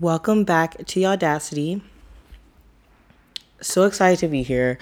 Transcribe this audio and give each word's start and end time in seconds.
Welcome 0.00 0.44
back 0.44 0.86
to 0.86 1.04
Audacity. 1.06 1.82
So 3.60 3.82
excited 3.82 4.20
to 4.20 4.28
be 4.28 4.44
here. 4.44 4.78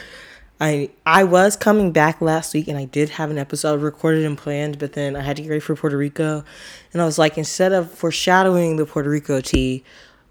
I 0.60 0.90
I 1.06 1.24
was 1.24 1.56
coming 1.56 1.90
back 1.90 2.20
last 2.20 2.52
week 2.52 2.68
and 2.68 2.76
I 2.76 2.84
did 2.84 3.08
have 3.08 3.30
an 3.30 3.38
episode 3.38 3.80
recorded 3.80 4.26
and 4.26 4.36
planned, 4.36 4.78
but 4.78 4.92
then 4.92 5.16
I 5.16 5.22
had 5.22 5.36
to 5.36 5.42
get 5.42 5.48
ready 5.48 5.60
for 5.60 5.74
Puerto 5.74 5.96
Rico. 5.96 6.44
And 6.92 7.00
I 7.00 7.06
was 7.06 7.18
like, 7.18 7.38
instead 7.38 7.72
of 7.72 7.90
foreshadowing 7.90 8.76
the 8.76 8.84
Puerto 8.84 9.08
Rico 9.08 9.40
tea, 9.40 9.84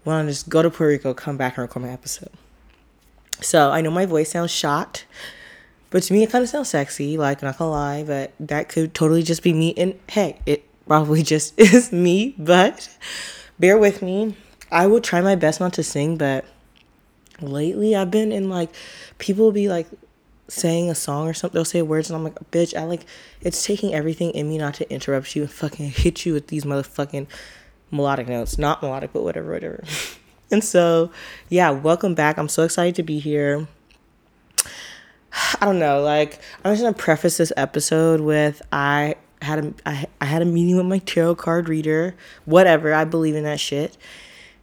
why 0.04 0.18
don't 0.18 0.26
I 0.26 0.28
just 0.28 0.48
go 0.48 0.62
to 0.62 0.70
Puerto 0.70 0.92
Rico, 0.92 1.12
come 1.14 1.36
back 1.36 1.56
and 1.58 1.62
record 1.62 1.82
my 1.82 1.90
episode. 1.90 2.30
So 3.40 3.72
I 3.72 3.80
know 3.80 3.90
my 3.90 4.06
voice 4.06 4.30
sounds 4.30 4.52
shot, 4.52 5.04
but 5.90 6.04
to 6.04 6.12
me 6.12 6.22
it 6.22 6.30
kind 6.30 6.44
of 6.44 6.48
sounds 6.48 6.68
sexy, 6.68 7.18
like 7.18 7.42
not 7.42 7.58
gonna 7.58 7.72
lie, 7.72 8.04
but 8.04 8.34
that 8.38 8.68
could 8.68 8.94
totally 8.94 9.24
just 9.24 9.42
be 9.42 9.52
me. 9.52 9.74
And 9.76 9.98
hey, 10.08 10.38
it 10.46 10.64
probably 10.86 11.22
just 11.34 11.58
is 11.58 11.90
me, 11.90 12.36
but 12.38 12.88
bear 13.58 13.76
with 13.76 14.00
me 14.00 14.36
I 14.70 14.86
will 14.86 15.00
try 15.00 15.20
my 15.20 15.36
best 15.36 15.60
not 15.60 15.72
to 15.74 15.82
sing, 15.82 16.16
but 16.16 16.44
lately 17.40 17.94
I've 17.94 18.10
been 18.10 18.32
in 18.32 18.48
like 18.48 18.70
people 19.18 19.44
will 19.44 19.52
be 19.52 19.68
like 19.68 19.86
saying 20.48 20.90
a 20.90 20.94
song 20.94 21.28
or 21.28 21.34
something, 21.34 21.56
they'll 21.56 21.64
say 21.64 21.82
words 21.82 22.08
and 22.08 22.16
I'm 22.16 22.24
like, 22.24 22.38
bitch, 22.50 22.76
I 22.76 22.84
like 22.84 23.04
it's 23.40 23.64
taking 23.64 23.94
everything 23.94 24.30
in 24.30 24.48
me 24.48 24.58
not 24.58 24.74
to 24.74 24.90
interrupt 24.92 25.34
you 25.36 25.42
and 25.42 25.50
fucking 25.50 25.90
hit 25.90 26.26
you 26.26 26.32
with 26.32 26.48
these 26.48 26.64
motherfucking 26.64 27.26
melodic 27.90 28.28
notes. 28.28 28.58
Not 28.58 28.82
melodic, 28.82 29.12
but 29.12 29.22
whatever, 29.22 29.52
whatever. 29.52 29.84
and 30.50 30.62
so 30.62 31.10
yeah, 31.48 31.70
welcome 31.70 32.14
back. 32.14 32.38
I'm 32.38 32.48
so 32.48 32.62
excited 32.62 32.94
to 32.96 33.02
be 33.02 33.18
here. 33.18 33.66
I 35.60 35.64
don't 35.64 35.78
know, 35.78 36.02
like 36.02 36.40
I'm 36.64 36.72
just 36.72 36.82
gonna 36.82 36.94
preface 36.94 37.36
this 37.36 37.52
episode 37.56 38.20
with 38.20 38.62
I 38.72 39.16
had 39.42 39.64
a 39.64 39.74
I, 39.84 40.06
I 40.20 40.24
had 40.24 40.42
a 40.42 40.46
meeting 40.46 40.76
with 40.76 40.86
my 40.86 40.98
tarot 40.98 41.36
card 41.36 41.68
reader. 41.68 42.14
Whatever, 42.44 42.94
I 42.94 43.04
believe 43.04 43.34
in 43.34 43.44
that 43.44 43.60
shit 43.60 43.96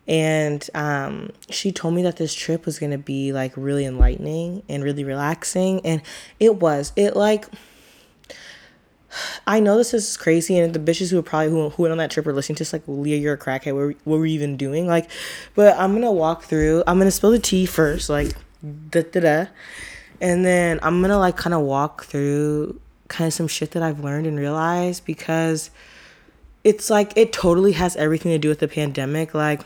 and 0.07 0.69
um, 0.73 1.31
she 1.49 1.71
told 1.71 1.93
me 1.93 2.03
that 2.03 2.17
this 2.17 2.33
trip 2.33 2.65
was 2.65 2.79
gonna 2.79 2.97
be 2.97 3.31
like 3.31 3.53
really 3.55 3.85
enlightening 3.85 4.63
and 4.67 4.83
really 4.83 5.03
relaxing 5.03 5.85
and 5.85 6.01
it 6.39 6.55
was 6.57 6.91
it 6.95 7.15
like 7.15 7.45
I 9.45 9.59
know 9.59 9.77
this 9.77 9.93
is 9.93 10.17
crazy, 10.17 10.57
and 10.57 10.73
the 10.73 10.79
bitches 10.79 11.09
who 11.09 11.17
were 11.17 11.23
probably 11.23 11.51
who, 11.51 11.69
who 11.69 11.83
went 11.83 11.91
on 11.91 11.97
that 11.99 12.11
trip 12.11 12.25
were 12.25 12.33
listening 12.33 12.55
to 12.57 12.61
this 12.61 12.73
like, 12.73 12.83
Leah, 12.87 13.17
you're 13.17 13.33
a 13.33 13.37
crackhead. 13.37 13.75
What, 13.75 13.95
what 14.05 14.17
were 14.17 14.25
you 14.25 14.35
even 14.35 14.57
doing? 14.57 14.87
Like, 14.87 15.09
but 15.55 15.77
I'm 15.77 15.93
gonna 15.93 16.11
walk 16.11 16.43
through. 16.43 16.83
I'm 16.87 16.97
gonna 16.97 17.11
spill 17.11 17.31
the 17.31 17.39
tea 17.39 17.65
first, 17.65 18.09
like, 18.09 18.33
da 18.89 19.03
da 19.03 19.19
da, 19.19 19.45
and 20.21 20.45
then 20.45 20.79
I'm 20.81 21.01
gonna 21.01 21.19
like 21.19 21.37
kind 21.37 21.53
of 21.53 21.61
walk 21.61 22.05
through 22.05 22.79
kind 23.07 23.27
of 23.27 23.33
some 23.33 23.47
shit 23.47 23.71
that 23.71 23.83
I've 23.83 23.99
learned 23.99 24.25
and 24.25 24.39
realized 24.39 25.05
because 25.05 25.69
it's 26.63 26.89
like 26.89 27.13
it 27.15 27.33
totally 27.33 27.73
has 27.73 27.95
everything 27.95 28.31
to 28.31 28.37
do 28.37 28.49
with 28.49 28.59
the 28.59 28.67
pandemic. 28.67 29.33
Like, 29.33 29.61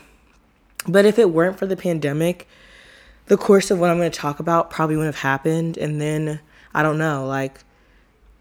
but 0.86 1.04
if 1.04 1.18
it 1.18 1.30
weren't 1.30 1.58
for 1.58 1.66
the 1.66 1.76
pandemic, 1.76 2.48
the 3.26 3.36
course 3.36 3.70
of 3.70 3.78
what 3.78 3.90
I'm 3.90 3.98
going 3.98 4.10
to 4.10 4.18
talk 4.18 4.40
about 4.40 4.70
probably 4.70 4.96
wouldn't 4.96 5.14
have 5.14 5.22
happened. 5.22 5.76
And 5.76 6.00
then 6.00 6.40
I 6.74 6.82
don't 6.82 6.98
know, 6.98 7.26
like, 7.26 7.60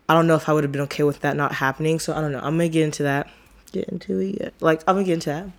I 0.09 0.13
don't 0.13 0.27
know 0.27 0.35
if 0.35 0.47
I 0.47 0.53
would 0.53 0.63
have 0.63 0.71
been 0.71 0.81
okay 0.81 1.03
with 1.03 1.21
that 1.21 1.35
not 1.35 1.53
happening. 1.53 1.99
So 1.99 2.13
I 2.13 2.21
don't 2.21 2.31
know. 2.31 2.39
I'm 2.39 2.57
going 2.57 2.69
to 2.69 2.73
get 2.73 2.83
into 2.83 3.03
that. 3.03 3.29
Get 3.71 3.89
into 3.89 4.19
it. 4.19 4.53
Like, 4.61 4.81
I'm 4.87 4.95
going 4.95 5.05
to 5.05 5.09
get 5.09 5.13
into 5.15 5.29
that. 5.29 5.49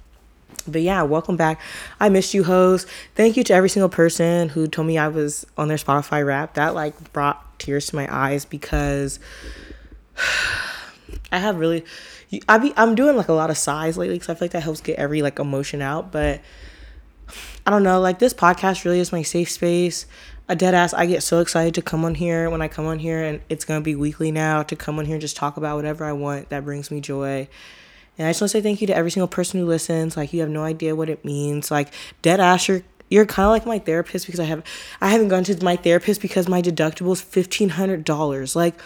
But 0.67 0.83
yeah, 0.83 1.03
welcome 1.03 1.37
back. 1.37 1.61
I 2.01 2.09
missed 2.09 2.35
you, 2.35 2.45
hoes. 2.45 2.87
Thank 3.15 3.37
you 3.37 3.45
to 3.45 3.55
every 3.55 3.69
single 3.69 3.89
person 3.89 4.49
who 4.51 4.67
told 4.67 4.87
me 4.87 4.99
I 4.99 5.09
was 5.09 5.47
on 5.57 5.69
their 5.69 5.77
Spotify 5.77 6.27
rap. 6.27 6.55
That 6.55 6.75
like 6.75 7.13
brought 7.13 7.59
tears 7.59 7.87
to 7.87 7.97
my 7.97 8.09
eyes 8.11 8.45
because 8.45 9.19
I 11.33 11.39
have 11.39 11.59
really, 11.59 11.85
I 12.49 12.59
be 12.59 12.73
I'm 12.77 12.95
doing 12.95 13.17
like 13.17 13.29
a 13.29 13.35
lot 13.35 13.51
of 13.51 13.59
sighs 13.59 13.97
lately 13.97 14.17
because 14.17 14.31
I 14.31 14.35
feel 14.35 14.47
like 14.47 14.53
that 14.53 14.63
helps 14.63 14.81
get 14.81 14.99
every 14.99 15.23
like 15.23 15.39
emotion 15.39 15.83
out. 15.83 16.13
But 16.13 16.41
I 17.69 17.71
don't 17.71 17.83
know, 17.83 18.01
like 18.01 18.19
this 18.19 18.33
podcast 18.33 18.87
really 18.87 18.99
is 18.99 19.13
my 19.13 19.21
safe 19.21 19.51
space. 19.51 20.07
A 20.49 20.57
dead 20.57 20.73
ass, 20.73 20.95
I 20.95 21.05
get 21.05 21.23
so 21.23 21.41
excited 21.41 21.75
to 21.75 21.83
come 21.83 22.03
on 22.03 22.15
here 22.15 22.49
when 22.49 22.63
I 22.63 22.69
come 22.69 22.87
on 22.87 22.99
here, 22.99 23.23
and 23.23 23.43
it's 23.51 23.67
gonna 23.67 23.83
be 23.83 23.95
weekly 23.95 24.33
now 24.33 24.63
to 24.63 24.75
come 24.75 24.99
on 24.99 25.05
here 25.05 25.17
and 25.17 25.21
just 25.21 25.37
talk 25.37 25.59
about 25.59 25.77
whatever 25.77 26.07
I 26.07 26.13
want 26.13 26.49
that 26.49 26.65
brings 26.65 26.91
me 26.91 27.03
joy. 27.03 27.47
And 28.17 28.27
I 28.27 28.31
just 28.31 28.41
want 28.41 28.53
to 28.53 28.57
say 28.57 28.63
thank 28.63 28.81
you 28.81 28.87
to 28.87 28.97
every 28.97 29.11
single 29.11 29.29
person 29.29 29.61
who 29.61 29.67
listens. 29.67 30.17
Like 30.17 30.33
you 30.33 30.41
have 30.41 30.49
no 30.49 30.65
idea 30.65 30.97
what 30.97 31.11
it 31.11 31.27
means. 31.27 31.71
Like 31.71 31.93
dead 32.23 32.41
ass, 32.41 32.69
you're 32.69 32.85
you're 33.11 33.27
kind 33.27 33.45
of 33.45 33.51
like 33.51 33.67
my 33.67 33.79
therapist 33.79 34.25
because 34.25 34.41
I 34.41 34.45
have 34.45 34.65
I 35.03 35.11
haven't 35.11 35.29
gone 35.29 35.45
to 35.45 35.63
my 35.63 35.77
therapist 35.77 36.23
because 36.23 36.49
my 36.49 36.63
deductible 36.63 37.13
is 37.13 37.21
fifteen 37.21 37.69
hundred 37.69 38.03
dollars. 38.03 38.57
Like 38.57 38.81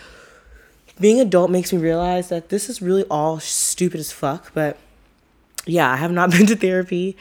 being 0.99 1.21
adult 1.21 1.53
makes 1.53 1.73
me 1.73 1.79
realize 1.79 2.31
that 2.31 2.49
this 2.49 2.69
is 2.69 2.83
really 2.83 3.05
all 3.05 3.39
stupid 3.39 4.01
as 4.01 4.11
fuck. 4.11 4.51
But 4.53 4.77
yeah, 5.67 5.89
I 5.89 5.99
have 5.99 6.11
not 6.11 6.31
been 6.33 6.47
to 6.47 6.57
therapy 6.57 7.17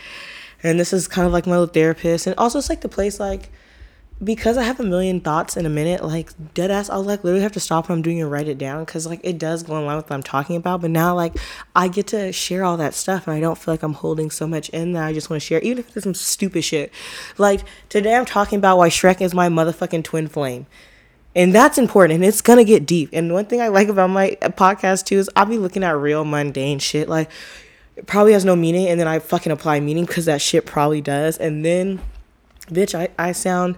and 0.64 0.80
this 0.80 0.94
is 0.94 1.08
kind 1.08 1.26
of 1.26 1.34
like 1.34 1.46
my 1.46 1.52
little 1.54 1.68
therapist 1.68 2.28
and 2.28 2.36
also 2.38 2.60
it's 2.60 2.70
like 2.70 2.82
the 2.82 2.90
place 2.90 3.20
like 3.20 3.52
because 4.24 4.58
I 4.58 4.64
have 4.64 4.80
a 4.80 4.84
million 4.84 5.20
thoughts 5.20 5.58
in 5.58 5.66
a 5.66 5.70
minute, 5.70 6.04
like 6.04 6.30
dead 6.54 6.70
ass, 6.70 6.90
I'll 6.90 7.04
like 7.04 7.24
literally 7.24 7.42
have 7.42 7.54
to 7.54 7.60
stop 7.60 7.90
what 7.90 7.96
I'm 7.96 8.04
doing 8.04 8.22
and 8.22 8.30
write 8.30 8.48
it 8.48 8.58
down 8.58 8.86
because 8.86 9.08
like 9.08 9.20
it 9.24 9.40
does 9.40 9.64
go 9.64 9.78
in 9.78 9.86
line 9.86 9.98
with 9.98 10.06
what 10.06 10.16
I'm 10.16 10.24
talking 10.24 10.56
about. 10.56 10.82
But 10.82 10.92
now 10.92 11.16
like 11.16 11.36
I 11.76 11.88
get 11.88 12.08
to 12.08 12.32
share 12.32 12.64
all 12.64 12.78
that 12.78 12.94
stuff 12.94 13.28
and 13.28 13.36
I 13.36 13.40
don't 13.40 13.58
feel 13.58 13.74
like 13.74 13.82
I'm 13.82 13.94
holding 13.94 14.30
so 14.30 14.46
much 14.46 14.70
in 14.70 14.94
that 14.94 15.06
I 15.06 15.14
just 15.14 15.30
want 15.30 15.42
to 15.42 15.46
share, 15.46 15.60
even 15.62 15.80
if 15.80 15.96
it's 15.98 16.04
some 16.04 16.14
stupid 16.14 16.64
shit. 16.64 16.94
Like 17.40 17.62
today 17.90 18.16
I'm 18.16 18.26
talking 18.26 18.58
about 18.60 18.78
why 18.78 18.90
Shrek 18.90 19.22
is 19.22 19.34
my 19.34 19.50
motherfucking 19.50 20.04
twin 20.04 20.28
flame. 20.28 20.68
And 21.34 21.56
that's 21.56 21.78
important 21.78 22.18
and 22.18 22.26
it's 22.26 22.42
gonna 22.42 22.64
get 22.64 22.86
deep. 22.86 23.10
And 23.14 23.34
one 23.34 23.46
thing 23.46 23.60
I 23.60 23.70
like 23.70 23.88
about 23.88 24.12
my 24.12 24.38
podcast 24.42 25.06
too 25.06 25.18
is 25.18 25.30
I'll 25.36 25.46
be 25.46 25.58
looking 25.58 25.84
at 25.84 25.98
real 25.98 26.26
mundane 26.26 26.78
shit 26.78 27.10
like 27.10 27.32
it 27.96 28.08
probably 28.08 28.34
has 28.34 28.46
no 28.46 28.56
meaning 28.56 28.88
and 28.88 29.00
then 29.00 29.08
I 29.08 29.20
fucking 29.20 29.52
apply 29.52 29.80
meaning 29.80 30.06
because 30.06 30.26
that 30.26 30.42
shit 30.42 30.66
probably 30.66 31.02
does. 31.02 31.38
And 31.38 31.66
then, 31.66 32.02
bitch, 32.68 32.96
I, 32.98 33.10
I 33.18 33.32
sound 33.32 33.78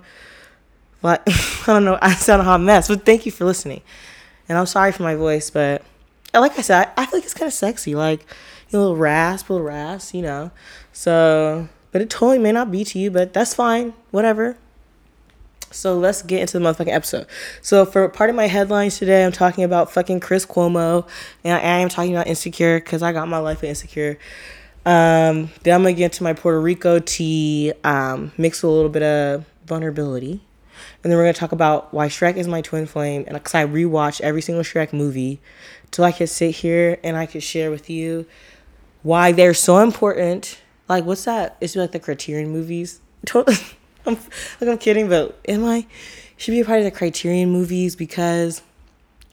like, 1.02 1.22
I 1.28 1.64
don't 1.68 1.86
know, 1.86 1.98
I 2.02 2.14
sound 2.14 2.42
a 2.42 2.46
hot 2.46 2.62
mess. 2.62 2.88
But 2.88 3.06
thank 3.06 3.26
you 3.26 3.32
for 3.32 3.46
listening. 3.46 3.82
And 4.48 4.58
I'm 4.58 4.66
sorry 4.66 4.92
for 4.92 5.04
my 5.04 5.16
voice, 5.16 5.50
but 5.50 5.84
like 6.34 6.58
I 6.58 6.62
said, 6.62 6.92
I, 6.98 7.04
I 7.04 7.06
feel 7.06 7.20
like 7.20 7.26
it's 7.26 7.34
kind 7.34 7.48
of 7.48 7.54
sexy. 7.54 7.96
Like, 7.96 8.22
you 8.22 8.78
know, 8.78 8.80
a 8.80 8.82
little 8.82 8.98
rasp, 8.98 9.50
a 9.50 9.54
little 9.54 9.68
rasp, 9.68 10.14
you 10.14 10.22
know. 10.22 10.52
So, 10.92 11.70
but 11.92 12.02
it 12.02 12.10
totally 12.10 12.40
may 12.40 12.52
not 12.52 12.72
be 12.72 12.84
to 12.86 13.00
you, 13.00 13.12
but 13.12 13.34
that's 13.34 13.54
fine. 13.54 13.94
Whatever. 14.12 14.58
So 15.74 15.98
let's 15.98 16.22
get 16.22 16.42
into 16.42 16.60
the 16.60 16.66
motherfucking 16.66 16.94
episode. 16.94 17.28
So 17.62 17.86
for 17.86 18.08
part 18.10 18.30
of 18.30 18.36
my 18.36 18.48
headlines 18.48 18.98
today, 18.98 19.26
I'm 19.26 19.32
talking 19.32 19.64
about 19.64 19.92
fucking 19.92 20.20
Chris 20.20 20.46
Cuomo, 20.46 21.08
and 21.44 21.54
I 21.56 21.80
am 21.80 21.90
talking 21.90 22.14
about 22.14 22.28
Insecure 22.28 22.80
because 22.80 23.02
I 23.02 23.12
got 23.12 23.28
my 23.28 23.40
life 23.40 23.64
Insecure. 23.64 24.18
Um, 24.86 25.50
then 25.64 25.76
I'm 25.76 25.82
gonna 25.82 25.94
get 25.94 26.06
into 26.06 26.24
my 26.24 26.34
Puerto 26.34 26.60
Rico 26.60 27.00
tea, 27.00 27.74
um, 27.84 28.32
mix 28.38 28.62
with 28.62 28.72
a 28.72 28.74
little 28.74 28.90
bit 28.90 29.04
of 29.04 29.46
vulnerability, 29.66 30.42
and 31.04 31.12
then 31.12 31.18
we're 31.18 31.24
gonna 31.24 31.34
talk 31.34 31.54
about 31.54 31.94
why 31.94 32.08
Shrek 32.08 32.36
is 32.36 32.48
my 32.48 32.62
twin 32.62 32.86
flame, 32.86 33.24
and 33.28 33.36
because 33.36 33.56
I 33.56 33.66
rewatched 33.66 34.22
every 34.22 34.42
single 34.42 34.64
Shrek 34.64 34.92
movie, 34.92 35.40
till 35.92 36.04
I 36.04 36.12
could 36.12 36.30
sit 36.30 36.56
here 36.56 37.00
and 37.04 37.16
I 37.16 37.26
could 37.26 37.44
share 37.44 37.72
with 37.72 37.90
you 37.90 38.26
why 39.04 39.32
they're 39.32 39.54
so 39.54 39.80
important. 39.80 40.60
Like, 40.90 41.06
what's 41.06 41.24
that? 41.26 41.56
It's 41.62 41.76
like 41.76 41.92
the 41.92 42.00
Criterion 42.00 42.50
movies. 42.50 43.00
I'm 44.06 44.16
like 44.60 44.70
I'm 44.70 44.78
kidding, 44.78 45.10
but 45.10 45.40
am 45.48 45.66
I 45.66 45.86
should 46.38 46.52
be 46.52 46.60
a 46.60 46.66
part 46.66 46.80
of 46.80 46.86
the 46.86 46.92
Criterion 46.92 47.52
movies 47.52 47.96
because 47.96 48.62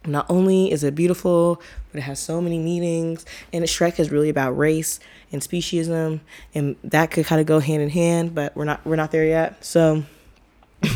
not 0.07 0.27
only 0.31 0.71
is 0.71 0.85
it 0.85 0.95
beautiful, 0.95 1.61
but 1.91 1.99
it 1.99 2.03
has 2.03 2.19
so 2.19 2.41
many 2.41 2.59
meanings. 2.59 3.25
And 3.53 3.65
Shrek 3.65 3.99
is 3.99 4.11
really 4.11 4.29
about 4.29 4.53
race 4.53 5.01
and 5.33 5.43
speciesism, 5.43 6.21
and 6.55 6.77
that 6.85 7.11
could 7.11 7.27
kind 7.27 7.41
of 7.41 7.47
go 7.47 7.59
hand 7.59 7.83
in 7.83 7.91
hand. 7.91 8.35
But 8.35 8.57
we're 8.57 8.65
not 8.65 8.85
we're 8.87 8.97
not 8.97 9.11
there 9.11 9.27
yet. 9.27 9.65
So 9.65 10.05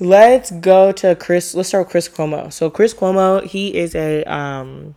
let's 0.00 0.50
go 0.50 0.92
to 0.92 1.14
Chris. 1.14 1.54
Let's 1.54 1.68
start 1.68 1.86
with 1.86 1.90
Chris 1.92 2.08
Cuomo. 2.08 2.52
So 2.52 2.70
Chris 2.70 2.94
Cuomo, 2.94 3.44
he 3.44 3.76
is 3.76 3.94
a 3.94 4.24
um, 4.24 4.94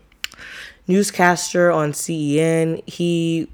newscaster 0.87 1.71
on 1.71 1.91
CNN. 1.91 2.87
He 2.87 3.49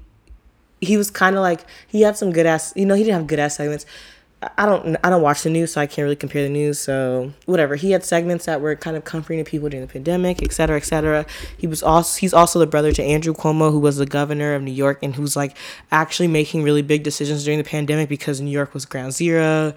he 0.80 0.96
was 0.96 1.10
kind 1.10 1.36
of 1.36 1.42
like 1.42 1.64
he 1.88 2.02
had 2.02 2.16
some 2.16 2.32
good 2.32 2.46
ass 2.46 2.72
you 2.76 2.86
know 2.86 2.94
he 2.94 3.02
didn't 3.04 3.18
have 3.18 3.26
good 3.26 3.38
ass 3.38 3.56
segments. 3.56 3.86
I 4.56 4.64
don't 4.64 4.96
i 5.04 5.10
don't 5.10 5.20
watch 5.20 5.42
the 5.42 5.50
news 5.50 5.74
so 5.74 5.82
i 5.82 5.86
can't 5.86 6.04
really 6.04 6.16
compare 6.16 6.42
the 6.42 6.48
news 6.48 6.78
so 6.78 7.34
whatever. 7.44 7.76
He 7.76 7.90
had 7.90 8.04
segments 8.04 8.46
that 8.46 8.62
were 8.62 8.74
kind 8.74 8.96
of 8.96 9.04
comforting 9.04 9.44
to 9.44 9.48
people 9.48 9.68
during 9.68 9.86
the 9.86 9.92
pandemic 9.92 10.42
etc 10.42 10.54
cetera, 10.54 10.76
etc 10.78 11.24
cetera. 11.24 11.26
he 11.58 11.66
was 11.66 11.82
also 11.82 12.18
he's 12.18 12.32
also 12.32 12.58
the 12.58 12.66
brother 12.66 12.90
to 12.90 13.02
andrew 13.02 13.34
cuomo 13.34 13.70
who 13.70 13.78
was 13.78 13.98
the 13.98 14.06
governor 14.06 14.54
of 14.54 14.62
new 14.62 14.72
york 14.72 14.98
and 15.02 15.14
who's 15.16 15.36
like 15.36 15.54
actually 15.92 16.26
making 16.28 16.62
really 16.62 16.80
big 16.80 17.02
decisions 17.02 17.44
during 17.44 17.58
the 17.58 17.64
pandemic 17.64 18.08
because 18.08 18.40
new 18.40 18.50
york 18.50 18.72
was 18.72 18.86
ground 18.86 19.12
zero 19.12 19.74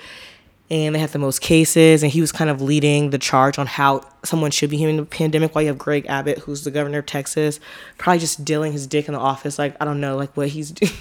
and 0.74 0.96
they 0.96 1.00
had 1.00 1.12
the 1.12 1.20
most 1.20 1.40
cases 1.40 2.02
and 2.02 2.12
he 2.12 2.20
was 2.20 2.32
kind 2.32 2.50
of 2.50 2.60
leading 2.60 3.12
the 3.12 3.20
charge 3.20 3.60
on 3.60 3.68
how 3.68 4.02
someone 4.24 4.50
should 4.50 4.72
be 4.72 4.78
handling 4.78 4.98
the 4.98 5.06
pandemic 5.06 5.54
while 5.54 5.62
you 5.62 5.68
have 5.68 5.78
greg 5.78 6.06
abbott 6.08 6.40
who's 6.40 6.64
the 6.64 6.72
governor 6.72 6.98
of 7.00 7.06
texas 7.06 7.60
probably 7.98 8.20
just 8.20 8.44
dealing 8.44 8.72
his 8.72 8.88
dick 8.88 9.08
in 9.08 9.14
the 9.14 9.20
office 9.20 9.60
like 9.60 9.76
i 9.80 9.86
don't 9.86 10.02
know 10.02 10.18
like 10.18 10.36
what 10.36 10.50
he's 10.50 10.72
doing 10.72 10.92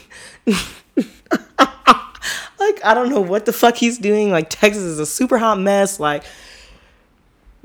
like 2.58 2.84
i 2.84 2.92
don't 2.92 3.08
know 3.08 3.20
what 3.20 3.46
the 3.46 3.52
fuck 3.52 3.76
he's 3.76 3.98
doing 3.98 4.30
like 4.30 4.50
texas 4.50 4.82
is 4.82 4.98
a 4.98 5.06
super 5.06 5.38
hot 5.38 5.58
mess 5.58 5.98
like 5.98 6.22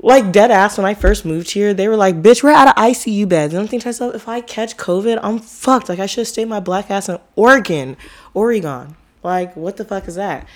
like 0.00 0.30
dead 0.30 0.52
ass 0.52 0.78
when 0.78 0.86
I 0.86 0.94
first 0.94 1.24
moved 1.24 1.50
here, 1.50 1.74
they 1.74 1.88
were 1.88 1.96
like, 1.96 2.22
"Bitch, 2.22 2.44
we're 2.44 2.52
out 2.52 2.68
of 2.68 2.74
ICU 2.76 3.28
beds." 3.28 3.52
And 3.52 3.60
I'm 3.60 3.66
thinking 3.66 3.80
to 3.80 3.88
myself, 3.88 4.14
if 4.14 4.28
I 4.28 4.40
catch 4.40 4.76
COVID, 4.76 5.18
I'm 5.24 5.40
fucked. 5.40 5.88
Like 5.88 5.98
I 5.98 6.06
should 6.06 6.20
have 6.20 6.28
stayed 6.28 6.46
my 6.46 6.60
black 6.60 6.88
ass 6.88 7.08
in 7.08 7.18
Oregon, 7.34 7.96
Oregon. 8.32 8.94
Like 9.24 9.56
what 9.56 9.76
the 9.76 9.84
fuck 9.84 10.06
is 10.06 10.14
that? 10.14 10.46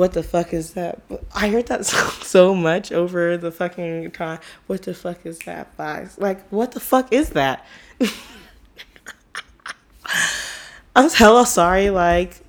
What 0.00 0.14
the 0.14 0.22
fuck 0.22 0.54
is 0.54 0.72
that? 0.72 1.02
I 1.34 1.50
heard 1.50 1.66
that 1.66 1.84
so, 1.92 1.98
so 2.22 2.54
much 2.54 2.90
over 2.90 3.36
the 3.36 3.52
fucking 3.52 4.12
time. 4.12 4.38
What 4.66 4.80
the 4.80 4.94
fuck 4.94 5.26
is 5.26 5.40
that? 5.40 5.76
Guys? 5.76 6.16
Like 6.16 6.48
what 6.48 6.72
the 6.72 6.80
fuck 6.80 7.12
is 7.12 7.28
that? 7.30 7.66
I'm 10.96 11.10
hella 11.10 11.44
sorry. 11.44 11.90
Like 11.90 12.40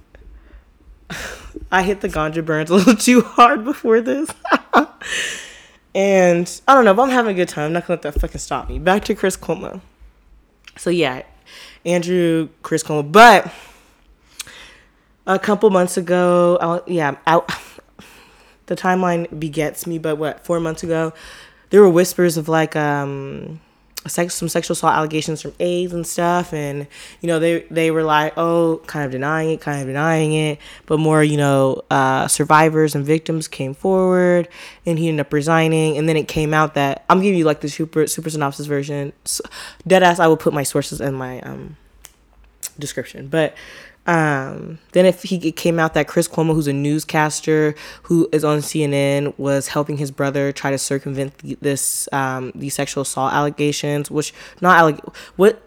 I 1.74 1.84
hit 1.84 2.00
the 2.00 2.08
ganja 2.08 2.46
burns 2.46 2.70
a 2.70 2.76
little 2.76 2.96
too 2.96 3.20
hard 3.20 3.66
before 3.66 4.00
this. 4.00 4.30
And 5.94 6.62
I 6.70 6.74
don't 6.74 6.86
know, 6.86 6.94
but 6.94 7.02
I'm 7.02 7.10
having 7.10 7.34
a 7.34 7.36
good 7.36 7.50
time. 7.50 7.66
I'm 7.66 7.74
not 7.74 7.86
gonna 7.86 8.00
let 8.02 8.14
that 8.14 8.22
fucking 8.22 8.40
stop 8.40 8.70
me. 8.70 8.80
Back 8.80 9.04
to 9.04 9.14
Chris 9.14 9.36
Cuomo. 9.36 9.82
So 10.78 10.90
yeah, 10.90 11.24
Andrew 11.86 12.48
Chris 12.62 12.82
Cuomo. 12.82 13.12
But 13.12 13.52
a 15.36 15.40
couple 15.40 15.70
months 15.70 15.98
ago, 15.98 16.84
yeah, 16.88 17.16
I, 17.26 17.42
the 18.68 18.76
timeline 18.76 19.40
begets 19.40 19.88
me. 19.88 19.98
But 19.98 20.18
what 20.18 20.46
four 20.46 20.60
months 20.60 20.84
ago, 20.84 21.14
there 21.70 21.82
were 21.82 21.90
whispers 21.90 22.38
of 22.38 22.48
like 22.48 22.76
um 22.76 23.60
sex, 24.08 24.34
some 24.34 24.50
sexual 24.50 24.74
assault 24.74 24.96
allegations 24.96 25.42
from 25.42 25.54
aides 25.60 25.94
and 25.94 26.08
stuff 26.08 26.54
and 26.54 26.88
you 27.22 27.28
know 27.28 27.38
they 27.38 27.62
they 27.70 27.92
were 27.92 28.04
like 28.04 28.34
oh 28.36 28.82
kind 28.88 29.06
of 29.06 29.12
denying 29.12 29.52
it 29.52 29.62
kind 29.62 29.80
of 29.80 29.88
denying 29.88 30.34
it 30.34 30.58
but 30.88 30.98
more 30.98 31.24
you 31.24 31.38
know 31.38 31.84
uh, 31.92 32.28
survivors 32.28 32.96
and 32.96 33.06
victims 33.06 33.48
came 33.48 33.74
forward 33.76 34.48
and 34.86 34.98
he 34.98 35.08
ended 35.08 35.26
up 35.26 35.32
resigning 35.32 35.98
and 35.98 36.10
then 36.10 36.18
it 36.18 36.28
came 36.28 36.52
out 36.54 36.74
that 36.74 37.06
i'm 37.10 37.22
giving 37.22 37.38
you 37.38 37.46
like 37.46 37.62
the 37.62 37.70
super 37.70 38.08
super 38.08 38.30
synopsis 38.30 38.66
version 38.66 39.14
so, 39.24 39.44
dead 39.86 40.02
ass 40.02 40.20
i 40.20 40.26
will 40.26 40.38
put 40.38 40.54
my 40.54 40.64
sources 40.64 41.00
in 41.00 41.14
my 41.14 41.40
um 41.42 41.78
description 42.80 43.28
but 43.28 43.54
um, 44.08 44.80
then 44.94 45.06
if 45.06 45.22
he 45.22 45.36
it 45.48 45.56
came 45.56 45.80
out 45.80 45.94
that 45.94 46.08
Chris 46.08 46.28
Cuomo, 46.28 46.56
who's 46.56 46.68
a 46.68 46.74
newscaster 46.74 47.76
who 48.04 48.28
is 48.32 48.44
on 48.44 48.60
CNN, 48.60 49.38
was 49.38 49.68
helping 49.68 49.98
his 49.98 50.10
brother 50.10 50.52
try 50.52 50.72
to 50.72 50.78
circumvent 50.78 51.38
the, 51.40 51.58
this 51.62 52.10
um, 52.12 52.52
these 52.56 52.74
sexual 52.74 53.04
assault 53.04 53.32
allegations, 53.34 54.10
which 54.10 54.34
not 54.60 54.82
alleg- 54.82 55.16
what 55.36 55.62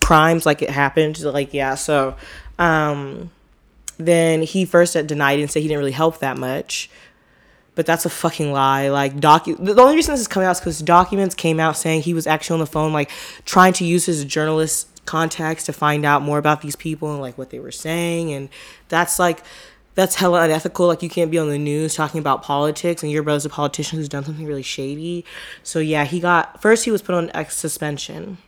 crimes 0.00 0.46
like 0.46 0.62
it 0.62 0.70
happened, 0.70 1.20
like 1.24 1.52
yeah. 1.52 1.74
So 1.74 2.16
um, 2.58 3.32
then 3.98 4.42
he 4.42 4.64
first 4.64 4.94
denied 5.06 5.40
and 5.40 5.50
said 5.50 5.62
he 5.62 5.68
didn't 5.68 5.80
really 5.80 5.92
help 5.92 6.20
that 6.20 6.38
much. 6.38 6.88
But 7.74 7.86
that's 7.86 8.04
a 8.04 8.10
fucking 8.10 8.52
lie. 8.52 8.90
Like 8.90 9.16
docu 9.16 9.56
the 9.56 9.80
only 9.80 9.96
reason 9.96 10.12
this 10.12 10.20
is 10.20 10.28
coming 10.28 10.46
out 10.46 10.52
is 10.52 10.60
because 10.60 10.80
documents 10.82 11.34
came 11.34 11.58
out 11.58 11.76
saying 11.76 12.02
he 12.02 12.14
was 12.14 12.28
actually 12.28 12.54
on 12.54 12.60
the 12.60 12.66
phone, 12.66 12.92
like 12.92 13.10
trying 13.44 13.72
to 13.74 13.84
use 13.84 14.06
his 14.06 14.24
journalist 14.24 14.86
contacts 15.04 15.64
to 15.64 15.72
find 15.72 16.04
out 16.04 16.22
more 16.22 16.38
about 16.38 16.62
these 16.62 16.76
people 16.76 17.10
and 17.10 17.20
like 17.20 17.36
what 17.36 17.50
they 17.50 17.58
were 17.58 17.72
saying 17.72 18.32
and 18.32 18.48
that's 18.88 19.18
like 19.18 19.42
that's 19.94 20.14
hella 20.14 20.42
unethical. 20.42 20.86
Like 20.86 21.02
you 21.02 21.10
can't 21.10 21.30
be 21.30 21.38
on 21.38 21.48
the 21.48 21.58
news 21.58 21.94
talking 21.94 22.18
about 22.18 22.42
politics 22.42 23.02
and 23.02 23.12
your 23.12 23.22
brother's 23.22 23.44
a 23.44 23.50
politician 23.50 23.98
who's 23.98 24.08
done 24.08 24.24
something 24.24 24.46
really 24.46 24.62
shady. 24.62 25.24
So 25.62 25.78
yeah 25.78 26.04
he 26.04 26.20
got 26.20 26.62
first 26.62 26.84
he 26.84 26.90
was 26.90 27.02
put 27.02 27.14
on 27.14 27.30
ex 27.34 27.56
suspension 27.56 28.38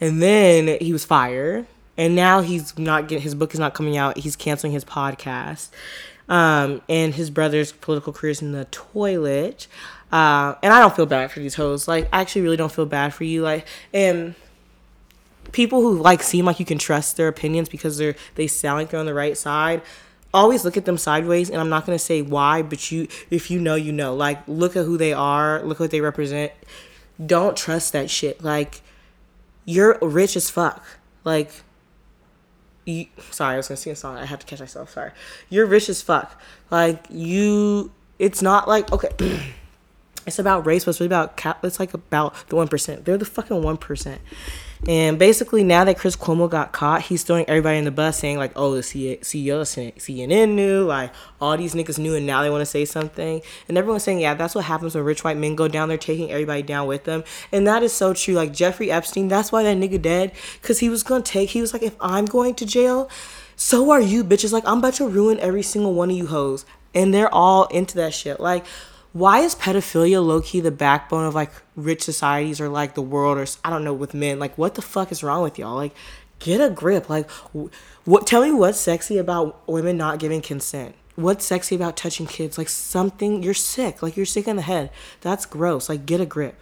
and 0.00 0.22
then 0.22 0.78
he 0.80 0.92
was 0.92 1.04
fired 1.04 1.66
and 1.96 2.16
now 2.16 2.40
he's 2.40 2.78
not 2.78 3.08
getting 3.08 3.22
his 3.22 3.34
book 3.34 3.52
is 3.52 3.60
not 3.60 3.74
coming 3.74 3.96
out. 3.96 4.18
He's 4.18 4.36
canceling 4.36 4.72
his 4.72 4.84
podcast. 4.84 5.68
Um, 6.28 6.80
and 6.88 7.14
his 7.14 7.28
brother's 7.28 7.72
political 7.72 8.12
career 8.12 8.30
is 8.30 8.40
in 8.40 8.52
the 8.52 8.64
toilet. 8.66 9.66
Uh, 10.12 10.54
and 10.62 10.72
i 10.72 10.80
don't 10.80 10.96
feel 10.96 11.06
bad 11.06 11.30
for 11.30 11.38
these 11.38 11.54
hoes. 11.54 11.86
Like 11.86 12.08
i 12.12 12.20
actually 12.20 12.42
really 12.42 12.56
don't 12.56 12.72
feel 12.72 12.86
bad 12.86 13.14
for 13.14 13.24
you. 13.24 13.42
Like 13.42 13.66
and 13.92 14.34
people 15.52 15.80
who 15.80 15.98
like 15.98 16.22
seem 16.22 16.44
like 16.44 16.60
you 16.60 16.66
can 16.66 16.78
trust 16.78 17.16
their 17.16 17.28
opinions 17.28 17.68
because 17.68 17.98
they're 17.98 18.14
they 18.34 18.46
sound 18.46 18.78
like 18.78 18.90
they're 18.90 19.00
on 19.00 19.06
the 19.06 19.14
right 19.14 19.36
side 19.36 19.82
always 20.32 20.64
look 20.64 20.76
at 20.76 20.84
them 20.84 20.96
sideways 20.96 21.50
and 21.50 21.60
i'm 21.60 21.68
not 21.68 21.84
going 21.86 21.96
to 21.96 22.04
say 22.04 22.22
why 22.22 22.62
but 22.62 22.90
you 22.90 23.08
if 23.30 23.50
you 23.50 23.60
know 23.60 23.74
you 23.74 23.92
know. 23.92 24.14
Like 24.14 24.40
look 24.46 24.76
at 24.76 24.84
who 24.84 24.96
they 24.96 25.12
are 25.12 25.62
look 25.62 25.80
what 25.80 25.90
they 25.90 26.00
represent. 26.00 26.52
Don't 27.24 27.56
trust 27.56 27.92
that 27.92 28.10
shit. 28.10 28.42
Like 28.42 28.80
you're 29.64 29.98
rich 30.00 30.36
as 30.36 30.50
fuck. 30.50 30.84
Like 31.24 31.50
you 32.86 33.06
sorry 33.30 33.54
i 33.54 33.56
was 33.56 33.68
gonna 33.68 33.76
sing 33.76 33.92
a 33.92 33.96
song. 33.96 34.16
I 34.16 34.24
have 34.24 34.38
to 34.40 34.46
catch 34.46 34.60
myself. 34.60 34.90
Sorry. 34.90 35.12
You're 35.48 35.66
rich 35.66 35.88
as 35.88 36.02
fuck. 36.02 36.40
Like 36.70 37.04
you 37.10 37.92
it's 38.18 38.42
not 38.42 38.68
like 38.68 38.92
okay 38.92 39.10
it's 40.26 40.38
about 40.38 40.66
race 40.66 40.84
but 40.84 40.90
it's 40.90 41.00
really 41.00 41.06
about 41.06 41.36
cap 41.36 41.64
it's 41.64 41.80
like 41.80 41.94
about 41.94 42.34
the 42.48 42.56
1% 42.56 43.04
they're 43.04 43.16
the 43.16 43.24
fucking 43.24 43.56
1% 43.56 44.18
and 44.88 45.18
basically, 45.18 45.62
now 45.62 45.84
that 45.84 45.98
Chris 45.98 46.16
Cuomo 46.16 46.48
got 46.48 46.72
caught, 46.72 47.02
he's 47.02 47.22
throwing 47.22 47.44
everybody 47.48 47.76
in 47.76 47.84
the 47.84 47.90
bus 47.90 48.18
saying, 48.18 48.38
like, 48.38 48.52
oh, 48.56 48.74
the 48.74 48.80
CEO 48.80 49.60
of 49.60 49.66
CNN 49.98 50.54
knew, 50.54 50.84
like, 50.84 51.12
all 51.38 51.56
these 51.56 51.74
niggas 51.74 51.98
knew, 51.98 52.14
and 52.14 52.26
now 52.26 52.42
they 52.42 52.48
want 52.48 52.62
to 52.62 52.66
say 52.66 52.86
something. 52.86 53.42
And 53.68 53.76
everyone's 53.76 54.04
saying, 54.04 54.20
yeah, 54.20 54.32
that's 54.32 54.54
what 54.54 54.64
happens 54.64 54.94
when 54.94 55.04
rich 55.04 55.22
white 55.22 55.36
men 55.36 55.54
go 55.54 55.68
down 55.68 55.88
there, 55.88 55.98
taking 55.98 56.30
everybody 56.30 56.62
down 56.62 56.86
with 56.86 57.04
them. 57.04 57.24
And 57.52 57.66
that 57.66 57.82
is 57.82 57.92
so 57.92 58.14
true. 58.14 58.34
Like, 58.34 58.54
Jeffrey 58.54 58.90
Epstein, 58.90 59.28
that's 59.28 59.52
why 59.52 59.62
that 59.62 59.76
nigga 59.76 60.00
dead, 60.00 60.32
because 60.62 60.78
he 60.78 60.88
was 60.88 61.02
going 61.02 61.22
to 61.22 61.30
take, 61.30 61.50
he 61.50 61.60
was 61.60 61.74
like, 61.74 61.82
if 61.82 61.94
I'm 62.00 62.24
going 62.24 62.54
to 62.54 62.64
jail, 62.64 63.10
so 63.56 63.90
are 63.90 64.00
you, 64.00 64.24
bitches. 64.24 64.52
Like, 64.52 64.66
I'm 64.66 64.78
about 64.78 64.94
to 64.94 65.06
ruin 65.06 65.38
every 65.40 65.62
single 65.62 65.92
one 65.92 66.10
of 66.10 66.16
you 66.16 66.28
hoes. 66.28 66.64
And 66.94 67.12
they're 67.12 67.32
all 67.32 67.66
into 67.66 67.96
that 67.96 68.14
shit. 68.14 68.40
Like, 68.40 68.64
why 69.12 69.40
is 69.40 69.54
pedophilia 69.54 70.24
low 70.24 70.40
key 70.40 70.60
the 70.60 70.70
backbone 70.70 71.24
of 71.24 71.34
like 71.34 71.50
rich 71.74 72.02
societies 72.02 72.60
or 72.60 72.68
like 72.68 72.94
the 72.94 73.02
world 73.02 73.38
or 73.38 73.46
I 73.64 73.70
don't 73.70 73.84
know 73.84 73.94
with 73.94 74.14
men? 74.14 74.38
Like, 74.38 74.56
what 74.56 74.74
the 74.74 74.82
fuck 74.82 75.10
is 75.10 75.22
wrong 75.22 75.42
with 75.42 75.58
y'all? 75.58 75.74
Like, 75.74 75.94
get 76.38 76.60
a 76.60 76.70
grip. 76.70 77.08
Like, 77.08 77.28
what? 78.04 78.26
Tell 78.26 78.42
me 78.42 78.52
what's 78.52 78.78
sexy 78.78 79.18
about 79.18 79.68
women 79.68 79.96
not 79.96 80.18
giving 80.18 80.40
consent. 80.40 80.94
What's 81.16 81.44
sexy 81.44 81.74
about 81.74 81.96
touching 81.96 82.26
kids? 82.26 82.56
Like 82.56 82.68
something 82.68 83.42
you're 83.42 83.52
sick. 83.52 84.02
Like 84.02 84.16
you're 84.16 84.26
sick 84.26 84.46
in 84.46 84.56
the 84.56 84.62
head. 84.62 84.90
That's 85.20 85.44
gross. 85.44 85.88
Like 85.88 86.06
get 86.06 86.20
a 86.20 86.26
grip. 86.26 86.58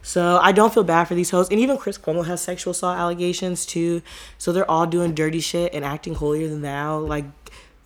So 0.00 0.38
I 0.40 0.52
don't 0.52 0.72
feel 0.72 0.84
bad 0.84 1.04
for 1.04 1.14
these 1.14 1.30
hoes. 1.30 1.50
And 1.50 1.58
even 1.58 1.76
Chris 1.76 1.98
Cuomo 1.98 2.24
has 2.24 2.40
sexual 2.40 2.70
assault 2.70 2.96
allegations 2.96 3.66
too. 3.66 4.00
So 4.38 4.52
they're 4.52 4.70
all 4.70 4.86
doing 4.86 5.14
dirty 5.14 5.40
shit 5.40 5.74
and 5.74 5.84
acting 5.84 6.14
holier 6.14 6.48
than 6.48 6.62
thou. 6.62 7.00
Like, 7.00 7.24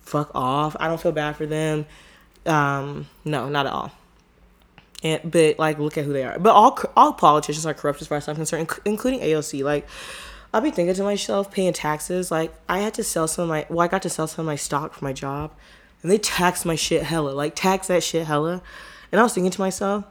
fuck 0.01 0.31
off. 0.35 0.77
I 0.79 0.87
don't 0.87 1.01
feel 1.01 1.11
bad 1.11 1.35
for 1.35 1.47
them. 1.47 1.85
Um, 2.45 3.07
no, 3.25 3.49
not 3.49 3.65
at 3.65 3.73
all. 3.73 3.91
And 5.03 5.29
but 5.29 5.59
like 5.59 5.79
look 5.79 5.97
at 5.97 6.05
who 6.05 6.13
they 6.13 6.23
are. 6.23 6.39
But 6.39 6.51
all 6.51 6.79
all 6.95 7.13
politicians 7.13 7.65
are 7.65 7.73
corrupt 7.73 8.01
as 8.01 8.07
far 8.07 8.17
as 8.17 8.27
I'm 8.27 8.35
concerned, 8.35 8.69
including 8.85 9.19
AOC. 9.19 9.63
Like 9.63 9.87
I'll 10.53 10.61
be 10.61 10.71
thinking 10.71 10.95
to 10.95 11.03
myself, 11.03 11.51
paying 11.51 11.73
taxes. 11.73 12.31
Like 12.31 12.53
I 12.69 12.79
had 12.79 12.93
to 12.95 13.03
sell 13.03 13.27
some 13.27 13.43
of 13.43 13.49
my 13.49 13.65
well, 13.69 13.81
I 13.81 13.87
got 13.87 14.01
to 14.03 14.09
sell 14.09 14.27
some 14.27 14.43
of 14.43 14.47
my 14.47 14.55
stock 14.55 14.93
for 14.93 15.03
my 15.03 15.13
job, 15.13 15.51
and 16.01 16.11
they 16.11 16.17
taxed 16.17 16.65
my 16.65 16.75
shit 16.75 17.03
hella. 17.03 17.31
Like 17.31 17.55
tax 17.55 17.87
that 17.87 18.03
shit 18.03 18.27
hella. 18.27 18.61
And 19.11 19.19
I 19.19 19.23
was 19.23 19.33
thinking 19.33 19.51
to 19.51 19.61
myself, 19.61 20.05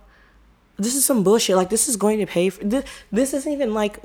this 0.78 0.94
is 0.94 1.04
some 1.04 1.22
bullshit. 1.22 1.56
Like 1.56 1.70
this 1.70 1.88
is 1.88 1.96
going 1.96 2.18
to 2.18 2.26
pay 2.26 2.50
for 2.50 2.64
this. 2.64 2.84
This 3.10 3.34
isn't 3.34 3.52
even 3.52 3.74
like 3.74 4.00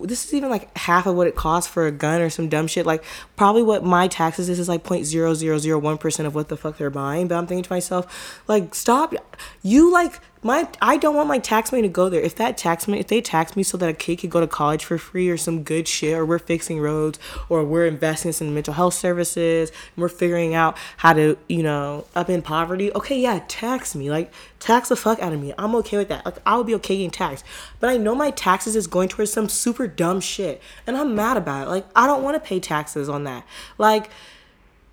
this 0.00 0.24
is 0.24 0.34
even 0.34 0.50
like 0.50 0.76
half 0.76 1.06
of 1.06 1.14
what 1.14 1.26
it 1.26 1.34
costs 1.34 1.70
for 1.70 1.86
a 1.86 1.92
gun 1.92 2.20
or 2.20 2.30
some 2.30 2.48
dumb 2.48 2.66
shit. 2.66 2.86
Like 2.86 3.04
probably 3.36 3.62
what 3.62 3.84
my 3.84 4.08
taxes 4.08 4.48
is 4.48 4.58
is 4.58 4.68
like 4.68 4.84
point 4.84 5.04
zero 5.04 5.34
zero 5.34 5.58
zero 5.58 5.78
one 5.78 5.98
percent 5.98 6.26
of 6.26 6.34
what 6.34 6.48
the 6.48 6.56
fuck 6.56 6.78
they're 6.78 6.90
buying. 6.90 7.28
But 7.28 7.36
I'm 7.36 7.46
thinking 7.46 7.64
to 7.64 7.72
myself, 7.72 8.42
like 8.48 8.74
stop. 8.74 9.14
You 9.62 9.92
like 9.92 10.20
my 10.42 10.68
I 10.80 10.96
don't 10.96 11.14
want 11.14 11.28
my 11.28 11.38
tax 11.38 11.70
money 11.70 11.82
to 11.82 11.88
go 11.88 12.08
there. 12.08 12.20
If 12.20 12.34
that 12.36 12.56
tax 12.56 12.88
money, 12.88 13.00
if 13.00 13.06
they 13.06 13.20
tax 13.20 13.56
me 13.56 13.62
so 13.62 13.76
that 13.78 13.88
a 13.88 13.92
kid 13.92 14.18
could 14.18 14.30
go 14.30 14.40
to 14.40 14.46
college 14.46 14.84
for 14.84 14.98
free 14.98 15.28
or 15.28 15.36
some 15.36 15.62
good 15.62 15.86
shit, 15.86 16.18
or 16.18 16.26
we're 16.26 16.40
fixing 16.40 16.80
roads, 16.80 17.18
or 17.48 17.64
we're 17.64 17.86
investing 17.86 18.32
in 18.40 18.52
mental 18.52 18.74
health 18.74 18.94
services, 18.94 19.70
we're 19.96 20.08
figuring 20.08 20.54
out 20.54 20.76
how 20.96 21.12
to, 21.12 21.38
you 21.48 21.62
know, 21.62 22.06
up 22.16 22.28
in 22.28 22.42
poverty. 22.42 22.92
Okay, 22.92 23.20
yeah, 23.20 23.40
tax 23.46 23.94
me. 23.94 24.10
Like 24.10 24.32
tax 24.58 24.88
the 24.88 24.96
fuck 24.96 25.20
out 25.20 25.32
of 25.32 25.40
me. 25.40 25.54
I'm 25.56 25.74
okay 25.76 25.96
with 25.96 26.08
that. 26.08 26.24
Like 26.24 26.38
I 26.44 26.56
will 26.56 26.64
be 26.64 26.74
okay 26.76 26.96
getting 26.96 27.10
taxed. 27.10 27.44
But 27.78 27.90
I 27.90 27.96
know 27.96 28.14
my 28.14 28.30
taxes 28.30 28.74
is 28.74 28.88
going 28.88 29.08
towards 29.08 29.32
some 29.32 29.48
super 29.48 29.86
dumb 29.86 30.20
shit. 30.20 30.60
And 30.86 30.96
I'm 30.96 31.14
mad 31.14 31.36
about 31.36 31.68
it. 31.68 31.70
Like 31.70 31.86
I 31.94 32.08
don't 32.08 32.22
want 32.24 32.34
to 32.34 32.40
pay 32.40 32.58
taxes 32.58 33.08
on 33.08 33.24
that. 33.24 33.46
Like 33.78 34.10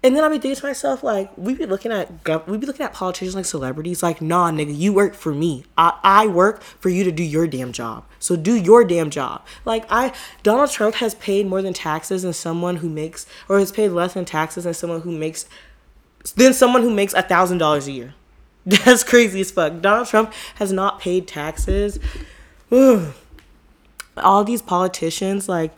and 0.02 0.16
then 0.16 0.24
I'll 0.24 0.30
be 0.30 0.40
thinking 0.40 0.56
to 0.56 0.66
myself, 0.66 1.04
like, 1.04 1.30
we 1.38 1.54
be 1.56 1.66
looking 1.66 1.92
at 1.92 2.24
gov- 2.24 2.48
we 2.48 2.58
be 2.58 2.66
looking 2.66 2.86
at 2.86 2.94
politicians 2.94 3.36
like 3.36 3.44
celebrities, 3.44 4.02
like, 4.02 4.22
nah, 4.22 4.50
nigga, 4.50 4.78
you 4.78 4.94
work 4.94 5.14
for 5.14 5.34
me. 5.34 5.66
I, 5.78 6.00
I 6.04 6.28
work 6.28 6.62
for 6.62 6.88
you 6.88 7.04
to 7.04 7.12
do 7.12 7.22
your 7.24 7.48
damn 7.48 7.74
job. 7.74 8.06
So 8.18 8.38
do 8.38 8.56
your 8.56 8.86
damn 8.86 9.10
job. 9.10 9.46
Like, 9.66 9.86
I 9.90 10.14
Donald 10.42 10.72
Trump 10.72 10.96
has 10.96 11.16
paid 11.16 11.48
more 11.48 11.62
than 11.62 11.74
taxes 11.74 12.24
than 12.24 12.32
someone 12.32 12.78
who 12.78 12.90
makes, 12.90 13.26
or 13.50 13.60
has 13.60 13.74
paid 13.74 13.90
less 13.90 14.14
than 14.14 14.24
taxes 14.24 14.64
than 14.64 14.74
someone 14.74 15.02
who 15.02 15.12
makes, 15.12 15.48
than 16.36 16.54
someone 16.54 16.82
who 16.82 16.94
makes 16.94 17.14
a 17.14 17.22
thousand 17.22 17.58
dollars 17.58 17.88
a 17.88 17.92
year. 17.92 18.14
That's 18.66 19.04
crazy 19.04 19.42
as 19.42 19.52
fuck. 19.52 19.82
Donald 19.82 20.08
Trump 20.08 20.32
has 20.56 20.72
not 20.72 21.02
paid 21.02 21.28
taxes. 21.28 22.00
All 22.72 24.44
these 24.46 24.62
politicians, 24.62 25.50
like 25.50 25.74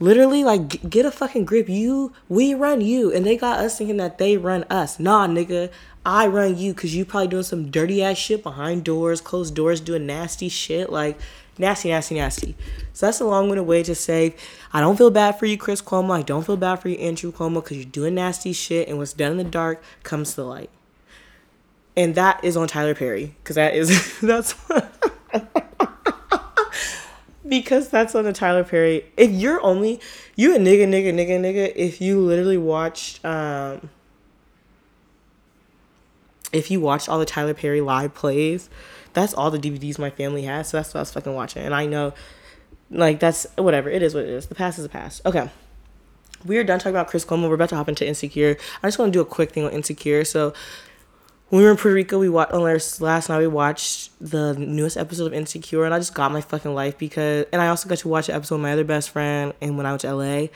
Literally, 0.00 0.44
like, 0.44 0.68
g- 0.68 0.80
get 0.88 1.06
a 1.06 1.10
fucking 1.10 1.44
grip. 1.44 1.68
You, 1.68 2.12
we 2.28 2.54
run 2.54 2.80
you. 2.80 3.12
And 3.12 3.24
they 3.24 3.36
got 3.36 3.60
us 3.60 3.78
thinking 3.78 3.96
that 3.98 4.18
they 4.18 4.36
run 4.36 4.64
us. 4.64 4.98
Nah, 4.98 5.26
nigga. 5.26 5.70
I 6.06 6.26
run 6.26 6.58
you 6.58 6.74
because 6.74 6.94
you 6.94 7.04
probably 7.04 7.28
doing 7.28 7.44
some 7.44 7.70
dirty 7.70 8.02
ass 8.02 8.18
shit 8.18 8.42
behind 8.42 8.84
doors, 8.84 9.20
closed 9.20 9.54
doors, 9.54 9.80
doing 9.80 10.04
nasty 10.06 10.48
shit. 10.50 10.90
Like, 10.90 11.18
nasty, 11.56 11.88
nasty, 11.88 12.16
nasty. 12.16 12.54
So 12.92 13.06
that's 13.06 13.20
a 13.20 13.24
long 13.24 13.48
winded 13.48 13.66
way 13.66 13.82
to 13.84 13.94
say, 13.94 14.34
I 14.72 14.80
don't 14.80 14.96
feel 14.96 15.10
bad 15.10 15.38
for 15.38 15.46
you, 15.46 15.56
Chris 15.56 15.80
Cuomo. 15.80 16.10
I 16.10 16.22
don't 16.22 16.44
feel 16.44 16.56
bad 16.58 16.76
for 16.80 16.88
you, 16.88 16.96
Andrew 16.96 17.32
Cuomo, 17.32 17.54
because 17.54 17.78
you're 17.78 17.86
doing 17.86 18.16
nasty 18.16 18.52
shit. 18.52 18.88
And 18.88 18.98
what's 18.98 19.12
done 19.14 19.32
in 19.32 19.38
the 19.38 19.44
dark 19.44 19.82
comes 20.02 20.30
to 20.30 20.36
the 20.36 20.44
light. 20.44 20.70
And 21.96 22.14
that 22.16 22.44
is 22.44 22.56
on 22.56 22.68
Tyler 22.68 22.94
Perry. 22.94 23.34
Because 23.42 23.56
that 23.56 23.74
is, 23.74 24.18
that's 24.20 24.54
because 27.46 27.88
that's 27.88 28.14
on 28.14 28.24
the 28.24 28.32
Tyler 28.32 28.64
Perry. 28.64 29.06
If 29.16 29.30
you're 29.30 29.62
only 29.62 30.00
you 30.36 30.54
a 30.54 30.58
nigga, 30.58 30.86
nigga, 30.88 31.12
nigga, 31.12 31.40
nigga, 31.40 31.72
if 31.74 32.00
you 32.00 32.20
literally 32.20 32.58
watched 32.58 33.24
um 33.24 33.90
if 36.52 36.70
you 36.70 36.80
watched 36.80 37.08
all 37.08 37.18
the 37.18 37.24
Tyler 37.24 37.54
Perry 37.54 37.80
live 37.80 38.14
plays, 38.14 38.70
that's 39.12 39.34
all 39.34 39.50
the 39.50 39.58
DVDs 39.58 39.98
my 39.98 40.10
family 40.10 40.42
has. 40.42 40.68
So 40.68 40.78
that's 40.78 40.94
what 40.94 41.00
I 41.00 41.02
was 41.02 41.12
fucking 41.12 41.34
watching. 41.34 41.62
And 41.62 41.74
I 41.74 41.86
know 41.86 42.14
like 42.90 43.20
that's 43.20 43.46
whatever. 43.56 43.90
It 43.90 44.02
is 44.02 44.14
what 44.14 44.24
it 44.24 44.30
is. 44.30 44.46
The 44.46 44.54
past 44.54 44.78
is 44.78 44.84
the 44.84 44.88
past. 44.88 45.20
Okay. 45.26 45.50
We 46.44 46.58
are 46.58 46.64
done 46.64 46.78
talking 46.78 46.92
about 46.92 47.08
Chris 47.08 47.24
Cuomo. 47.24 47.48
We're 47.48 47.54
about 47.54 47.70
to 47.70 47.76
hop 47.76 47.88
into 47.88 48.06
Insecure. 48.06 48.58
I 48.82 48.86
just 48.86 48.98
want 48.98 49.12
to 49.12 49.16
do 49.16 49.22
a 49.22 49.24
quick 49.24 49.52
thing 49.52 49.64
on 49.64 49.72
Insecure. 49.72 50.24
So 50.24 50.52
when 51.54 51.60
we 51.60 51.66
were 51.66 51.70
in 51.70 51.76
Puerto 51.76 51.94
Rico, 51.94 52.18
we 52.18 52.28
watched 52.28 52.52
last 52.52 53.00
last 53.00 53.28
night. 53.28 53.38
We 53.38 53.46
watched 53.46 54.10
the 54.20 54.54
newest 54.54 54.96
episode 54.96 55.26
of 55.26 55.34
Insecure, 55.34 55.84
and 55.84 55.94
I 55.94 56.00
just 56.00 56.12
got 56.12 56.32
my 56.32 56.40
fucking 56.40 56.74
life 56.74 56.98
because. 56.98 57.46
And 57.52 57.62
I 57.62 57.68
also 57.68 57.88
got 57.88 57.98
to 57.98 58.08
watch 58.08 58.28
an 58.28 58.34
episode 58.34 58.56
with 58.56 58.62
my 58.62 58.72
other 58.72 58.82
best 58.82 59.10
friend, 59.10 59.52
and 59.60 59.76
when 59.76 59.86
I 59.86 59.92
went 59.92 60.00
to 60.00 60.12
LA, 60.12 60.48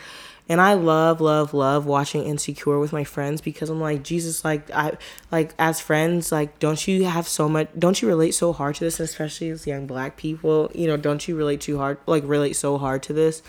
and 0.49 0.61
I 0.61 0.75
love, 0.75 1.21
love, 1.21 1.55
love 1.55 1.87
watching 1.87 2.25
Insecure 2.25 2.81
with 2.81 2.93
my 2.93 3.05
friends 3.05 3.41
because 3.41 3.71
I'm 3.71 3.81
like 3.81 4.03
Jesus, 4.03 4.45
like 4.45 4.73
I, 4.73 4.97
like 5.31 5.55
as 5.57 5.81
friends, 5.81 6.33
like 6.33 6.59
don't 6.59 6.89
you 6.89 7.05
have 7.05 7.29
so 7.29 7.49
much? 7.49 7.69
Don't 7.79 8.03
you 8.03 8.09
relate 8.09 8.33
so 8.33 8.53
hard 8.53 8.75
to 8.75 8.85
this, 8.85 8.99
especially 8.99 9.51
as 9.51 9.69
young 9.69 9.87
Black 9.87 10.17
people? 10.17 10.69
You 10.75 10.89
know, 10.89 10.97
don't 10.97 11.29
you 11.29 11.37
relate 11.37 11.61
too 11.61 11.79
hard? 11.79 11.99
Like 12.07 12.25
relate 12.27 12.55
so 12.55 12.77
hard 12.77 13.05
to 13.05 13.13
this? 13.13 13.41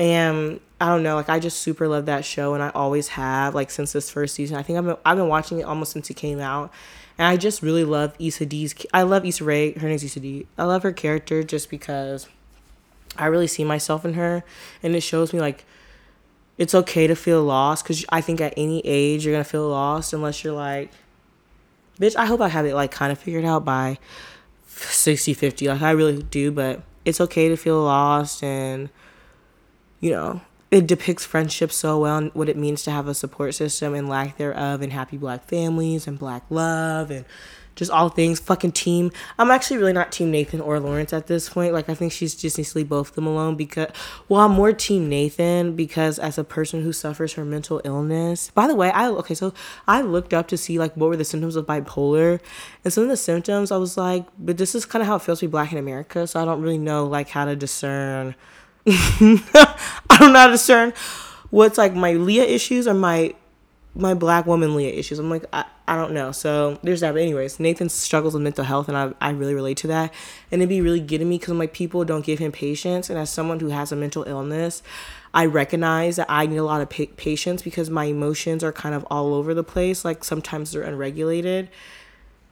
And 0.00 0.60
I 0.80 0.86
don't 0.86 1.02
know, 1.02 1.14
like 1.14 1.28
I 1.28 1.38
just 1.38 1.60
super 1.60 1.86
love 1.86 2.06
that 2.06 2.24
show, 2.24 2.54
and 2.54 2.62
I 2.62 2.70
always 2.70 3.08
have, 3.08 3.54
like 3.54 3.70
since 3.70 3.92
this 3.92 4.10
first 4.10 4.34
season. 4.34 4.56
I 4.56 4.62
think 4.62 4.78
I've 4.78 4.86
been 4.86 4.96
I've 5.04 5.18
been 5.18 5.28
watching 5.28 5.58
it 5.58 5.64
almost 5.64 5.92
since 5.92 6.08
it 6.08 6.14
came 6.14 6.40
out, 6.40 6.72
and 7.18 7.28
I 7.28 7.36
just 7.36 7.60
really 7.60 7.84
love 7.84 8.14
Issa 8.18 8.46
Dee's. 8.46 8.74
I 8.94 9.02
love 9.02 9.26
Issa 9.26 9.44
Rae. 9.44 9.72
Her 9.72 9.88
name's 9.88 10.02
Issa 10.02 10.20
Dee. 10.20 10.46
I 10.56 10.64
love 10.64 10.84
her 10.84 10.92
character 10.92 11.42
just 11.42 11.68
because 11.68 12.28
I 13.18 13.26
really 13.26 13.46
see 13.46 13.62
myself 13.62 14.06
in 14.06 14.14
her, 14.14 14.42
and 14.82 14.96
it 14.96 15.02
shows 15.02 15.34
me 15.34 15.38
like 15.38 15.66
it's 16.56 16.74
okay 16.74 17.06
to 17.06 17.14
feel 17.14 17.44
lost 17.44 17.84
because 17.84 18.02
I 18.08 18.22
think 18.22 18.40
at 18.40 18.54
any 18.56 18.80
age 18.86 19.26
you're 19.26 19.34
gonna 19.34 19.44
feel 19.44 19.68
lost 19.68 20.14
unless 20.14 20.42
you're 20.42 20.54
like, 20.54 20.90
bitch. 22.00 22.16
I 22.16 22.24
hope 22.24 22.40
I 22.40 22.48
have 22.48 22.64
it 22.64 22.74
like 22.74 22.90
kind 22.90 23.12
of 23.12 23.18
figured 23.18 23.44
out 23.44 23.66
by 23.66 23.98
60, 24.66 25.34
50. 25.34 25.68
Like 25.68 25.82
I 25.82 25.90
really 25.90 26.22
do, 26.22 26.50
but 26.50 26.80
it's 27.04 27.20
okay 27.20 27.50
to 27.50 27.56
feel 27.58 27.82
lost 27.82 28.42
and 28.42 28.88
you 30.00 30.10
know 30.10 30.40
it 30.70 30.86
depicts 30.86 31.24
friendship 31.24 31.72
so 31.72 31.98
well 31.98 32.16
and 32.16 32.34
what 32.34 32.48
it 32.48 32.56
means 32.56 32.84
to 32.84 32.90
have 32.90 33.08
a 33.08 33.14
support 33.14 33.54
system 33.54 33.92
and 33.94 34.08
lack 34.08 34.36
thereof 34.36 34.82
and 34.82 34.92
happy 34.92 35.16
black 35.16 35.44
families 35.44 36.06
and 36.06 36.18
black 36.18 36.44
love 36.48 37.10
and 37.10 37.24
just 37.80 37.90
all 37.90 38.10
things. 38.10 38.38
Fucking 38.40 38.72
team. 38.72 39.10
I'm 39.38 39.50
actually 39.50 39.78
really 39.78 39.92
not 39.92 40.12
team 40.12 40.30
nathan 40.30 40.60
or 40.60 40.78
lawrence 40.78 41.12
at 41.12 41.26
this 41.26 41.48
point. 41.48 41.72
Like 41.72 41.88
i 41.88 41.94
think 41.94 42.12
she's 42.12 42.34
just 42.34 42.58
needs 42.58 42.72
to 42.72 42.78
leave 42.78 42.88
both 42.88 43.10
of 43.10 43.14
them 43.14 43.26
alone 43.26 43.56
because 43.56 43.88
well 44.28 44.42
i'm 44.42 44.52
more 44.52 44.72
team 44.72 45.08
nathan 45.08 45.74
because 45.74 46.18
as 46.18 46.38
a 46.38 46.44
person 46.44 46.82
who 46.82 46.92
suffers 46.92 47.32
from 47.32 47.50
mental 47.50 47.80
illness. 47.84 48.50
By 48.50 48.66
the 48.66 48.74
way 48.74 48.90
i 48.90 49.08
okay 49.08 49.34
so 49.34 49.54
i 49.88 50.02
looked 50.02 50.34
up 50.34 50.48
to 50.48 50.56
see 50.56 50.78
like 50.78 50.94
what 50.96 51.08
were 51.08 51.16
the 51.16 51.24
symptoms 51.24 51.56
of 51.56 51.66
bipolar. 51.66 52.40
And 52.84 52.92
some 52.92 53.04
of 53.04 53.10
the 53.10 53.16
symptoms 53.16 53.72
i 53.72 53.76
was 53.76 53.96
like 53.96 54.26
but 54.38 54.58
this 54.58 54.74
is 54.74 54.84
kind 54.84 55.02
of 55.02 55.08
how 55.08 55.16
it 55.16 55.22
feels 55.22 55.40
to 55.40 55.46
be 55.46 55.50
black 55.50 55.72
in 55.72 55.78
america 55.78 56.26
so 56.26 56.40
i 56.40 56.44
don't 56.44 56.60
really 56.60 56.78
know 56.78 57.06
like 57.06 57.30
how 57.30 57.46
to 57.46 57.56
discern 57.56 58.34
I 58.86 60.16
don't 60.18 60.32
know 60.32 60.38
how 60.38 60.46
to 60.46 60.52
discern 60.52 60.92
what's 61.50 61.78
like 61.78 61.94
my 61.94 62.12
Leah 62.12 62.44
issues 62.44 62.86
or 62.86 62.94
my 62.94 63.34
my 63.94 64.14
black 64.14 64.46
woman 64.46 64.76
Leah 64.76 64.92
issues. 64.92 65.18
I'm 65.18 65.28
like, 65.28 65.44
I, 65.52 65.64
I 65.88 65.96
don't 65.96 66.12
know. 66.12 66.30
So 66.30 66.78
there's 66.82 67.00
that. 67.00 67.12
But 67.12 67.22
anyways, 67.22 67.58
Nathan 67.58 67.88
struggles 67.88 68.34
with 68.34 68.42
mental 68.42 68.64
health, 68.64 68.88
and 68.88 68.96
I, 68.96 69.12
I 69.20 69.30
really 69.30 69.54
relate 69.54 69.78
to 69.78 69.88
that. 69.88 70.14
And 70.50 70.62
it'd 70.62 70.68
be 70.68 70.80
really 70.80 71.00
getting 71.00 71.28
me 71.28 71.38
because 71.38 71.50
I'm 71.50 71.58
like, 71.58 71.72
people 71.72 72.04
don't 72.04 72.24
give 72.24 72.38
him 72.38 72.52
patience. 72.52 73.10
And 73.10 73.18
as 73.18 73.30
someone 73.30 73.58
who 73.58 73.68
has 73.68 73.90
a 73.90 73.96
mental 73.96 74.22
illness, 74.24 74.82
I 75.34 75.46
recognize 75.46 76.16
that 76.16 76.26
I 76.28 76.46
need 76.46 76.58
a 76.58 76.64
lot 76.64 76.80
of 76.80 76.88
pa- 76.88 77.12
patience 77.16 77.62
because 77.62 77.90
my 77.90 78.04
emotions 78.04 78.62
are 78.62 78.72
kind 78.72 78.94
of 78.94 79.04
all 79.10 79.34
over 79.34 79.54
the 79.54 79.64
place. 79.64 80.04
Like 80.04 80.22
sometimes 80.24 80.72
they're 80.72 80.82
unregulated 80.82 81.68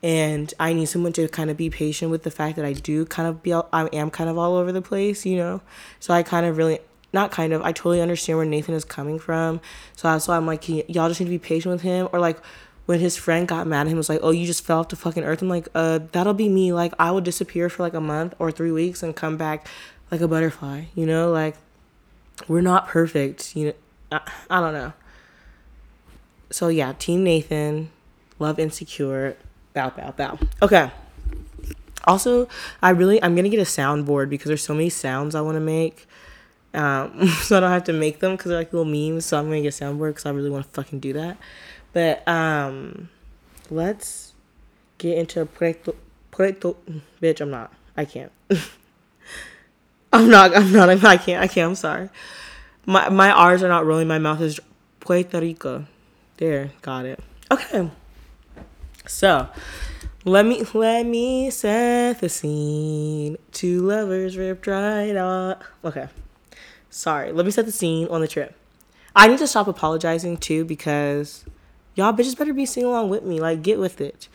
and 0.02 0.52
I 0.60 0.72
need 0.72 0.86
someone 0.86 1.12
to 1.14 1.28
kind 1.28 1.50
of 1.50 1.56
be 1.56 1.70
patient 1.70 2.10
with 2.10 2.22
the 2.22 2.30
fact 2.30 2.56
that 2.56 2.64
I 2.64 2.72
do 2.72 3.04
kind 3.04 3.28
of 3.28 3.42
be 3.42 3.52
all, 3.52 3.68
I 3.72 3.86
am 3.86 4.10
kind 4.10 4.30
of 4.30 4.38
all 4.38 4.54
over 4.54 4.70
the 4.70 4.82
place, 4.82 5.26
you 5.26 5.36
know. 5.36 5.60
So 5.98 6.14
I 6.14 6.22
kind 6.22 6.46
of 6.46 6.56
really 6.56 6.78
not 7.12 7.30
kind 7.30 7.52
of 7.52 7.62
I 7.62 7.72
totally 7.72 8.00
understand 8.00 8.38
where 8.38 8.46
Nathan 8.46 8.74
is 8.74 8.84
coming 8.84 9.18
from. 9.18 9.60
So 9.96 10.08
that's 10.08 10.28
why 10.28 10.36
I'm 10.36 10.46
like, 10.46 10.68
y'all 10.68 11.08
just 11.08 11.20
need 11.20 11.26
to 11.26 11.30
be 11.30 11.38
patient 11.38 11.72
with 11.72 11.82
him. 11.82 12.08
Or 12.12 12.20
like 12.20 12.38
when 12.86 13.00
his 13.00 13.16
friend 13.16 13.48
got 13.48 13.66
mad 13.66 13.86
at 13.86 13.88
him, 13.88 13.96
was 13.96 14.08
like, 14.08 14.20
"Oh, 14.22 14.30
you 14.30 14.46
just 14.46 14.64
fell 14.64 14.78
off 14.80 14.88
the 14.88 14.96
fucking 14.96 15.24
earth." 15.24 15.42
I'm 15.42 15.48
like, 15.48 15.68
"Uh, 15.74 16.00
that'll 16.12 16.34
be 16.34 16.48
me. 16.48 16.72
Like 16.72 16.94
I 16.98 17.10
will 17.10 17.20
disappear 17.20 17.68
for 17.68 17.82
like 17.82 17.94
a 17.94 18.00
month 18.00 18.34
or 18.38 18.50
three 18.50 18.72
weeks 18.72 19.02
and 19.02 19.14
come 19.14 19.36
back 19.36 19.66
like 20.10 20.20
a 20.20 20.28
butterfly. 20.28 20.84
You 20.94 21.06
know, 21.06 21.30
like 21.30 21.56
we're 22.46 22.60
not 22.60 22.86
perfect. 22.86 23.56
You 23.56 23.66
know, 23.66 23.72
I, 24.12 24.32
I 24.48 24.60
don't 24.60 24.74
know. 24.74 24.92
So 26.50 26.68
yeah, 26.68 26.94
Team 26.98 27.24
Nathan, 27.24 27.90
love 28.38 28.58
insecure 28.58 29.36
Bow, 29.74 29.90
bow, 29.90 30.12
bow. 30.12 30.38
Okay. 30.62 30.90
Also, 32.04 32.48
I 32.82 32.90
really 32.90 33.22
I'm 33.22 33.34
gonna 33.34 33.48
get 33.48 33.60
a 33.60 33.64
soundboard 33.64 34.30
because 34.30 34.46
there's 34.48 34.62
so 34.62 34.74
many 34.74 34.88
sounds 34.88 35.34
I 35.34 35.40
want 35.40 35.56
to 35.56 35.60
make. 35.60 36.06
Um, 36.74 37.28
so 37.42 37.56
I 37.56 37.60
don't 37.60 37.70
have 37.70 37.84
to 37.84 37.92
make 37.92 38.20
them 38.20 38.32
because 38.32 38.48
they're 38.50 38.58
like 38.58 38.72
little 38.72 38.84
memes. 38.84 39.26
So 39.26 39.38
I'm 39.38 39.44
gonna 39.46 39.62
get 39.62 39.78
a 39.80 39.84
soundboard 39.84 40.10
because 40.10 40.26
I 40.26 40.30
really 40.30 40.50
want 40.50 40.64
to 40.64 40.70
fucking 40.70 41.00
do 41.00 41.12
that. 41.14 41.36
But 41.92 42.26
um, 42.28 43.08
let's 43.70 44.34
get 44.98 45.18
into 45.18 45.44
Puerto, 45.46 45.94
Puerto. 46.30 46.76
Bitch, 47.20 47.40
I'm 47.40 47.50
not. 47.50 47.72
I 47.96 48.04
can't. 48.04 48.32
I'm 50.12 50.30
not. 50.30 50.56
I'm 50.56 50.72
not. 50.72 50.88
I'm, 50.88 51.04
I 51.04 51.16
can't. 51.16 51.42
I 51.42 51.46
can't. 51.46 51.70
I'm 51.70 51.74
sorry. 51.74 52.08
My 52.86 53.08
my 53.08 53.30
R's 53.30 53.62
are 53.62 53.68
not 53.68 53.84
rolling. 53.84 54.08
My 54.08 54.18
mouth 54.18 54.40
is 54.40 54.60
Puerto 55.00 55.40
Rico. 55.40 55.86
There, 56.38 56.70
got 56.82 57.04
it. 57.04 57.20
Okay. 57.50 57.90
So, 59.08 59.48
let 60.24 60.46
me 60.46 60.64
let 60.74 61.06
me 61.06 61.50
set 61.50 62.20
the 62.20 62.28
scene. 62.28 63.36
Two 63.52 63.80
lovers 63.82 64.36
ripped 64.36 64.66
right 64.66 65.16
off. 65.16 65.58
Okay. 65.84 66.08
Sorry. 66.90 67.32
Let 67.32 67.44
me 67.44 67.50
set 67.50 67.66
the 67.66 67.72
scene 67.72 68.08
on 68.08 68.20
the 68.20 68.28
trip. 68.28 68.54
I 69.14 69.26
need 69.28 69.38
to 69.38 69.46
stop 69.46 69.68
apologizing 69.68 70.36
too 70.36 70.64
because 70.64 71.44
y'all 71.94 72.12
bitches 72.12 72.36
better 72.36 72.52
be 72.52 72.66
singing 72.66 72.88
along 72.88 73.10
with 73.10 73.24
me. 73.24 73.40
Like, 73.40 73.62
get 73.62 73.78
with 73.78 74.00
it. 74.00 74.28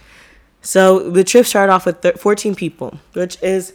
So 0.62 1.10
the 1.10 1.24
trip 1.24 1.46
started 1.46 1.72
off 1.72 1.86
with 1.86 2.20
14 2.20 2.56
people, 2.56 2.98
which 3.14 3.42
is 3.42 3.74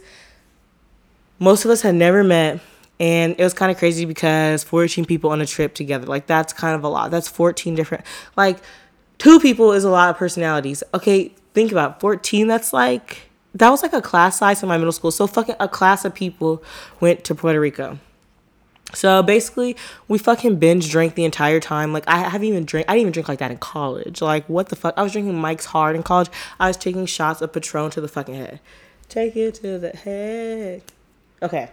most 1.37 1.65
of 1.65 1.71
us 1.71 1.81
had 1.81 1.95
never 1.95 2.23
met. 2.23 2.59
And 2.99 3.35
it 3.39 3.43
was 3.43 3.53
kind 3.53 3.71
of 3.71 3.77
crazy 3.77 4.03
because 4.03 4.63
14 4.65 5.05
people 5.05 5.29
on 5.29 5.39
a 5.39 5.45
trip 5.45 5.73
together. 5.73 6.05
Like, 6.05 6.27
that's 6.27 6.51
kind 6.51 6.75
of 6.75 6.83
a 6.83 6.89
lot. 6.89 7.11
That's 7.11 7.29
14 7.29 7.73
different. 7.75 8.03
Like, 8.35 8.57
two 9.19 9.39
people 9.39 9.71
is 9.71 9.83
a 9.83 9.89
lot 9.89 10.09
of 10.09 10.17
personalities. 10.17 10.83
Okay, 10.93 11.31
think 11.53 11.71
about 11.71 11.97
it. 11.97 11.99
14, 12.01 12.47
that's 12.47 12.73
like, 12.73 13.29
that 13.53 13.69
was 13.69 13.83
like 13.83 13.93
a 13.93 14.01
class 14.01 14.39
size 14.39 14.63
in 14.63 14.69
my 14.69 14.77
middle 14.77 14.91
school. 14.91 15.11
So 15.11 15.27
fucking 15.27 15.55
a 15.59 15.67
class 15.67 16.03
of 16.05 16.15
people 16.15 16.63
went 16.99 17.23
to 17.25 17.35
Puerto 17.35 17.59
Rico. 17.59 17.99
So 18.93 19.21
basically, 19.21 19.75
we 20.07 20.17
fucking 20.17 20.57
binge 20.57 20.89
drank 20.89 21.15
the 21.15 21.25
entire 21.25 21.59
time. 21.59 21.93
Like 21.93 22.05
I 22.07 22.17
haven't 22.17 22.47
even 22.47 22.65
drink. 22.65 22.87
I 22.89 22.93
didn't 22.93 23.01
even 23.01 23.13
drink 23.13 23.29
like 23.29 23.39
that 23.39 23.51
in 23.51 23.57
college. 23.57 24.21
Like 24.21 24.47
what 24.47 24.69
the 24.69 24.75
fuck? 24.75 24.95
I 24.97 25.03
was 25.03 25.11
drinking 25.11 25.37
Mike's 25.37 25.65
Hard 25.65 25.95
in 25.95 26.03
college. 26.03 26.29
I 26.59 26.67
was 26.67 26.77
taking 26.77 27.05
shots 27.05 27.41
of 27.41 27.53
Patron 27.53 27.91
to 27.91 28.01
the 28.01 28.07
fucking 28.07 28.33
head. 28.33 28.59
Take 29.07 29.35
it 29.35 29.55
to 29.55 29.77
the 29.77 29.91
head. 29.91 30.81
Okay. 31.41 31.69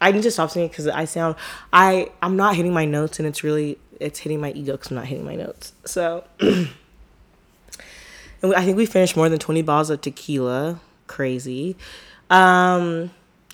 I 0.00 0.12
need 0.12 0.22
to 0.24 0.30
stop 0.30 0.50
singing 0.50 0.68
because 0.68 0.88
I 0.88 1.04
sound. 1.06 1.36
I 1.72 2.10
I'm 2.20 2.36
not 2.36 2.56
hitting 2.56 2.74
my 2.74 2.84
notes 2.84 3.18
and 3.18 3.26
it's 3.26 3.42
really 3.42 3.78
it's 4.02 4.18
hitting 4.20 4.40
my 4.40 4.52
ego 4.52 4.72
because 4.72 4.90
I'm 4.90 4.96
not 4.96 5.06
hitting 5.06 5.24
my 5.24 5.36
notes. 5.36 5.72
So, 5.84 6.24
and 6.40 6.68
I 8.42 8.64
think 8.64 8.76
we 8.76 8.86
finished 8.86 9.16
more 9.16 9.28
than 9.28 9.38
20 9.38 9.62
bottles 9.62 9.90
of 9.90 10.00
tequila. 10.00 10.80
Crazy. 11.06 11.76
Um, 12.30 13.10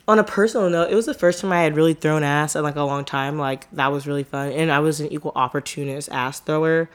on 0.06 0.18
a 0.18 0.24
personal 0.24 0.70
note, 0.70 0.90
it 0.90 0.94
was 0.94 1.06
the 1.06 1.14
first 1.14 1.40
time 1.40 1.52
I 1.52 1.62
had 1.62 1.76
really 1.76 1.94
thrown 1.94 2.22
ass 2.22 2.56
in 2.56 2.62
like 2.62 2.76
a 2.76 2.82
long 2.82 3.04
time. 3.04 3.38
Like 3.38 3.70
that 3.72 3.92
was 3.92 4.06
really 4.06 4.24
fun, 4.24 4.52
and 4.52 4.72
I 4.72 4.78
was 4.78 5.00
an 5.00 5.12
equal 5.12 5.32
opportunist 5.36 6.08
ass 6.10 6.40
thrower, 6.40 6.88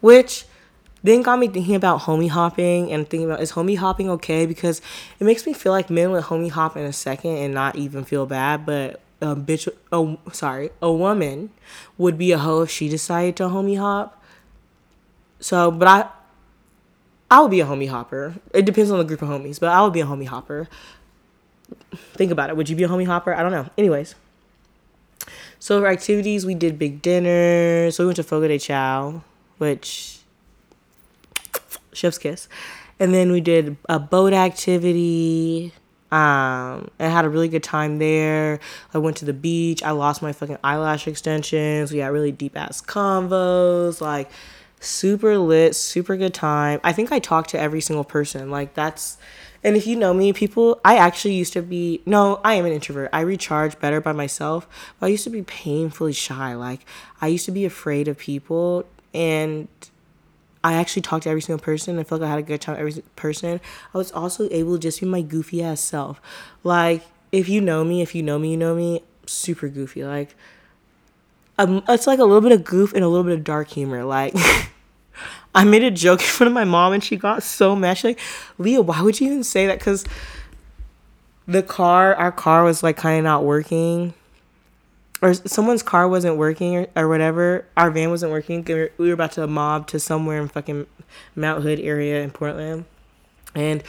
which 0.00 0.44
then 1.02 1.22
got 1.22 1.38
me 1.38 1.48
thinking 1.48 1.74
about 1.74 2.00
homie 2.00 2.28
hopping 2.28 2.92
and 2.92 3.08
thinking 3.08 3.30
about 3.30 3.40
is 3.40 3.52
homie 3.52 3.78
hopping 3.78 4.10
okay 4.10 4.46
because 4.46 4.82
it 5.18 5.24
makes 5.24 5.46
me 5.46 5.52
feel 5.52 5.72
like 5.72 5.90
men 5.90 6.10
would 6.10 6.24
homie 6.24 6.50
hop 6.50 6.76
in 6.76 6.84
a 6.84 6.92
second 6.92 7.36
and 7.36 7.54
not 7.54 7.76
even 7.76 8.04
feel 8.04 8.26
bad, 8.26 8.66
but 8.66 9.00
a 9.20 9.36
bitch. 9.36 9.68
Oh, 9.92 10.18
sorry, 10.32 10.70
a 10.80 10.92
woman 10.92 11.50
would 11.96 12.18
be 12.18 12.32
a 12.32 12.38
hoe 12.38 12.62
if 12.62 12.70
she 12.70 12.88
decided 12.88 13.36
to 13.36 13.44
homie 13.44 13.78
hop. 13.78 14.22
So, 15.40 15.70
but 15.70 15.88
I, 15.88 16.08
I 17.30 17.40
would 17.40 17.50
be 17.50 17.60
a 17.60 17.66
homie 17.66 17.88
hopper. 17.88 18.34
It 18.52 18.64
depends 18.64 18.90
on 18.90 18.98
the 18.98 19.04
group 19.04 19.22
of 19.22 19.28
homies, 19.28 19.60
but 19.60 19.68
I 19.68 19.82
would 19.82 19.92
be 19.92 20.00
a 20.00 20.06
homie 20.06 20.26
hopper. 20.26 20.68
Think 22.14 22.32
about 22.32 22.50
it. 22.50 22.56
Would 22.56 22.68
you 22.68 22.76
be 22.76 22.84
a 22.84 22.88
homie 22.88 23.06
hopper? 23.06 23.34
I 23.34 23.42
don't 23.42 23.52
know. 23.52 23.68
Anyways. 23.76 24.14
So 25.60 25.80
for 25.80 25.88
activities, 25.88 26.46
we 26.46 26.54
did 26.54 26.78
big 26.78 27.02
dinner. 27.02 27.90
So 27.90 28.04
we 28.04 28.06
went 28.08 28.16
to 28.16 28.22
Fogo 28.22 28.48
de 28.48 28.58
Chao, 28.58 29.22
which 29.58 30.20
chef's 31.92 32.18
kiss, 32.18 32.48
and 32.98 33.12
then 33.12 33.32
we 33.32 33.40
did 33.40 33.76
a 33.88 33.98
boat 33.98 34.32
activity. 34.32 35.72
Um, 36.10 36.90
I 36.98 37.06
had 37.06 37.24
a 37.24 37.28
really 37.28 37.48
good 37.48 37.62
time 37.62 37.98
there. 37.98 38.60
I 38.94 38.98
went 38.98 39.18
to 39.18 39.24
the 39.24 39.32
beach. 39.32 39.82
I 39.82 39.90
lost 39.90 40.22
my 40.22 40.32
fucking 40.32 40.58
eyelash 40.64 41.06
extensions. 41.06 41.92
We 41.92 41.98
had 41.98 42.12
really 42.12 42.32
deep 42.32 42.56
ass 42.56 42.80
convos. 42.80 44.00
Like 44.00 44.30
super 44.80 45.36
lit, 45.38 45.76
super 45.76 46.16
good 46.16 46.34
time. 46.34 46.80
I 46.82 46.92
think 46.92 47.12
I 47.12 47.18
talked 47.18 47.50
to 47.50 47.60
every 47.60 47.80
single 47.80 48.04
person. 48.04 48.50
Like 48.50 48.74
that's 48.74 49.18
and 49.64 49.76
if 49.76 49.86
you 49.86 49.96
know 49.96 50.14
me, 50.14 50.32
people, 50.32 50.80
I 50.84 50.96
actually 50.98 51.34
used 51.34 51.52
to 51.54 51.62
be, 51.62 52.00
no, 52.06 52.40
I 52.44 52.54
am 52.54 52.64
an 52.64 52.72
introvert. 52.72 53.10
I 53.12 53.20
recharge 53.20 53.78
better 53.80 54.00
by 54.00 54.12
myself, 54.12 54.68
but 54.98 55.06
I 55.06 55.08
used 55.10 55.24
to 55.24 55.30
be 55.30 55.42
painfully 55.42 56.12
shy. 56.12 56.54
Like, 56.54 56.86
I 57.20 57.26
used 57.26 57.44
to 57.46 57.50
be 57.50 57.64
afraid 57.64 58.06
of 58.06 58.18
people, 58.18 58.84
and 59.12 59.66
I 60.68 60.74
actually 60.74 61.00
talked 61.00 61.22
to 61.22 61.30
every 61.30 61.40
single 61.40 61.64
person. 61.64 61.98
I 61.98 62.04
felt 62.04 62.20
like 62.20 62.28
I 62.28 62.30
had 62.32 62.38
a 62.40 62.42
good 62.42 62.60
time 62.60 62.74
with 62.74 62.80
every 62.80 63.02
person. 63.16 63.58
I 63.94 63.96
was 63.96 64.12
also 64.12 64.50
able 64.50 64.74
to 64.74 64.78
just 64.78 65.00
be 65.00 65.06
my 65.06 65.22
goofy 65.22 65.62
ass 65.62 65.80
self. 65.80 66.20
Like, 66.62 67.06
if 67.32 67.48
you 67.48 67.62
know 67.62 67.84
me, 67.84 68.02
if 68.02 68.14
you 68.14 68.22
know 68.22 68.38
me, 68.38 68.50
you 68.50 68.58
know 68.58 68.74
me, 68.74 69.02
super 69.24 69.68
goofy. 69.68 70.04
Like, 70.04 70.34
um, 71.56 71.82
it's 71.88 72.06
like 72.06 72.18
a 72.18 72.24
little 72.24 72.42
bit 72.42 72.52
of 72.52 72.64
goof 72.64 72.92
and 72.92 73.02
a 73.02 73.08
little 73.08 73.24
bit 73.24 73.32
of 73.32 73.44
dark 73.44 73.68
humor. 73.68 74.04
Like, 74.04 74.34
I 75.54 75.64
made 75.64 75.82
a 75.84 75.90
joke 75.90 76.20
in 76.20 76.26
front 76.26 76.48
of 76.48 76.52
my 76.52 76.64
mom 76.64 76.92
and 76.92 77.02
she 77.02 77.16
got 77.16 77.42
so 77.42 77.74
mad. 77.74 77.96
She's 77.96 78.04
like, 78.04 78.20
Leah, 78.58 78.82
why 78.82 79.00
would 79.00 79.18
you 79.18 79.26
even 79.28 79.44
say 79.44 79.66
that? 79.68 79.78
Because 79.78 80.04
the 81.46 81.62
car, 81.62 82.14
our 82.14 82.30
car 82.30 82.62
was 82.62 82.82
like 82.82 82.98
kind 82.98 83.16
of 83.16 83.24
not 83.24 83.42
working. 83.42 84.12
Or 85.20 85.34
someone's 85.34 85.82
car 85.82 86.08
wasn't 86.08 86.36
working 86.36 86.76
or, 86.76 86.86
or 86.94 87.08
whatever. 87.08 87.64
Our 87.76 87.90
van 87.90 88.10
wasn't 88.10 88.32
working. 88.32 88.64
We 88.98 89.08
were 89.08 89.14
about 89.14 89.32
to 89.32 89.46
mob 89.46 89.88
to 89.88 89.98
somewhere 89.98 90.40
in 90.40 90.48
fucking 90.48 90.86
Mount 91.34 91.62
Hood 91.62 91.80
area 91.80 92.22
in 92.22 92.30
Portland. 92.30 92.84
And 93.54 93.82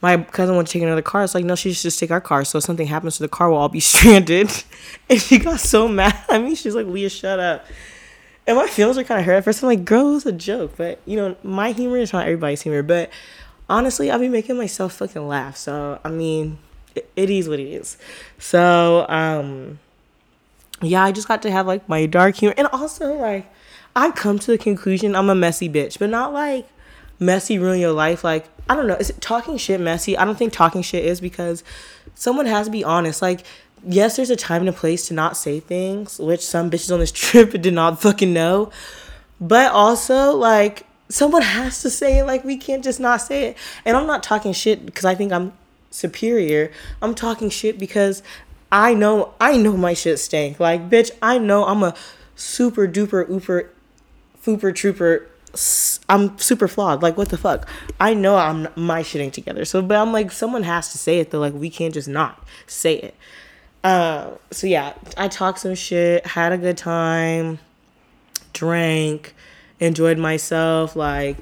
my 0.00 0.18
cousin 0.18 0.56
wanted 0.56 0.66
to 0.66 0.72
take 0.72 0.82
another 0.82 1.02
car. 1.02 1.22
It's 1.22 1.34
like, 1.34 1.44
no, 1.44 1.54
she 1.54 1.72
should 1.72 1.82
just 1.82 2.00
take 2.00 2.10
our 2.10 2.20
car. 2.20 2.44
So 2.44 2.58
if 2.58 2.64
something 2.64 2.88
happens 2.88 3.16
to 3.18 3.22
the 3.22 3.28
car, 3.28 3.48
we'll 3.48 3.58
all 3.58 3.68
be 3.68 3.80
stranded. 3.80 4.50
And 5.08 5.20
she 5.22 5.38
got 5.38 5.60
so 5.60 5.86
mad 5.86 6.16
at 6.28 6.42
me. 6.42 6.56
She's 6.56 6.74
like, 6.74 6.86
Leah, 6.86 7.08
shut 7.08 7.38
up. 7.38 7.64
And 8.44 8.56
my 8.56 8.66
feelings 8.66 8.98
are 8.98 9.04
kind 9.04 9.20
of 9.20 9.26
hurt 9.26 9.36
at 9.36 9.44
first. 9.44 9.62
I'm 9.62 9.68
like, 9.68 9.84
girl, 9.84 10.10
it 10.10 10.14
was 10.14 10.26
a 10.26 10.32
joke. 10.32 10.72
But, 10.76 11.00
you 11.06 11.16
know, 11.16 11.36
my 11.44 11.70
humor 11.70 11.98
is 11.98 12.12
not 12.12 12.24
everybody's 12.24 12.62
humor. 12.62 12.82
But 12.82 13.10
honestly, 13.68 14.10
I'll 14.10 14.18
be 14.18 14.28
making 14.28 14.56
myself 14.56 14.94
fucking 14.94 15.28
laugh. 15.28 15.56
So, 15.56 16.00
I 16.04 16.08
mean, 16.08 16.58
it, 16.96 17.08
it 17.14 17.30
is 17.30 17.48
what 17.48 17.60
it 17.60 17.68
is. 17.68 17.96
So, 18.38 19.06
um, 19.08 19.78
yeah, 20.88 21.04
I 21.04 21.12
just 21.12 21.28
got 21.28 21.42
to 21.42 21.50
have 21.50 21.66
like 21.66 21.88
my 21.88 22.06
dark 22.06 22.36
humor. 22.36 22.54
And 22.56 22.66
also, 22.68 23.14
like, 23.14 23.52
I've 23.94 24.14
come 24.14 24.38
to 24.38 24.50
the 24.50 24.58
conclusion 24.58 25.14
I'm 25.14 25.30
a 25.30 25.34
messy 25.34 25.68
bitch, 25.68 25.98
but 25.98 26.10
not 26.10 26.32
like 26.32 26.68
messy 27.18 27.58
ruin 27.58 27.80
your 27.80 27.92
life. 27.92 28.24
Like, 28.24 28.48
I 28.68 28.74
don't 28.74 28.86
know. 28.86 28.96
Is 28.96 29.10
it 29.10 29.20
talking 29.20 29.56
shit 29.56 29.80
messy? 29.80 30.16
I 30.16 30.24
don't 30.24 30.36
think 30.36 30.52
talking 30.52 30.82
shit 30.82 31.04
is 31.04 31.20
because 31.20 31.64
someone 32.14 32.46
has 32.46 32.66
to 32.66 32.72
be 32.72 32.84
honest. 32.84 33.22
Like, 33.22 33.44
yes, 33.84 34.16
there's 34.16 34.30
a 34.30 34.36
time 34.36 34.62
and 34.62 34.68
a 34.68 34.72
place 34.72 35.08
to 35.08 35.14
not 35.14 35.36
say 35.36 35.60
things, 35.60 36.18
which 36.18 36.44
some 36.44 36.70
bitches 36.70 36.92
on 36.92 37.00
this 37.00 37.12
trip 37.12 37.52
did 37.60 37.74
not 37.74 38.00
fucking 38.00 38.32
know. 38.32 38.70
But 39.40 39.72
also, 39.72 40.36
like, 40.36 40.86
someone 41.08 41.42
has 41.42 41.82
to 41.82 41.90
say 41.90 42.18
it. 42.18 42.24
Like, 42.24 42.44
we 42.44 42.56
can't 42.56 42.84
just 42.84 43.00
not 43.00 43.20
say 43.20 43.48
it. 43.48 43.56
And 43.84 43.96
I'm 43.96 44.06
not 44.06 44.22
talking 44.22 44.52
shit 44.52 44.86
because 44.86 45.04
I 45.04 45.14
think 45.14 45.32
I'm 45.32 45.52
superior. 45.90 46.70
I'm 47.00 47.14
talking 47.14 47.50
shit 47.50 47.78
because 47.78 48.22
I 48.72 48.94
know 48.94 49.34
I 49.40 49.56
know 49.56 49.76
my 49.76 49.94
shit 49.94 50.18
stank. 50.18 50.58
Like, 50.58 50.90
bitch, 50.90 51.12
I 51.22 51.38
know 51.38 51.64
I'm 51.66 51.82
a 51.84 51.94
super 52.34 52.88
duper 52.88 53.28
ooper 53.28 53.68
fooper 54.42 54.74
trooper. 54.74 55.28
I'm 56.08 56.38
super 56.38 56.66
flawed. 56.66 57.02
Like, 57.02 57.16
what 57.16 57.28
the 57.28 57.36
fuck? 57.36 57.68
I 58.00 58.14
know 58.14 58.36
I'm 58.36 58.66
my 58.74 59.02
shitting 59.02 59.32
together. 59.32 59.64
So, 59.66 59.82
but 59.82 59.98
I'm 59.98 60.10
like, 60.10 60.32
someone 60.32 60.62
has 60.62 60.90
to 60.92 60.98
say 60.98 61.20
it 61.20 61.30
though. 61.30 61.40
Like, 61.40 61.52
we 61.52 61.70
can't 61.70 61.92
just 61.92 62.08
not 62.08 62.48
say 62.66 62.94
it. 62.94 63.14
Uh, 63.84 64.30
so 64.50 64.66
yeah, 64.66 64.94
I 65.16 65.28
talked 65.28 65.58
some 65.58 65.74
shit, 65.74 66.24
had 66.24 66.52
a 66.52 66.58
good 66.58 66.76
time, 66.76 67.58
drank, 68.52 69.34
enjoyed 69.80 70.18
myself. 70.18 70.94
Like 70.94 71.36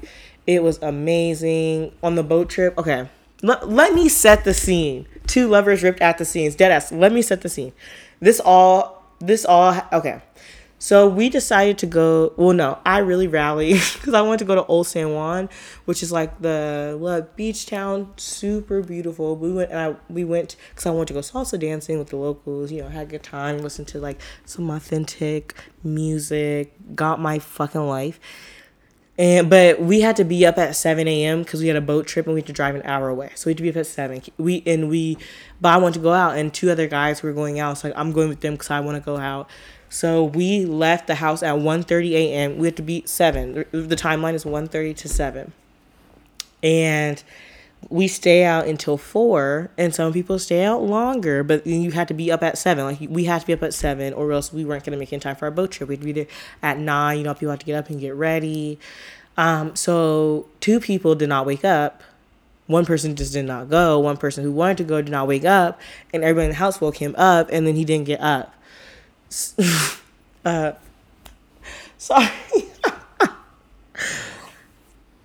it 0.47 0.63
was 0.63 0.79
amazing 0.81 1.93
on 2.01 2.15
the 2.15 2.23
boat 2.23 2.49
trip. 2.49 2.77
Okay, 2.77 3.07
let, 3.41 3.69
let 3.69 3.93
me 3.93 4.09
set 4.09 4.43
the 4.43 4.53
scene. 4.53 5.07
Two 5.27 5.47
lovers 5.47 5.83
ripped 5.83 6.01
at 6.01 6.17
the 6.17 6.25
seams. 6.25 6.55
Deadass. 6.55 6.97
Let 6.97 7.11
me 7.11 7.21
set 7.21 7.41
the 7.41 7.49
scene. 7.49 7.73
This 8.19 8.39
all. 8.39 9.03
This 9.19 9.45
all. 9.45 9.79
Okay. 9.91 10.21
So 10.81 11.07
we 11.07 11.29
decided 11.29 11.77
to 11.77 11.85
go. 11.85 12.33
Well, 12.37 12.53
no, 12.53 12.79
I 12.83 12.97
really 12.99 13.27
rallied 13.27 13.75
because 13.93 14.15
I 14.15 14.21
wanted 14.21 14.39
to 14.39 14.45
go 14.45 14.55
to 14.55 14.65
Old 14.65 14.87
San 14.87 15.13
Juan, 15.13 15.47
which 15.85 16.01
is 16.01 16.11
like 16.11 16.41
the 16.41 16.97
what 16.99 17.35
beach 17.35 17.67
town, 17.67 18.11
super 18.17 18.81
beautiful. 18.81 19.35
We 19.35 19.51
went 19.53 19.69
and 19.69 19.79
I 19.79 19.95
we 20.09 20.23
went 20.23 20.55
because 20.69 20.87
I 20.87 20.89
wanted 20.89 21.09
to 21.09 21.13
go 21.13 21.19
salsa 21.19 21.59
dancing 21.59 21.99
with 21.99 22.09
the 22.09 22.15
locals. 22.15 22.71
You 22.71 22.81
know, 22.81 22.89
had 22.89 23.07
a 23.07 23.09
good 23.11 23.21
time, 23.21 23.59
listened 23.59 23.89
to 23.89 23.99
like 23.99 24.19
some 24.45 24.71
authentic 24.71 25.53
music, 25.83 26.73
got 26.95 27.19
my 27.19 27.37
fucking 27.37 27.87
life. 27.87 28.19
And 29.21 29.51
but 29.51 29.79
we 29.79 30.01
had 30.01 30.15
to 30.15 30.23
be 30.23 30.47
up 30.47 30.57
at 30.57 30.75
seven 30.75 31.07
a.m. 31.07 31.43
because 31.43 31.61
we 31.61 31.67
had 31.67 31.77
a 31.77 31.81
boat 31.81 32.07
trip 32.07 32.25
and 32.25 32.33
we 32.33 32.39
had 32.39 32.47
to 32.47 32.53
drive 32.53 32.73
an 32.73 32.81
hour 32.85 33.07
away. 33.07 33.29
So 33.35 33.45
we 33.45 33.51
had 33.51 33.57
to 33.57 33.63
be 33.63 33.69
up 33.69 33.75
at 33.75 33.85
seven. 33.85 34.23
We 34.39 34.63
and 34.65 34.89
we, 34.89 35.15
but 35.61 35.73
I 35.73 35.77
wanted 35.77 35.93
to 35.93 35.99
go 35.99 36.11
out 36.11 36.37
and 36.37 36.51
two 36.51 36.71
other 36.71 36.87
guys 36.87 37.21
were 37.21 37.31
going 37.31 37.59
out. 37.59 37.77
So 37.77 37.89
like, 37.89 37.97
I'm 37.99 38.13
going 38.13 38.29
with 38.29 38.41
them 38.41 38.55
because 38.55 38.71
I 38.71 38.79
want 38.79 38.97
to 38.97 39.05
go 39.05 39.17
out. 39.17 39.47
So 39.89 40.23
we 40.23 40.65
left 40.65 41.05
the 41.05 41.13
house 41.13 41.43
at 41.43 41.53
1:30 41.53 42.13
a.m. 42.13 42.57
We 42.57 42.65
had 42.65 42.75
to 42.77 42.81
be 42.81 43.03
7. 43.05 43.63
The 43.71 43.95
timeline 43.95 44.33
is 44.33 44.43
1:30 44.43 44.97
to 44.97 45.07
7. 45.07 45.53
And 46.63 47.23
we 47.89 48.07
stay 48.07 48.43
out 48.43 48.67
until 48.67 48.97
4 48.97 49.71
and 49.77 49.93
some 49.93 50.13
people 50.13 50.39
stay 50.39 50.63
out 50.63 50.81
longer, 50.83 51.43
but 51.43 51.65
you 51.65 51.91
had 51.91 52.07
to 52.07 52.13
be 52.13 52.31
up 52.31 52.43
at 52.43 52.57
7. 52.57 52.85
Like 52.85 52.99
we 53.09 53.25
had 53.25 53.41
to 53.41 53.47
be 53.47 53.53
up 53.53 53.63
at 53.63 53.73
7 53.73 54.13
or 54.13 54.31
else 54.31 54.53
we 54.53 54.63
weren't 54.63 54.83
going 54.83 54.93
to 54.93 54.99
make 54.99 55.11
it 55.11 55.15
in 55.15 55.19
time 55.19 55.35
for 55.35 55.45
our 55.45 55.51
boat 55.51 55.71
trip. 55.71 55.89
We'd 55.89 56.01
be 56.01 56.11
there 56.11 56.27
at 56.61 56.77
9, 56.77 57.17
you 57.17 57.23
know, 57.23 57.33
people 57.33 57.49
have 57.49 57.59
to 57.59 57.65
get 57.65 57.75
up 57.75 57.89
and 57.89 57.99
get 57.99 58.15
ready. 58.15 58.79
Um, 59.37 59.75
so 59.75 60.47
two 60.59 60.79
people 60.79 61.15
did 61.15 61.29
not 61.29 61.45
wake 61.45 61.65
up 61.65 62.03
one 62.71 62.85
person 62.85 63.15
just 63.17 63.33
did 63.33 63.45
not 63.45 63.69
go. 63.69 63.99
One 63.99 64.17
person 64.17 64.43
who 64.45 64.51
wanted 64.51 64.77
to 64.77 64.83
go 64.85 65.01
did 65.01 65.11
not 65.11 65.27
wake 65.27 65.43
up, 65.43 65.79
and 66.13 66.23
everybody 66.23 66.45
in 66.45 66.51
the 66.51 66.55
house 66.55 66.79
woke 66.79 66.97
him 66.97 67.13
up, 67.17 67.49
and 67.51 67.67
then 67.67 67.75
he 67.75 67.83
didn't 67.83 68.05
get 68.05 68.21
up. 68.21 68.55
uh, 70.45 70.71
sorry. 71.97 72.29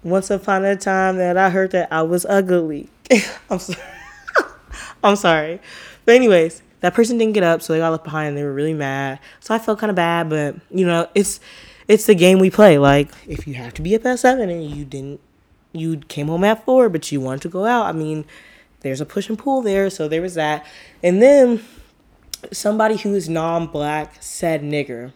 Once 0.07 0.31
upon 0.31 0.65
a 0.65 0.77
time 0.77 1.17
that 1.17 1.37
I 1.37 1.51
heard 1.51 1.73
that 1.73 1.93
I 1.93 2.03
was 2.03 2.25
ugly. 2.27 2.89
I'm 3.51 3.59
sorry. 3.59 3.83
I'm 5.03 5.17
sorry. 5.17 5.61
But 6.05 6.15
anyways, 6.15 6.63
that 6.81 6.95
person 6.95 7.19
didn't 7.19 7.35
get 7.35 7.43
up, 7.43 7.61
so 7.61 7.73
they 7.73 7.81
got 7.81 7.91
left 7.91 8.05
behind 8.05 8.29
and 8.29 8.37
they 8.37 8.45
were 8.45 8.53
really 8.53 8.73
mad. 8.73 9.19
So 9.41 9.53
I 9.53 9.59
felt 9.59 9.81
kind 9.81 9.91
of 9.91 9.97
bad, 9.97 10.31
but 10.31 10.55
you 10.71 10.87
know, 10.87 11.09
it's 11.17 11.41
it's 11.89 12.07
the 12.07 12.15
game 12.15 12.39
we 12.39 12.51
play. 12.51 12.79
Like 12.79 13.11
if 13.27 13.49
you 13.49 13.55
have 13.55 13.75
to 13.75 13.83
be 13.83 13.97
up 13.97 14.07
at 14.07 14.21
seven 14.21 14.49
and 14.49 14.71
you 14.71 14.85
didn't 14.85 15.21
you 15.73 15.97
came 15.99 16.29
home 16.29 16.45
at 16.45 16.65
four, 16.65 16.89
but 16.89 17.11
you 17.11 17.21
wanted 17.21 17.43
to 17.43 17.49
go 17.49 17.65
out, 17.65 17.87
I 17.87 17.93
mean, 17.93 18.25
there's 18.83 19.01
a 19.01 19.07
push 19.07 19.29
and 19.29 19.37
pull 19.37 19.61
there, 19.61 19.91
so 19.91 20.07
there 20.07 20.23
was 20.23 20.35
that. 20.35 20.65
And 21.03 21.21
then 21.21 21.65
somebody 22.53 22.97
who 22.97 23.13
is 23.17 23.29
non-black 23.29 24.19
said 24.21 24.63
nigger. 24.63 25.13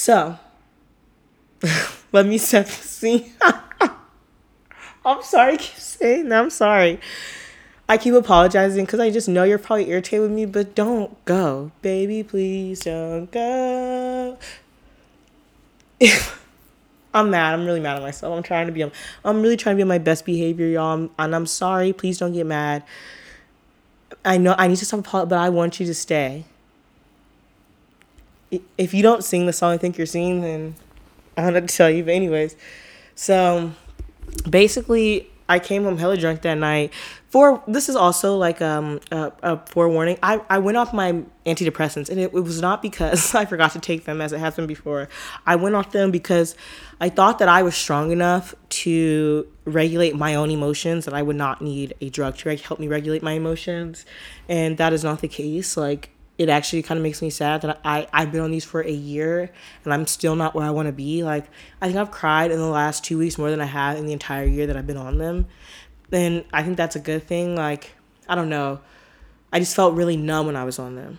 So, 0.00 0.38
let 2.12 2.24
me 2.24 2.38
set 2.38 2.64
the 2.64 2.72
scene. 2.72 3.34
I'm 5.04 5.22
sorry, 5.22 5.52
I 5.52 5.56
keep 5.58 5.76
saying 5.76 6.30
that. 6.30 6.40
I'm 6.40 6.48
sorry. 6.48 6.98
I 7.86 7.98
keep 7.98 8.14
apologizing 8.14 8.86
because 8.86 8.98
I 8.98 9.10
just 9.10 9.28
know 9.28 9.42
you're 9.42 9.58
probably 9.58 9.90
irritated 9.90 10.22
with 10.22 10.30
me, 10.30 10.46
but 10.46 10.74
don't 10.74 11.22
go. 11.26 11.70
Baby, 11.82 12.22
please 12.22 12.80
don't 12.80 13.30
go. 13.30 14.38
I'm 17.12 17.28
mad. 17.28 17.52
I'm 17.52 17.66
really 17.66 17.80
mad 17.80 17.98
at 17.98 18.02
myself. 18.02 18.34
I'm 18.34 18.42
trying 18.42 18.68
to 18.68 18.72
be. 18.72 18.90
I'm 19.22 19.42
really 19.42 19.58
trying 19.58 19.74
to 19.74 19.76
be 19.76 19.82
on 19.82 19.88
my 19.88 19.98
best 19.98 20.24
behavior, 20.24 20.66
y'all. 20.66 21.10
And 21.18 21.36
I'm 21.36 21.44
sorry. 21.44 21.92
Please 21.92 22.16
don't 22.16 22.32
get 22.32 22.46
mad. 22.46 22.84
I 24.24 24.38
know 24.38 24.54
I 24.56 24.66
need 24.66 24.78
to 24.78 24.86
stop 24.86 25.04
but 25.28 25.34
I 25.34 25.50
want 25.50 25.78
you 25.78 25.84
to 25.84 25.94
stay. 25.94 26.46
If 28.76 28.94
you 28.94 29.02
don't 29.02 29.22
sing 29.22 29.46
the 29.46 29.52
song 29.52 29.72
I 29.72 29.76
think 29.76 29.96
you're 29.96 30.06
singing, 30.06 30.42
then 30.42 30.74
I 31.36 31.42
don't 31.42 31.54
have 31.54 31.66
to 31.66 31.76
tell 31.76 31.90
you. 31.90 32.04
But 32.04 32.14
anyways, 32.14 32.56
so 33.14 33.72
basically, 34.48 35.30
I 35.50 35.58
came 35.58 35.82
home 35.82 35.98
hella 35.98 36.16
drunk 36.16 36.42
that 36.42 36.54
night. 36.54 36.92
For 37.28 37.62
this 37.66 37.88
is 37.88 37.96
also 37.96 38.36
like 38.36 38.62
um 38.62 39.00
a, 39.10 39.32
a 39.42 39.66
forewarning. 39.66 40.18
I 40.22 40.40
I 40.48 40.58
went 40.58 40.76
off 40.76 40.92
my 40.92 41.22
antidepressants 41.44 42.08
and 42.08 42.20
it, 42.20 42.32
it 42.32 42.42
was 42.42 42.60
not 42.60 42.82
because 42.82 43.34
I 43.40 43.44
forgot 43.44 43.72
to 43.72 43.80
take 43.80 44.04
them 44.04 44.20
as 44.20 44.32
it 44.32 44.38
happened 44.38 44.68
before. 44.68 45.08
I 45.46 45.56
went 45.56 45.74
off 45.74 45.90
them 45.90 46.12
because 46.12 46.54
I 47.00 47.08
thought 47.08 47.40
that 47.40 47.48
I 47.48 47.62
was 47.62 47.74
strong 47.74 48.12
enough 48.12 48.54
to 48.70 49.46
regulate 49.64 50.14
my 50.14 50.36
own 50.36 50.50
emotions 50.50 51.04
that 51.04 51.14
I 51.14 51.22
would 51.22 51.36
not 51.36 51.60
need 51.60 51.94
a 52.00 52.10
drug 52.10 52.36
to 52.38 52.56
help 52.56 52.78
me 52.78 52.86
regulate 52.86 53.22
my 53.22 53.32
emotions, 53.32 54.06
and 54.48 54.76
that 54.78 54.92
is 54.92 55.02
not 55.02 55.20
the 55.20 55.28
case. 55.28 55.76
Like 55.76 56.10
it 56.40 56.48
actually 56.48 56.80
kind 56.82 56.96
of 56.96 57.02
makes 57.02 57.20
me 57.20 57.28
sad 57.28 57.60
that 57.60 57.82
I, 57.84 58.06
I've 58.14 58.32
been 58.32 58.40
on 58.40 58.50
these 58.50 58.64
for 58.64 58.80
a 58.80 58.90
year 58.90 59.50
and 59.84 59.92
I'm 59.92 60.06
still 60.06 60.34
not 60.36 60.54
where 60.54 60.64
I 60.64 60.70
want 60.70 60.86
to 60.86 60.92
be. 60.92 61.22
Like, 61.22 61.44
I 61.82 61.86
think 61.86 61.98
I've 61.98 62.10
cried 62.10 62.50
in 62.50 62.58
the 62.58 62.64
last 62.64 63.04
two 63.04 63.18
weeks 63.18 63.36
more 63.36 63.50
than 63.50 63.60
I 63.60 63.66
have 63.66 63.98
in 63.98 64.06
the 64.06 64.14
entire 64.14 64.46
year 64.46 64.66
that 64.66 64.74
I've 64.74 64.86
been 64.86 64.96
on 64.96 65.18
them. 65.18 65.48
And 66.10 66.46
I 66.50 66.62
think 66.62 66.78
that's 66.78 66.96
a 66.96 66.98
good 66.98 67.24
thing. 67.24 67.56
Like, 67.56 67.92
I 68.26 68.36
don't 68.36 68.48
know. 68.48 68.80
I 69.52 69.58
just 69.58 69.76
felt 69.76 69.92
really 69.92 70.16
numb 70.16 70.46
when 70.46 70.56
I 70.56 70.64
was 70.64 70.78
on 70.78 70.94
them 70.96 71.18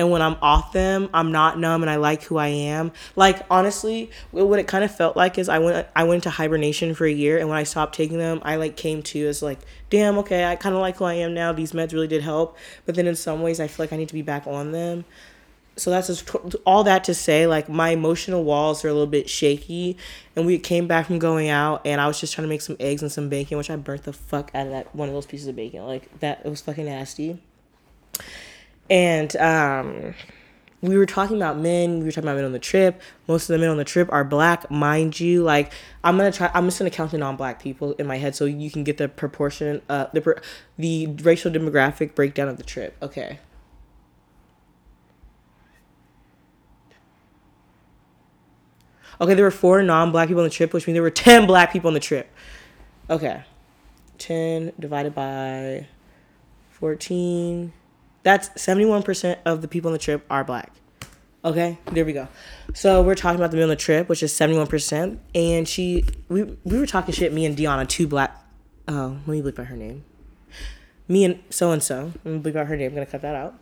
and 0.00 0.10
when 0.10 0.22
I'm 0.22 0.36
off 0.40 0.72
them, 0.72 1.10
I'm 1.12 1.30
not 1.30 1.58
numb 1.58 1.82
and 1.82 1.90
I 1.90 1.96
like 1.96 2.22
who 2.22 2.38
I 2.38 2.46
am. 2.46 2.90
Like 3.16 3.44
honestly, 3.50 4.10
what 4.30 4.58
it 4.58 4.66
kind 4.66 4.82
of 4.82 4.94
felt 4.94 5.14
like 5.14 5.36
is 5.36 5.50
I 5.50 5.58
went 5.58 5.86
I 5.94 6.04
went 6.04 6.24
into 6.24 6.30
hibernation 6.30 6.94
for 6.94 7.04
a 7.04 7.12
year 7.12 7.36
and 7.38 7.50
when 7.50 7.58
I 7.58 7.64
stopped 7.64 7.94
taking 7.94 8.16
them, 8.16 8.40
I 8.42 8.56
like 8.56 8.76
came 8.76 9.02
to 9.02 9.28
as 9.28 9.42
like, 9.42 9.58
damn, 9.90 10.16
okay, 10.18 10.46
I 10.46 10.56
kind 10.56 10.74
of 10.74 10.80
like 10.80 10.96
who 10.96 11.04
I 11.04 11.14
am 11.14 11.34
now. 11.34 11.52
These 11.52 11.72
meds 11.72 11.92
really 11.92 12.08
did 12.08 12.22
help, 12.22 12.56
but 12.86 12.94
then 12.94 13.06
in 13.06 13.14
some 13.14 13.42
ways 13.42 13.60
I 13.60 13.66
feel 13.66 13.84
like 13.84 13.92
I 13.92 13.98
need 13.98 14.08
to 14.08 14.14
be 14.14 14.22
back 14.22 14.46
on 14.46 14.72
them. 14.72 15.04
So 15.76 15.90
that's 15.90 16.06
just 16.06 16.56
all 16.64 16.84
that 16.84 17.04
to 17.04 17.14
say 17.14 17.46
like 17.46 17.68
my 17.68 17.90
emotional 17.90 18.42
walls 18.42 18.82
are 18.86 18.88
a 18.88 18.92
little 18.94 19.06
bit 19.06 19.28
shaky 19.28 19.98
and 20.34 20.46
we 20.46 20.58
came 20.58 20.86
back 20.86 21.08
from 21.08 21.18
going 21.18 21.50
out 21.50 21.82
and 21.86 22.00
I 22.00 22.06
was 22.06 22.18
just 22.18 22.32
trying 22.32 22.44
to 22.44 22.48
make 22.48 22.62
some 22.62 22.76
eggs 22.80 23.02
and 23.02 23.12
some 23.12 23.28
bacon, 23.28 23.58
which 23.58 23.68
I 23.68 23.76
burnt 23.76 24.04
the 24.04 24.14
fuck 24.14 24.50
out 24.54 24.64
of 24.64 24.72
that 24.72 24.96
one 24.96 25.08
of 25.08 25.14
those 25.14 25.26
pieces 25.26 25.46
of 25.46 25.56
bacon. 25.56 25.86
Like 25.86 26.20
that 26.20 26.40
it 26.42 26.48
was 26.48 26.62
fucking 26.62 26.86
nasty 26.86 27.38
and 28.90 29.34
um, 29.36 30.14
we 30.82 30.96
were 30.96 31.06
talking 31.06 31.36
about 31.36 31.58
men. 31.58 32.00
We 32.00 32.06
were 32.06 32.10
talking 32.10 32.24
about 32.24 32.36
men 32.36 32.44
on 32.44 32.52
the 32.52 32.58
trip. 32.58 33.00
Most 33.28 33.48
of 33.48 33.54
the 33.54 33.58
men 33.58 33.68
on 33.70 33.76
the 33.76 33.84
trip 33.84 34.10
are 34.10 34.24
black, 34.24 34.70
mind 34.70 35.20
you. 35.20 35.42
Like 35.42 35.72
I'm 36.02 36.16
gonna 36.16 36.32
try. 36.32 36.50
I'm 36.52 36.66
just 36.66 36.78
gonna 36.78 36.90
count 36.90 37.12
the 37.12 37.18
non-black 37.18 37.62
people 37.62 37.92
in 37.94 38.06
my 38.06 38.16
head 38.18 38.34
so 38.34 38.46
you 38.46 38.70
can 38.70 38.82
get 38.82 38.96
the 38.96 39.08
proportion, 39.08 39.82
uh, 39.88 40.06
the 40.12 40.42
the 40.78 41.06
racial 41.22 41.50
demographic 41.50 42.14
breakdown 42.14 42.48
of 42.48 42.56
the 42.56 42.62
trip. 42.64 42.96
Okay. 43.00 43.38
Okay, 49.20 49.34
there 49.34 49.44
were 49.44 49.50
four 49.50 49.82
non-black 49.82 50.28
people 50.28 50.40
on 50.40 50.48
the 50.48 50.54
trip, 50.54 50.72
which 50.72 50.86
means 50.86 50.94
there 50.94 51.02
were 51.02 51.10
ten 51.10 51.46
black 51.46 51.72
people 51.72 51.88
on 51.88 51.94
the 51.94 52.00
trip. 52.00 52.32
Okay, 53.10 53.42
ten 54.16 54.72
divided 54.78 55.14
by 55.14 55.86
fourteen 56.70 57.74
that's 58.22 58.48
71% 58.50 59.38
of 59.44 59.62
the 59.62 59.68
people 59.68 59.88
on 59.88 59.92
the 59.92 59.98
trip 59.98 60.24
are 60.30 60.44
black. 60.44 60.72
Okay, 61.42 61.78
there 61.92 62.04
we 62.04 62.12
go. 62.12 62.28
So 62.74 63.02
we're 63.02 63.14
talking 63.14 63.40
about 63.40 63.50
the 63.50 63.56
middle 63.56 63.70
of 63.70 63.78
the 63.78 63.82
trip, 63.82 64.08
which 64.08 64.22
is 64.22 64.32
71%. 64.32 65.18
And 65.34 65.66
she, 65.66 66.04
we, 66.28 66.42
we 66.64 66.78
were 66.78 66.86
talking 66.86 67.14
shit, 67.14 67.32
me 67.32 67.46
and 67.46 67.56
Deanna, 67.56 67.88
two 67.88 68.06
black, 68.06 68.44
oh, 68.88 69.18
let 69.26 69.28
me 69.28 69.40
look 69.40 69.58
at 69.58 69.66
her 69.66 69.76
name. 69.76 70.04
Me 71.08 71.24
and 71.24 71.42
so 71.48 71.72
and 71.72 71.82
so, 71.82 72.12
let 72.24 72.34
me 72.34 72.40
bleep 72.40 72.56
out 72.56 72.66
her 72.66 72.76
name, 72.76 72.88
I'm 72.88 72.94
gonna 72.94 73.06
cut 73.06 73.22
that 73.22 73.34
out. 73.34 73.54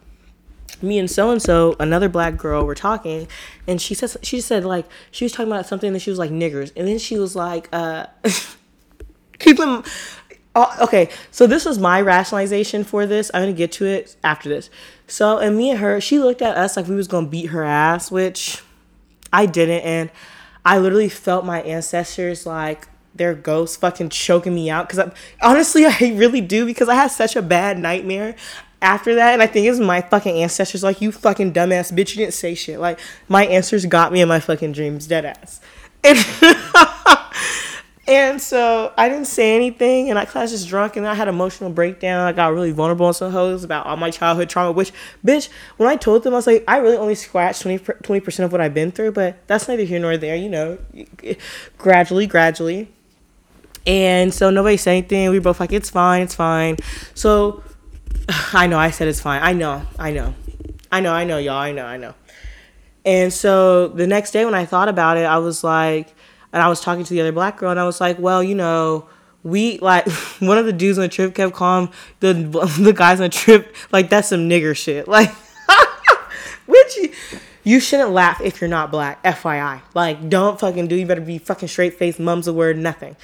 Me 0.83 0.99
and 0.99 1.11
so 1.11 1.31
and 1.31 1.41
so, 1.41 1.77
another 1.81 2.09
black 2.09 2.37
girl, 2.37 2.65
were 2.65 2.75
talking, 2.75 3.27
and 3.67 3.81
she 3.81 3.95
says 3.95 4.19
she 4.23 4.41
said 4.41 4.65
like 4.65 4.87
she 5.11 5.25
was 5.25 5.33
talking 5.33 5.51
about 5.51 5.67
something 5.67 5.93
that 5.95 6.01
she 6.01 6.11
was 6.11 6.19
like 6.19 6.31
niggers, 6.31 6.73
and 6.77 6.87
then 6.87 6.99
she 6.99 7.19
was 7.19 7.35
like, 7.35 7.69
uh, 7.73 8.07
keep 9.39 9.57
them 9.57 9.83
Oh, 10.61 10.77
okay, 10.81 11.09
so 11.31 11.47
this 11.47 11.65
was 11.65 11.79
my 11.79 12.01
rationalization 12.01 12.83
for 12.83 13.07
this. 13.07 13.31
I'm 13.33 13.43
gonna 13.43 13.53
get 13.53 13.71
to 13.73 13.87
it 13.87 14.17
after 14.25 14.49
this. 14.49 14.71
So, 15.07 15.39
and 15.39 15.57
me 15.57 15.71
and 15.71 15.79
her, 15.79 16.01
she 16.01 16.19
looked 16.19 16.43
at 16.43 16.57
us 16.57 16.77
like 16.77 16.89
we 16.89 16.97
was 16.97 17.07
gonna 17.07 17.29
beat 17.29 17.47
her 17.47 17.63
ass, 17.63 18.11
which 18.11 18.61
I 19.33 19.47
didn't, 19.47 19.83
and 19.83 20.11
I 20.65 20.79
literally 20.79 21.09
felt 21.11 21.45
my 21.45 21.63
ancestors 21.63 22.45
like 22.45 22.89
their 23.15 23.35
ghosts 23.35 23.77
fucking 23.77 24.09
choking 24.09 24.53
me 24.53 24.69
out. 24.69 24.89
Because 24.89 25.13
honestly, 25.41 25.87
I 25.87 26.13
really 26.17 26.41
do 26.41 26.67
because 26.67 26.89
I 26.89 26.97
had 26.97 27.13
such 27.13 27.37
a 27.37 27.43
bad 27.43 27.79
nightmare 27.79 28.35
after 28.83 29.15
that, 29.15 29.35
and 29.35 29.43
I 29.43 29.47
think 29.47 29.69
it's 29.69 29.79
my 29.79 30.01
fucking 30.01 30.43
ancestors 30.43 30.83
like 30.83 31.01
you 31.01 31.13
fucking 31.13 31.53
dumbass 31.53 31.93
bitch. 31.93 32.17
You 32.17 32.25
didn't 32.25 32.35
say 32.35 32.57
shit. 32.57 32.81
Like 32.81 32.99
my 33.29 33.47
ancestors 33.47 33.87
got 33.87 34.13
me 34.13 34.23
in 34.23 34.27
my 34.27 34.41
fucking 34.41 34.73
dreams, 34.73 35.07
dead 35.07 35.25
ass. 35.25 35.61
And 36.05 36.17
And 38.09 38.41
so 38.41 38.91
I 38.97 39.11
didn't 39.11 39.27
say 39.27 39.55
anything, 39.55 40.09
and 40.09 40.19
I 40.19 40.25
class 40.25 40.51
just 40.51 40.67
drunk, 40.67 40.97
and 40.97 41.07
I 41.07 41.13
had 41.13 41.29
emotional 41.29 41.69
breakdown. 41.69 42.27
I 42.27 42.33
got 42.33 42.55
really 42.55 42.71
vulnerable 42.71 43.05
on 43.05 43.13
some 43.13 43.31
hoes 43.31 43.65
about 43.65 43.85
all 43.85 43.99
my 43.99 44.11
childhood 44.11 44.49
trauma. 44.49 44.73
Which, 44.73 44.95
bitch, 45.23 45.51
when 45.77 45.91
I 45.91 45.97
told 45.97 46.23
them, 46.23 46.33
I 46.33 46.37
was 46.37 46.47
like, 46.47 46.65
I 46.67 46.79
really 46.79 46.97
only 46.97 47.15
scratched 47.15 47.61
20 47.61 47.79
percent 48.21 48.47
of 48.47 48.51
what 48.51 48.63
I've 48.63 48.73
been 48.73 48.93
through, 48.93 49.13
but 49.13 49.47
that's 49.47 49.69
neither 49.69 49.83
here 49.83 50.01
nor 50.01 50.17
there. 50.17 50.35
You 50.35 50.49
know, 50.49 50.79
gradually, 51.77 52.27
gradually. 52.27 52.89
And 53.87 54.33
so 54.33 54.49
nobody 54.49 54.79
said 54.79 54.93
anything. 54.93 55.29
We 55.31 55.39
both 55.39 55.61
like, 55.61 55.73
it's 55.73 55.91
fine, 55.91 56.23
it's 56.23 56.35
fine. 56.35 56.77
So 57.15 57.63
I 58.55 58.67
know 58.69 58.79
I 58.79 58.91
said 58.91 59.09
it's 59.09 59.21
fine. 59.21 59.43
I 59.43 59.53
know, 59.53 59.83
I 59.99 60.13
know, 60.13 60.35
I 60.91 61.01
know, 61.01 61.13
I 61.13 61.25
know, 61.25 61.37
y'all. 61.37 61.57
I 61.57 61.73
know, 61.73 61.85
I 61.85 61.99
know. 61.99 62.15
And 63.05 63.33
so 63.33 63.89
the 63.89 64.07
next 64.07 64.31
day 64.31 64.47
when 64.47 64.55
I 64.55 64.65
thought 64.65 64.89
about 64.89 65.19
it, 65.19 65.25
I 65.25 65.39
was 65.39 65.63
like 65.63 66.15
and 66.53 66.63
I 66.63 66.69
was 66.69 66.81
talking 66.81 67.05
to 67.05 67.11
the 67.11 67.21
other 67.21 67.33
black 67.33 67.59
girl, 67.59 67.71
and 67.71 67.81
I 67.81 67.85
was 67.85 68.01
like, 68.01 68.19
well, 68.19 68.43
you 68.43 68.55
know, 68.55 69.09
we 69.43 69.79
like 69.79 70.09
one 70.41 70.59
of 70.59 70.67
the 70.67 70.73
dudes 70.73 70.99
on 70.99 71.03
the 71.03 71.09
trip 71.09 71.35
kept 71.35 71.55
calling 71.55 71.91
the 72.21 72.33
the 72.81 72.93
guys 72.93 73.21
on 73.21 73.25
the 73.25 73.29
trip 73.31 73.75
like 73.93 74.11
that's 74.11 74.29
some 74.29 74.49
nigger 74.49 74.77
shit, 74.77 75.09
like 75.09 75.31
which. 76.67 76.99
You 77.65 77.81
shouldn't 77.81 78.13
laugh 78.13 78.41
if 78.41 78.63
you're 78.63 78.71
not 78.71 78.91
black, 78.91 79.23
FYI. 79.23 79.83
Like, 79.93 80.31
don't 80.31 80.59
fucking 80.59 80.87
do. 80.87 80.95
You 80.97 81.05
better 81.05 81.21
be 81.21 81.37
fucking 81.37 81.69
straight 81.69 81.99
faced, 81.99 82.19
mum's 82.19 82.49
a 82.49 82.53
word, 82.55 82.79
nothing 82.79 83.15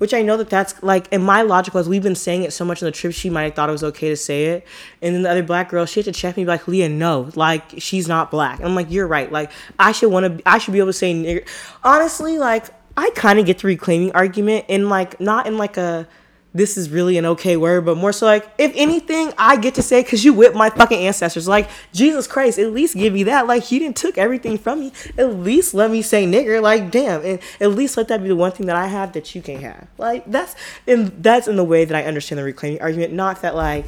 which 0.00 0.14
I 0.14 0.22
know 0.22 0.38
that 0.38 0.48
that's 0.48 0.82
like, 0.82 1.08
and 1.12 1.22
my 1.22 1.42
logic 1.42 1.74
was 1.74 1.86
we've 1.86 2.02
been 2.02 2.14
saying 2.14 2.42
it 2.42 2.54
so 2.54 2.64
much 2.64 2.82
on 2.82 2.86
the 2.86 2.90
trip, 2.90 3.12
she 3.12 3.28
might 3.28 3.42
have 3.42 3.54
thought 3.54 3.68
it 3.68 3.72
was 3.72 3.84
okay 3.84 4.08
to 4.08 4.16
say 4.16 4.46
it. 4.46 4.66
And 5.02 5.14
then 5.14 5.22
the 5.24 5.30
other 5.30 5.42
black 5.42 5.68
girl, 5.68 5.84
she 5.84 6.00
had 6.00 6.06
to 6.06 6.18
check 6.18 6.38
me, 6.38 6.46
like, 6.46 6.66
Leah, 6.66 6.88
no, 6.88 7.30
like, 7.34 7.64
she's 7.76 8.08
not 8.08 8.30
black. 8.30 8.60
And 8.60 8.66
I'm 8.66 8.74
like, 8.74 8.90
you're 8.90 9.06
right. 9.06 9.30
Like, 9.30 9.52
I 9.78 9.92
should 9.92 10.10
want 10.10 10.38
to, 10.38 10.48
I 10.48 10.56
should 10.56 10.72
be 10.72 10.78
able 10.78 10.88
to 10.88 10.94
say 10.94 11.12
nigger. 11.12 11.46
Honestly, 11.84 12.38
like, 12.38 12.68
I 12.96 13.10
kind 13.14 13.38
of 13.38 13.44
get 13.44 13.58
the 13.58 13.66
reclaiming 13.66 14.12
argument 14.12 14.64
in 14.68 14.88
like, 14.88 15.20
not 15.20 15.46
in 15.46 15.58
like 15.58 15.76
a, 15.76 16.08
this 16.52 16.76
is 16.76 16.90
really 16.90 17.16
an 17.16 17.26
okay 17.26 17.56
word, 17.56 17.84
but 17.84 17.96
more 17.96 18.12
so 18.12 18.26
like, 18.26 18.50
if 18.58 18.72
anything, 18.74 19.32
I 19.38 19.56
get 19.56 19.76
to 19.76 19.82
say 19.82 20.02
because 20.02 20.24
you 20.24 20.32
whipped 20.32 20.56
my 20.56 20.68
fucking 20.68 20.98
ancestors. 20.98 21.46
Like, 21.46 21.68
Jesus 21.92 22.26
Christ, 22.26 22.58
at 22.58 22.72
least 22.72 22.96
give 22.96 23.12
me 23.12 23.22
that. 23.24 23.46
Like, 23.46 23.62
he 23.62 23.78
didn't 23.78 23.96
took 23.96 24.18
everything 24.18 24.58
from 24.58 24.80
me. 24.80 24.92
At 25.16 25.36
least 25.36 25.74
let 25.74 25.90
me 25.90 26.02
say 26.02 26.26
nigger. 26.26 26.60
Like, 26.60 26.90
damn, 26.90 27.24
and 27.24 27.38
at 27.60 27.70
least 27.70 27.96
let 27.96 28.08
that 28.08 28.22
be 28.22 28.28
the 28.28 28.36
one 28.36 28.50
thing 28.50 28.66
that 28.66 28.76
I 28.76 28.88
have 28.88 29.12
that 29.12 29.32
you 29.34 29.42
can't 29.42 29.62
have. 29.62 29.86
Like, 29.96 30.24
that's 30.26 30.56
and 30.86 31.22
that's 31.22 31.46
in 31.46 31.54
the 31.54 31.64
way 31.64 31.84
that 31.84 31.96
I 31.96 32.06
understand 32.06 32.40
the 32.40 32.44
reclaiming 32.44 32.82
argument. 32.82 33.12
Not 33.12 33.42
that 33.42 33.54
like 33.54 33.86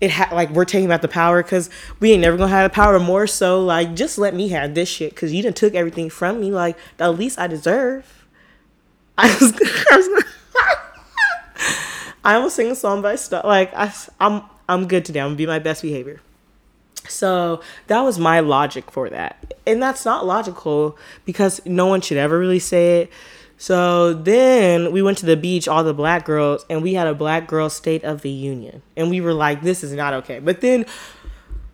it 0.00 0.12
ha- 0.12 0.30
like 0.32 0.50
we're 0.50 0.64
taking 0.64 0.88
back 0.88 1.02
the 1.02 1.08
power 1.08 1.42
because 1.42 1.68
we 1.98 2.12
ain't 2.12 2.22
never 2.22 2.36
gonna 2.36 2.50
have 2.50 2.70
the 2.70 2.74
power. 2.74 3.00
More 3.00 3.26
so 3.26 3.64
like, 3.64 3.96
just 3.96 4.18
let 4.18 4.34
me 4.34 4.48
have 4.48 4.74
this 4.74 4.88
shit 4.88 5.10
because 5.10 5.32
you 5.32 5.42
didn't 5.42 5.56
took 5.56 5.74
everything 5.74 6.10
from 6.10 6.40
me. 6.40 6.52
Like, 6.52 6.78
the 6.96 7.10
least 7.10 7.40
I 7.40 7.48
deserve. 7.48 8.14
I 9.18 9.36
was. 9.40 9.52
I 9.90 9.96
was 9.96 10.24
I 12.28 12.34
almost 12.34 12.56
sing 12.56 12.70
a 12.70 12.74
song 12.74 13.00
by 13.00 13.16
stuff 13.16 13.46
like 13.46 13.72
I, 13.74 13.90
I'm 14.20 14.42
I'm 14.68 14.86
good 14.86 15.06
today. 15.06 15.20
I'm 15.20 15.28
gonna 15.28 15.36
be 15.36 15.46
my 15.46 15.58
best 15.58 15.80
behavior. 15.80 16.20
So 17.08 17.62
that 17.86 18.02
was 18.02 18.18
my 18.18 18.40
logic 18.40 18.90
for 18.90 19.08
that, 19.08 19.54
and 19.66 19.82
that's 19.82 20.04
not 20.04 20.26
logical 20.26 20.98
because 21.24 21.64
no 21.64 21.86
one 21.86 22.02
should 22.02 22.18
ever 22.18 22.38
really 22.38 22.58
say 22.58 23.00
it. 23.00 23.10
So 23.56 24.12
then 24.12 24.92
we 24.92 25.00
went 25.00 25.16
to 25.18 25.26
the 25.26 25.38
beach, 25.38 25.66
all 25.66 25.82
the 25.82 25.94
black 25.94 26.26
girls, 26.26 26.66
and 26.68 26.82
we 26.82 26.92
had 26.92 27.06
a 27.06 27.14
black 27.14 27.46
girl 27.46 27.70
state 27.70 28.04
of 28.04 28.20
the 28.20 28.28
union, 28.28 28.82
and 28.94 29.08
we 29.08 29.22
were 29.22 29.32
like, 29.32 29.62
"This 29.62 29.82
is 29.82 29.94
not 29.94 30.12
okay." 30.12 30.38
But 30.38 30.60
then 30.60 30.84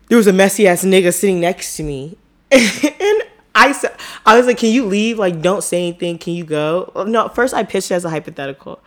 there 0.08 0.18
was 0.18 0.28
a 0.28 0.32
messy 0.32 0.68
ass 0.68 0.84
nigga 0.84 1.12
sitting 1.12 1.40
next 1.40 1.74
to 1.78 1.82
me, 1.82 2.16
and 2.52 3.22
I 3.54 3.72
said, 3.72 3.96
"I 4.26 4.36
was 4.36 4.46
like, 4.46 4.58
can 4.58 4.72
you 4.72 4.84
leave? 4.84 5.18
Like, 5.18 5.40
don't 5.40 5.62
say 5.62 5.88
anything. 5.88 6.18
Can 6.18 6.34
you 6.34 6.44
go?" 6.44 6.90
No, 7.06 7.28
first 7.28 7.54
I 7.54 7.62
pitched 7.62 7.90
it 7.90 7.94
as 7.94 8.04
a 8.04 8.10
hypothetical. 8.10 8.80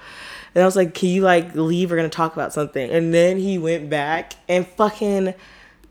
And 0.55 0.63
I 0.63 0.65
was 0.65 0.75
like, 0.75 0.95
can 0.95 1.09
you 1.09 1.21
like 1.21 1.53
leave? 1.53 1.91
We're 1.91 1.97
gonna 1.97 2.09
talk 2.09 2.33
about 2.33 2.51
something. 2.51 2.89
And 2.89 3.13
then 3.13 3.37
he 3.37 3.59
went 3.59 3.91
back 3.91 4.33
and 4.49 4.65
fucking 4.65 5.35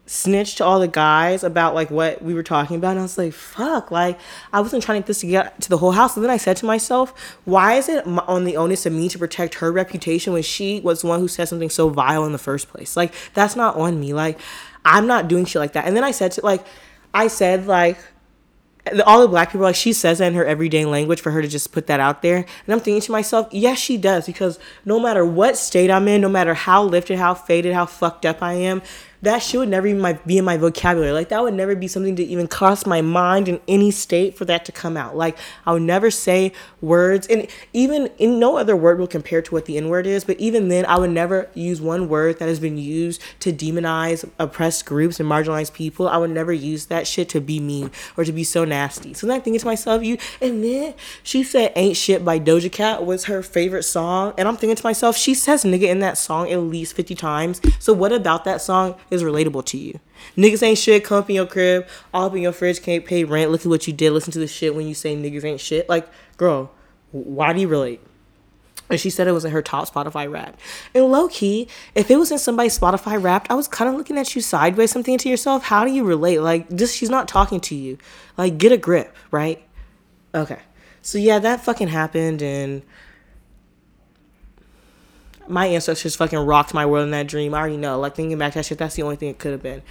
snitched 0.06 0.58
to 0.58 0.64
all 0.64 0.78
the 0.78 0.88
guys 0.88 1.42
about 1.42 1.74
like 1.74 1.90
what 1.90 2.22
we 2.22 2.34
were 2.34 2.42
talking 2.42 2.76
about. 2.76 2.90
And 2.90 3.00
I 3.00 3.02
was 3.02 3.18
like, 3.18 3.32
fuck, 3.32 3.90
like 3.90 4.18
I 4.52 4.60
wasn't 4.60 4.82
trying 4.82 4.96
to 4.96 5.00
get 5.02 5.06
this 5.06 5.20
to 5.20 5.26
get 5.26 5.60
to 5.60 5.68
the 5.68 5.78
whole 5.78 5.92
house. 5.92 6.16
And 6.16 6.24
then 6.24 6.30
I 6.30 6.36
said 6.36 6.56
to 6.58 6.66
myself, 6.66 7.38
why 7.44 7.74
is 7.74 7.88
it 7.88 8.06
on 8.06 8.44
the 8.44 8.56
onus 8.56 8.86
of 8.86 8.92
me 8.92 9.08
to 9.10 9.18
protect 9.18 9.54
her 9.56 9.70
reputation 9.70 10.32
when 10.32 10.42
she 10.42 10.80
was 10.80 11.02
the 11.02 11.08
one 11.08 11.20
who 11.20 11.28
said 11.28 11.48
something 11.48 11.70
so 11.70 11.88
vile 11.88 12.24
in 12.24 12.32
the 12.32 12.38
first 12.38 12.68
place? 12.68 12.96
Like 12.96 13.14
that's 13.34 13.56
not 13.56 13.76
on 13.76 14.00
me. 14.00 14.14
Like 14.14 14.40
I'm 14.84 15.06
not 15.06 15.28
doing 15.28 15.44
shit 15.44 15.60
like 15.60 15.74
that. 15.74 15.86
And 15.86 15.96
then 15.96 16.04
I 16.04 16.12
said 16.12 16.32
to 16.32 16.44
like, 16.44 16.64
I 17.12 17.28
said 17.28 17.66
like, 17.66 17.98
all 19.04 19.20
the 19.20 19.28
black 19.28 19.48
people 19.50 19.62
like 19.62 19.74
she 19.74 19.92
says 19.92 20.18
that 20.18 20.28
in 20.28 20.34
her 20.34 20.44
everyday 20.44 20.84
language 20.84 21.20
for 21.20 21.30
her 21.30 21.42
to 21.42 21.48
just 21.48 21.72
put 21.72 21.86
that 21.86 22.00
out 22.00 22.22
there. 22.22 22.36
And 22.36 22.74
i'm 22.74 22.80
thinking 22.80 23.00
to 23.02 23.12
myself 23.12 23.48
yes 23.52 23.78
she 23.78 23.96
does 23.96 24.26
because 24.26 24.58
no 24.84 25.00
matter 25.00 25.24
what 25.24 25.56
state 25.56 25.90
i'm 25.90 26.08
in 26.08 26.20
no 26.20 26.28
matter 26.28 26.54
how 26.54 26.82
lifted 26.82 27.18
how 27.18 27.34
faded 27.34 27.72
how 27.72 27.86
fucked 27.86 28.24
up 28.24 28.42
i 28.42 28.54
am 28.54 28.82
that 29.22 29.38
shit 29.38 29.60
would 29.60 29.68
never 29.68 29.86
even 29.86 30.00
my, 30.00 30.14
be 30.14 30.38
in 30.38 30.44
my 30.44 30.56
vocabulary. 30.56 31.12
Like 31.12 31.28
that 31.30 31.42
would 31.42 31.54
never 31.54 31.74
be 31.74 31.88
something 31.88 32.16
to 32.16 32.24
even 32.24 32.46
cross 32.46 32.86
my 32.86 33.00
mind 33.00 33.48
in 33.48 33.60
any 33.66 33.90
state 33.90 34.36
for 34.36 34.44
that 34.44 34.64
to 34.66 34.72
come 34.72 34.96
out. 34.96 35.16
Like 35.16 35.38
I 35.64 35.72
would 35.72 35.82
never 35.82 36.10
say 36.10 36.52
words, 36.80 37.26
and 37.26 37.46
even 37.72 38.08
in 38.18 38.38
no 38.38 38.56
other 38.56 38.76
word 38.76 38.98
will 38.98 39.06
compare 39.06 39.42
to 39.42 39.54
what 39.54 39.66
the 39.66 39.76
N 39.76 39.88
word 39.88 40.06
is. 40.06 40.24
But 40.24 40.38
even 40.38 40.68
then, 40.68 40.86
I 40.86 40.98
would 40.98 41.10
never 41.10 41.48
use 41.54 41.80
one 41.80 42.08
word 42.08 42.38
that 42.38 42.48
has 42.48 42.60
been 42.60 42.78
used 42.78 43.22
to 43.40 43.52
demonize 43.52 44.28
oppressed 44.38 44.86
groups 44.86 45.18
and 45.20 45.28
marginalized 45.28 45.72
people. 45.72 46.08
I 46.08 46.16
would 46.16 46.30
never 46.30 46.52
use 46.52 46.86
that 46.86 47.06
shit 47.06 47.28
to 47.30 47.40
be 47.40 47.60
mean 47.60 47.90
or 48.16 48.24
to 48.24 48.32
be 48.32 48.44
so 48.44 48.64
nasty. 48.64 49.14
So 49.14 49.26
then 49.26 49.36
I'm 49.36 49.42
thinking 49.42 49.60
to 49.60 49.66
myself, 49.66 50.04
you, 50.04 50.18
and 50.40 50.62
then 50.62 50.94
she 51.22 51.42
said 51.42 51.72
"Ain't 51.76 51.96
Shit" 51.96 52.24
by 52.24 52.38
Doja 52.38 52.70
Cat 52.70 53.04
was 53.04 53.24
her 53.24 53.42
favorite 53.42 53.84
song, 53.84 54.34
and 54.36 54.46
I'm 54.46 54.56
thinking 54.56 54.76
to 54.76 54.84
myself, 54.84 55.16
she 55.16 55.34
says 55.34 55.64
"nigga" 55.64 55.88
in 55.88 56.00
that 56.00 56.18
song 56.18 56.50
at 56.50 56.58
least 56.58 56.94
50 56.94 57.14
times. 57.14 57.60
So 57.78 57.92
what 57.92 58.12
about 58.12 58.44
that 58.44 58.60
song 58.60 58.94
is 59.10 59.22
relatable 59.22 59.64
to 59.66 59.78
you. 59.78 60.00
Niggas 60.36 60.62
ain't 60.62 60.78
shit, 60.78 61.04
come 61.04 61.18
up 61.18 61.30
in 61.30 61.36
your 61.36 61.46
crib, 61.46 61.86
all 62.12 62.26
up 62.26 62.34
in 62.34 62.42
your 62.42 62.52
fridge, 62.52 62.82
can't 62.82 63.04
pay 63.04 63.24
rent, 63.24 63.50
look 63.50 63.62
at 63.62 63.66
what 63.66 63.86
you 63.86 63.92
did, 63.92 64.12
listen 64.12 64.32
to 64.32 64.38
the 64.38 64.46
shit 64.46 64.74
when 64.74 64.86
you 64.86 64.94
say 64.94 65.16
niggas 65.16 65.44
ain't 65.44 65.60
shit. 65.60 65.88
Like, 65.88 66.08
girl, 66.36 66.70
why 67.12 67.52
do 67.52 67.60
you 67.60 67.68
relate? 67.68 68.00
And 68.88 69.00
she 69.00 69.10
said 69.10 69.26
it 69.26 69.32
was 69.32 69.44
in 69.44 69.50
her 69.50 69.62
top 69.62 69.92
Spotify 69.92 70.30
rap. 70.30 70.58
And 70.94 71.06
low 71.06 71.28
key, 71.28 71.68
if 71.94 72.10
it 72.10 72.16
was 72.16 72.30
in 72.30 72.38
somebody's 72.38 72.78
Spotify 72.78 73.20
rap, 73.20 73.48
I 73.50 73.54
was 73.54 73.66
kind 73.66 73.88
of 73.88 73.96
looking 73.96 74.16
at 74.16 74.36
you 74.36 74.40
sideways, 74.40 74.92
something 74.92 75.18
to 75.18 75.28
yourself. 75.28 75.64
How 75.64 75.84
do 75.84 75.90
you 75.90 76.04
relate? 76.04 76.38
Like, 76.38 76.68
this, 76.68 76.94
she's 76.94 77.10
not 77.10 77.26
talking 77.26 77.60
to 77.62 77.74
you. 77.74 77.98
Like, 78.36 78.58
get 78.58 78.70
a 78.70 78.76
grip, 78.76 79.14
right? 79.32 79.66
Okay. 80.34 80.60
So, 81.02 81.18
yeah, 81.18 81.40
that 81.40 81.64
fucking 81.64 81.88
happened. 81.88 82.42
And 82.42 82.82
my 85.48 85.66
ancestors 85.66 86.16
fucking 86.16 86.38
rocked 86.38 86.74
my 86.74 86.86
world 86.86 87.04
in 87.04 87.10
that 87.12 87.26
dream. 87.26 87.54
I 87.54 87.58
already 87.58 87.76
know. 87.76 87.98
Like 87.98 88.14
thinking 88.14 88.38
back 88.38 88.54
that 88.54 88.66
shit, 88.66 88.78
that's 88.78 88.94
the 88.94 89.02
only 89.02 89.16
thing 89.16 89.28
it 89.28 89.38
could 89.38 89.52
have 89.52 89.62
been. 89.62 89.82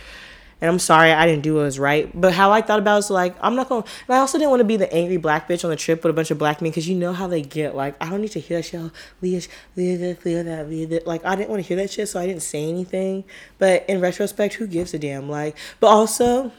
And 0.61 0.71
I'm 0.71 0.79
sorry 0.79 1.11
I 1.11 1.25
didn't 1.25 1.43
do 1.43 1.55
what 1.55 1.63
was 1.63 1.77
right. 1.77 2.09
But 2.19 2.33
how 2.33 2.51
I 2.51 2.61
thought 2.61 2.79
about 2.79 2.93
it 2.93 2.97
was 2.97 3.09
like, 3.11 3.35
I'm 3.41 3.55
not 3.55 3.67
gonna 3.67 3.85
and 4.07 4.15
I 4.15 4.19
also 4.19 4.37
didn't 4.37 4.51
want 4.51 4.61
to 4.61 4.65
be 4.65 4.77
the 4.77 4.91
angry 4.91 5.17
black 5.17 5.49
bitch 5.49 5.63
on 5.63 5.69
the 5.69 5.75
trip 5.75 6.03
with 6.03 6.09
a 6.09 6.13
bunch 6.13 6.31
of 6.31 6.37
black 6.37 6.61
men 6.61 6.71
because 6.71 6.87
you 6.87 6.95
know 6.95 7.11
how 7.11 7.27
they 7.27 7.41
get. 7.41 7.75
Like, 7.75 7.95
I 8.01 8.09
don't 8.09 8.21
need 8.21 8.31
to 8.31 8.39
hear 8.39 8.59
that 8.59 8.63
shit. 8.63 8.91
Leah, 9.21 9.41
Leah 9.75 9.97
this, 9.97 10.25
Leah 10.25 10.43
that, 10.43 10.69
Leah 10.69 10.87
that. 10.87 11.07
Like, 11.07 11.25
I 11.25 11.35
didn't 11.35 11.49
want 11.49 11.61
to 11.61 11.67
hear 11.67 11.77
that 11.77 11.91
shit, 11.91 12.07
so 12.07 12.19
I 12.19 12.25
didn't 12.25 12.41
say 12.41 12.69
anything. 12.69 13.25
But 13.57 13.85
in 13.89 13.99
retrospect, 13.99 14.55
who 14.55 14.65
gives 14.65 14.93
a 14.93 14.99
damn? 14.99 15.29
Like, 15.29 15.57
but 15.79 15.87
also 15.87 16.51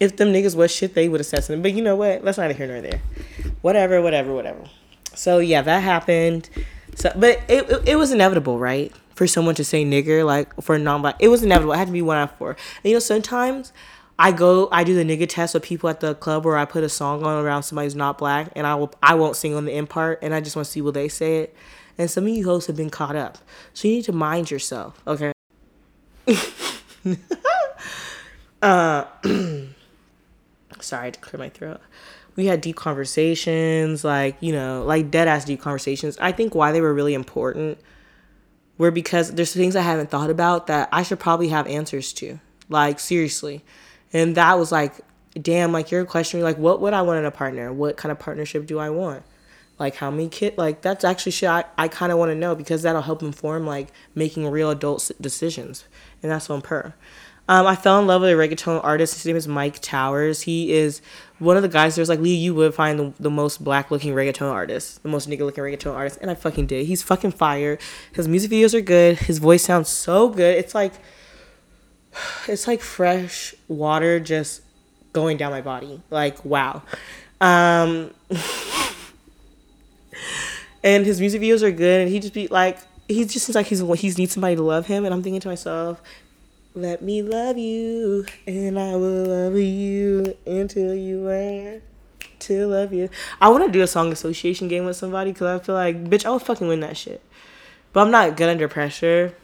if 0.00 0.16
them 0.16 0.32
niggas 0.32 0.56
was 0.56 0.70
shit, 0.70 0.94
they 0.94 1.08
would 1.08 1.20
have 1.20 1.26
said 1.26 1.44
something. 1.44 1.62
But 1.62 1.74
you 1.74 1.82
know 1.82 1.94
what? 1.94 2.24
Let's 2.24 2.38
not 2.38 2.50
here 2.52 2.66
nor 2.66 2.80
there. 2.80 3.02
Whatever, 3.60 4.00
whatever, 4.00 4.34
whatever. 4.34 4.64
So 5.14 5.38
yeah, 5.38 5.60
that 5.62 5.82
happened. 5.82 6.48
So, 7.00 7.10
but 7.16 7.40
it, 7.48 7.70
it, 7.70 7.88
it 7.88 7.96
was 7.96 8.12
inevitable, 8.12 8.58
right? 8.58 8.92
For 9.14 9.26
someone 9.26 9.54
to 9.54 9.64
say 9.64 9.86
nigger, 9.86 10.24
like 10.24 10.54
for 10.60 10.78
non-black, 10.78 11.16
it 11.18 11.28
was 11.28 11.42
inevitable. 11.42 11.72
It 11.72 11.78
had 11.78 11.86
to 11.86 11.92
be 11.92 12.02
one 12.02 12.18
out 12.18 12.30
of 12.32 12.36
four. 12.36 12.50
And 12.50 12.58
you 12.84 12.92
know, 12.92 12.98
sometimes 12.98 13.72
I 14.18 14.32
go, 14.32 14.68
I 14.70 14.84
do 14.84 14.94
the 14.94 15.02
nigga 15.02 15.26
test 15.26 15.54
with 15.54 15.62
people 15.62 15.88
at 15.88 16.00
the 16.00 16.14
club 16.14 16.44
where 16.44 16.58
I 16.58 16.66
put 16.66 16.84
a 16.84 16.90
song 16.90 17.24
on 17.24 17.42
around 17.42 17.62
somebody 17.62 17.86
who's 17.86 17.94
not 17.94 18.18
black, 18.18 18.52
and 18.54 18.66
I 18.66 18.74
will, 18.74 18.92
I 19.02 19.14
won't 19.14 19.36
sing 19.36 19.54
on 19.54 19.64
the 19.64 19.72
end 19.72 19.88
part, 19.88 20.18
and 20.20 20.34
I 20.34 20.42
just 20.42 20.56
want 20.56 20.66
to 20.66 20.72
see 20.72 20.82
will 20.82 20.92
they 20.92 21.08
say 21.08 21.38
it. 21.38 21.56
And 21.96 22.10
some 22.10 22.24
of 22.24 22.30
you 22.30 22.44
hosts 22.44 22.66
have 22.66 22.76
been 22.76 22.90
caught 22.90 23.16
up, 23.16 23.38
so 23.72 23.88
you 23.88 23.94
need 23.94 24.04
to 24.04 24.12
mind 24.12 24.50
yourself, 24.50 25.00
okay? 25.06 25.32
uh, 28.62 29.04
sorry, 30.80 31.12
to 31.12 31.20
clear 31.20 31.38
my 31.38 31.48
throat 31.48 31.80
we 32.36 32.46
had 32.46 32.60
deep 32.60 32.76
conversations, 32.76 34.04
like, 34.04 34.36
you 34.40 34.52
know, 34.52 34.84
like 34.84 35.10
dead 35.10 35.28
ass 35.28 35.44
deep 35.44 35.60
conversations. 35.60 36.16
I 36.20 36.32
think 36.32 36.54
why 36.54 36.72
they 36.72 36.80
were 36.80 36.94
really 36.94 37.14
important 37.14 37.78
were 38.78 38.90
because 38.90 39.32
there's 39.32 39.52
things 39.52 39.76
I 39.76 39.82
haven't 39.82 40.10
thought 40.10 40.30
about 40.30 40.66
that 40.68 40.88
I 40.92 41.02
should 41.02 41.18
probably 41.18 41.48
have 41.48 41.66
answers 41.66 42.12
to. 42.14 42.38
Like, 42.68 43.00
seriously. 43.00 43.62
And 44.12 44.36
that 44.36 44.58
was 44.58 44.72
like, 44.72 44.94
damn, 45.40 45.72
like 45.72 45.90
you're 45.90 46.04
questioning, 46.04 46.44
like, 46.44 46.58
what 46.58 46.80
would 46.80 46.92
I 46.92 47.02
want 47.02 47.18
in 47.18 47.24
a 47.24 47.30
partner? 47.30 47.72
What 47.72 47.96
kind 47.96 48.12
of 48.12 48.18
partnership 48.18 48.66
do 48.66 48.78
I 48.78 48.90
want? 48.90 49.22
Like, 49.78 49.96
how 49.96 50.10
many 50.10 50.28
kids? 50.28 50.58
Like, 50.58 50.82
that's 50.82 51.04
actually 51.04 51.32
shit 51.32 51.48
I, 51.48 51.64
I 51.78 51.88
kind 51.88 52.12
of 52.12 52.18
want 52.18 52.30
to 52.30 52.34
know 52.34 52.54
because 52.54 52.82
that'll 52.82 53.00
help 53.02 53.22
inform, 53.22 53.66
like, 53.66 53.88
making 54.14 54.46
real 54.46 54.70
adult 54.70 55.10
decisions. 55.20 55.84
And 56.22 56.30
that's 56.30 56.50
on 56.50 56.60
per. 56.60 56.94
Um, 57.50 57.66
I 57.66 57.74
fell 57.74 57.98
in 57.98 58.06
love 58.06 58.22
with 58.22 58.30
a 58.30 58.34
reggaeton 58.34 58.80
artist. 58.84 59.14
His 59.14 59.26
name 59.26 59.34
is 59.34 59.48
Mike 59.48 59.80
Towers. 59.80 60.42
He 60.42 60.72
is 60.72 61.02
one 61.40 61.56
of 61.56 61.64
the 61.64 61.68
guys. 61.68 61.96
There's 61.96 62.08
like 62.08 62.20
Lee, 62.20 62.36
you 62.36 62.54
would 62.54 62.72
find 62.74 62.96
the, 62.96 63.12
the 63.18 63.28
most 63.28 63.64
black 63.64 63.90
looking 63.90 64.14
reggaeton 64.14 64.48
artist, 64.48 65.02
the 65.02 65.08
most 65.08 65.28
nigga 65.28 65.40
looking 65.40 65.64
reggaeton 65.64 65.92
artist, 65.92 66.20
and 66.22 66.30
I 66.30 66.36
fucking 66.36 66.66
did. 66.66 66.86
He's 66.86 67.02
fucking 67.02 67.32
fire. 67.32 67.76
His 68.12 68.28
music 68.28 68.52
videos 68.52 68.72
are 68.72 68.80
good. 68.80 69.18
His 69.18 69.38
voice 69.38 69.64
sounds 69.64 69.88
so 69.88 70.28
good. 70.28 70.58
It's 70.58 70.76
like 70.76 70.92
it's 72.46 72.68
like 72.68 72.82
fresh 72.82 73.52
water 73.66 74.20
just 74.20 74.62
going 75.12 75.36
down 75.36 75.50
my 75.50 75.60
body. 75.60 76.00
Like 76.08 76.44
wow. 76.44 76.82
Um, 77.40 78.14
and 80.84 81.04
his 81.04 81.18
music 81.18 81.42
videos 81.42 81.64
are 81.64 81.72
good, 81.72 82.02
and 82.02 82.10
he 82.12 82.20
just 82.20 82.32
be 82.32 82.46
like 82.46 82.78
he 83.08 83.24
just 83.24 83.44
seems 83.44 83.56
like 83.56 83.66
he's 83.66 83.80
he 83.80 84.10
needs 84.12 84.34
somebody 84.34 84.54
to 84.54 84.62
love 84.62 84.86
him, 84.86 85.04
and 85.04 85.12
I'm 85.12 85.20
thinking 85.20 85.40
to 85.40 85.48
myself, 85.48 86.00
let 86.74 87.02
me 87.02 87.22
love 87.22 87.58
you, 87.58 88.26
and 88.46 88.78
I 88.78 88.94
will 88.96 89.24
love 89.24 89.56
you 89.56 90.36
until 90.46 90.94
you 90.94 91.20
learn 91.20 91.82
to 92.40 92.66
love 92.66 92.92
you. 92.92 93.08
I 93.40 93.48
want 93.48 93.66
to 93.66 93.72
do 93.72 93.82
a 93.82 93.86
song 93.86 94.12
association 94.12 94.68
game 94.68 94.84
with 94.84 94.96
somebody 94.96 95.32
because 95.32 95.60
I 95.60 95.64
feel 95.64 95.74
like, 95.74 96.04
bitch, 96.04 96.24
I 96.24 96.30
will 96.30 96.38
fucking 96.38 96.68
win 96.68 96.80
that 96.80 96.96
shit. 96.96 97.22
But 97.92 98.02
I'm 98.02 98.10
not 98.10 98.36
good 98.36 98.48
under 98.48 98.68
pressure. 98.68 99.34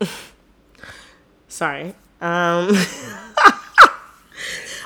Sorry. 1.48 1.94
Um. 2.20 2.76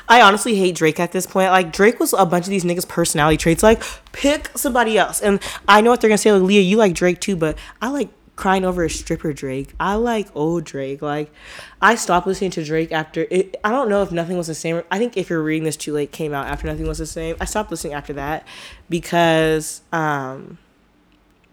I 0.09 0.23
honestly 0.23 0.55
hate 0.55 0.77
Drake 0.77 1.01
at 1.01 1.11
this 1.13 1.27
point. 1.27 1.51
Like 1.51 1.73
Drake 1.73 1.99
was 1.99 2.13
a 2.13 2.25
bunch 2.25 2.45
of 2.45 2.51
these 2.51 2.65
niggas' 2.65 2.87
personality 2.87 3.37
traits. 3.37 3.63
Like 3.63 3.83
pick 4.13 4.51
somebody 4.57 4.97
else, 4.99 5.21
and 5.21 5.41
I 5.67 5.81
know 5.81 5.91
what 5.91 6.01
they're 6.01 6.09
gonna 6.09 6.19
say. 6.19 6.31
Like 6.31 6.43
Leah, 6.43 6.61
you 6.61 6.77
like 6.77 6.95
Drake 6.95 7.21
too, 7.21 7.35
but 7.37 7.59
I 7.83 7.89
like 7.89 8.09
crying 8.37 8.65
over 8.65 8.85
a 8.85 8.91
stripper 8.91 9.33
Drake. 9.33 9.75
I 9.81 9.95
like 9.95 10.29
old 10.37 10.65
Drake. 10.65 11.03
Like 11.03 11.33
I 11.81 11.95
stopped 11.95 12.27
listening 12.27 12.51
to 12.53 12.65
Drake 12.65 12.93
after 12.93 13.27
it 13.31 13.57
I 13.65 13.71
don't 13.71 13.89
know 13.89 14.03
if 14.03 14.13
nothing 14.13 14.37
was 14.37 14.47
the 14.47 14.55
same. 14.55 14.83
I 14.91 14.99
think 14.99 15.17
if 15.17 15.31
you're 15.31 15.43
reading 15.43 15.65
this 15.65 15.77
too 15.77 15.93
late 15.93 16.13
came 16.13 16.33
out 16.35 16.47
after 16.47 16.67
nothing 16.67 16.87
was 16.87 16.99
the 16.99 17.07
same. 17.07 17.37
I 17.41 17.47
stopped 17.47 17.71
listening 17.71 17.95
after 17.95 18.13
that 18.13 18.47
because 18.89 19.81
um 19.93 20.59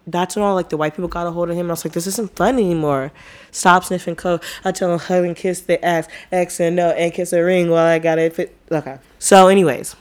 that's 0.05 0.35
when 0.35 0.43
all 0.43 0.55
like 0.55 0.69
the 0.69 0.77
white 0.77 0.93
people 0.93 1.07
got 1.07 1.27
a 1.27 1.31
hold 1.31 1.49
of 1.49 1.55
him. 1.55 1.61
And 1.61 1.71
I 1.71 1.73
was 1.73 1.85
like, 1.85 1.93
this 1.93 2.07
isn't 2.07 2.35
fun 2.35 2.55
anymore. 2.55 3.11
Stop 3.51 3.85
sniffing 3.85 4.15
coke. 4.15 4.43
I 4.65 4.71
tell 4.71 4.91
him 4.91 4.99
hug 4.99 5.25
and 5.25 5.35
kiss 5.35 5.61
the 5.61 5.83
ass, 5.83 6.07
X 6.31 6.59
and 6.59 6.75
no, 6.75 6.89
and 6.89 7.13
kiss 7.13 7.33
a 7.33 7.41
ring 7.41 7.69
while 7.69 7.85
I 7.85 7.99
got 7.99 8.19
it 8.19 8.33
fit. 8.33 8.55
Okay. 8.71 8.97
So, 9.19 9.47
anyways, 9.47 9.95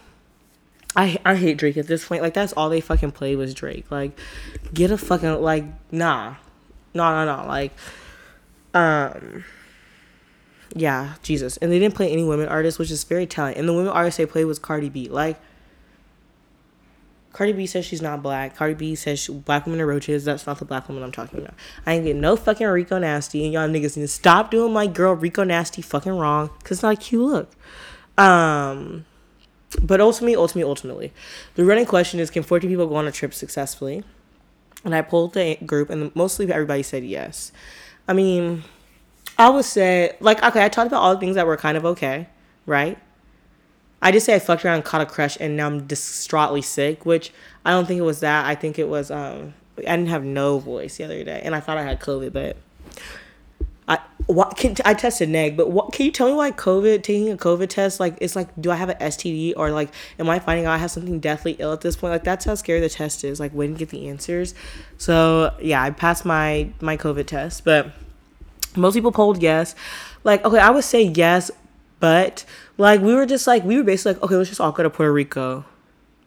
I 0.97 1.18
I 1.25 1.37
hate 1.37 1.59
Drake 1.59 1.77
at 1.77 1.87
this 1.87 2.07
point. 2.07 2.23
Like 2.23 2.35
that's 2.35 2.53
all 2.55 2.68
they 2.68 2.81
fucking 2.81 3.12
played 3.12 3.37
was 3.37 3.55
Drake. 3.55 3.90
Like, 3.90 4.18
get 4.75 4.90
a 4.90 4.99
fucking 4.99 5.40
like 5.40 5.64
nah. 5.92 6.35
No, 6.94 7.24
no, 7.24 7.37
no. 7.37 7.46
Like, 7.46 7.72
um, 8.74 9.44
yeah, 10.74 11.14
Jesus. 11.22 11.57
And 11.59 11.70
they 11.70 11.78
didn't 11.78 11.94
play 11.94 12.11
any 12.11 12.24
women 12.24 12.48
artists, 12.48 12.78
which 12.78 12.90
is 12.90 13.05
very 13.05 13.26
telling. 13.26 13.57
And 13.57 13.68
the 13.68 13.72
women 13.72 13.88
artists 13.88 14.18
they 14.18 14.26
played 14.26 14.44
was 14.44 14.59
Cardi 14.59 14.88
B. 14.88 15.09
Like, 15.09 15.38
Cardi 17.33 17.52
B 17.52 17.66
says 17.66 17.85
she's 17.85 18.02
not 18.02 18.22
black. 18.22 18.57
Cardi 18.57 18.74
B 18.74 18.94
says 18.94 19.18
she, 19.18 19.33
black 19.33 19.64
women 19.64 19.81
are 19.81 19.87
roaches. 19.87 20.24
That's 20.24 20.46
not 20.46 20.59
the 20.59 20.64
black 20.64 20.88
woman 20.88 21.02
I'm 21.02 21.12
talking 21.12 21.40
about. 21.40 21.55
I 21.87 21.94
ain't 21.94 22.05
getting 22.05 22.20
no 22.20 22.37
fucking 22.37 22.66
Rico 22.66 22.98
Nasty. 22.98 23.44
And 23.44 23.52
y'all 23.52 23.68
niggas 23.68 23.96
need 23.96 24.02
to 24.02 24.09
stop 24.09 24.50
doing 24.50 24.72
my 24.72 24.87
girl 24.87 25.14
Rico 25.14 25.44
Nasty 25.44 25.83
fucking 25.83 26.12
wrong. 26.12 26.50
Because 26.59 26.78
it's 26.78 26.83
not 26.83 26.94
a 26.94 26.96
cute 26.96 27.22
look. 27.22 27.50
Um, 28.18 29.07
but 29.81 30.00
ultimately, 30.00 30.37
ultimately, 30.37 30.68
ultimately, 30.68 31.12
the 31.55 31.64
running 31.64 31.87
question 31.87 32.20
is 32.20 32.31
can 32.31 32.42
40 32.42 32.68
people 32.68 32.87
go 32.87 32.96
on 32.96 33.07
a 33.07 33.12
trip 33.12 33.33
successfully? 33.33 34.05
And 34.85 34.95
I 34.95 35.03
pulled 35.03 35.35
the 35.35 35.57
group, 35.64 35.90
and 35.90 36.14
mostly 36.16 36.51
everybody 36.53 36.83
said 36.83 37.05
yes. 37.05 37.53
I 38.09 38.12
mean, 38.12 38.64
I 39.38 39.49
would 39.49 39.64
say, 39.64 40.16
like, 40.21 40.42
okay, 40.42 40.64
I 40.64 40.68
talked 40.68 40.88
about 40.88 41.03
all 41.03 41.14
the 41.14 41.21
things 41.21 41.37
that 41.37 41.47
were 41.47 41.57
kind 41.57 41.77
of 41.77 41.85
okay, 41.85 42.29
right? 42.66 42.99
I 44.01 44.11
just 44.11 44.27
say 44.27 44.35
I 44.35 44.40
fucked 44.40 44.64
around, 44.64 44.77
and 44.77 44.85
caught 44.85 45.01
a 45.01 45.07
crush, 45.07 45.37
and 45.40 45.57
now 45.57 45.66
I'm 45.66 45.87
distraughtly 45.87 46.62
sick, 46.62 47.07
which 47.07 47.33
I 47.64 47.71
don't 47.71 47.87
think 47.87 47.99
it 47.99 48.05
was 48.05 48.21
that. 48.21 48.45
I 48.45 48.57
think 48.57 48.79
it 48.79 48.88
was, 48.88 49.11
um, 49.12 49.55
I 49.79 49.83
didn't 49.83 50.09
have 50.09 50.25
no 50.25 50.59
voice 50.59 50.97
the 50.97 51.05
other 51.05 51.23
day, 51.23 51.40
and 51.45 51.55
I 51.55 51.61
thought 51.61 51.79
I 51.79 51.83
had 51.83 52.01
COVID, 52.01 52.33
but 52.33 52.57
what 54.27 54.57
can 54.57 54.77
I 54.85 54.95
tested 54.95 55.29
neg, 55.29 55.57
but 55.57 55.71
what 55.71 55.93
can 55.93 56.07
you 56.07 56.13
tell 56.13 56.29
me 56.29 56.35
why 56.35 56.51
COVID 56.53 57.03
taking 57.03 57.31
a 57.31 57.37
COVID 57.37 57.69
test 57.69 58.01
like 58.01 58.17
it's 58.21 58.37
like 58.37 58.49
do 58.61 58.71
I 58.71 58.77
have 58.77 58.89
an 58.89 58.99
STD 58.99 59.55
or 59.57 59.71
like 59.71 59.91
am 60.19 60.29
I 60.29 60.39
finding 60.39 60.67
out 60.67 60.73
I 60.73 60.79
have 60.79 60.91
something 60.91 61.21
deathly 61.21 61.57
ill 61.59 61.73
at 61.73 61.81
this 61.81 61.97
point? 61.97 62.13
Like 62.13 62.25
that's 62.25 62.45
how 62.45 62.55
scary 62.55 62.81
the 62.81 62.89
test 62.89 63.25
is. 63.25 63.41
Like 63.41 63.53
when 63.53 63.75
get 63.75 63.91
the 63.91 64.09
answers. 64.09 64.55
So 64.99 65.55
yeah, 65.61 65.83
I 65.83 65.91
passed 65.91 66.25
my 66.25 66.71
my 66.81 66.97
COVID 66.97 67.27
test, 67.27 67.65
but 67.65 67.93
most 68.77 68.95
people 68.95 69.13
polled 69.13 69.43
yes. 69.43 69.75
Like 70.25 70.45
okay, 70.45 70.59
I 70.59 70.71
would 70.71 70.85
say 70.85 71.03
yes, 71.03 71.51
But 72.01 72.45
like 72.79 73.01
we 73.01 73.15
were 73.15 73.27
just 73.27 73.47
like 73.47 73.65
we 73.65 73.77
were 73.77 73.85
basically 73.85 74.15
like, 74.15 74.23
okay, 74.23 74.37
let's 74.37 74.49
just 74.49 74.61
all 74.61 74.73
go 74.73 74.83
to 74.83 74.91
Puerto 74.91 75.13
Rico. 75.13 75.65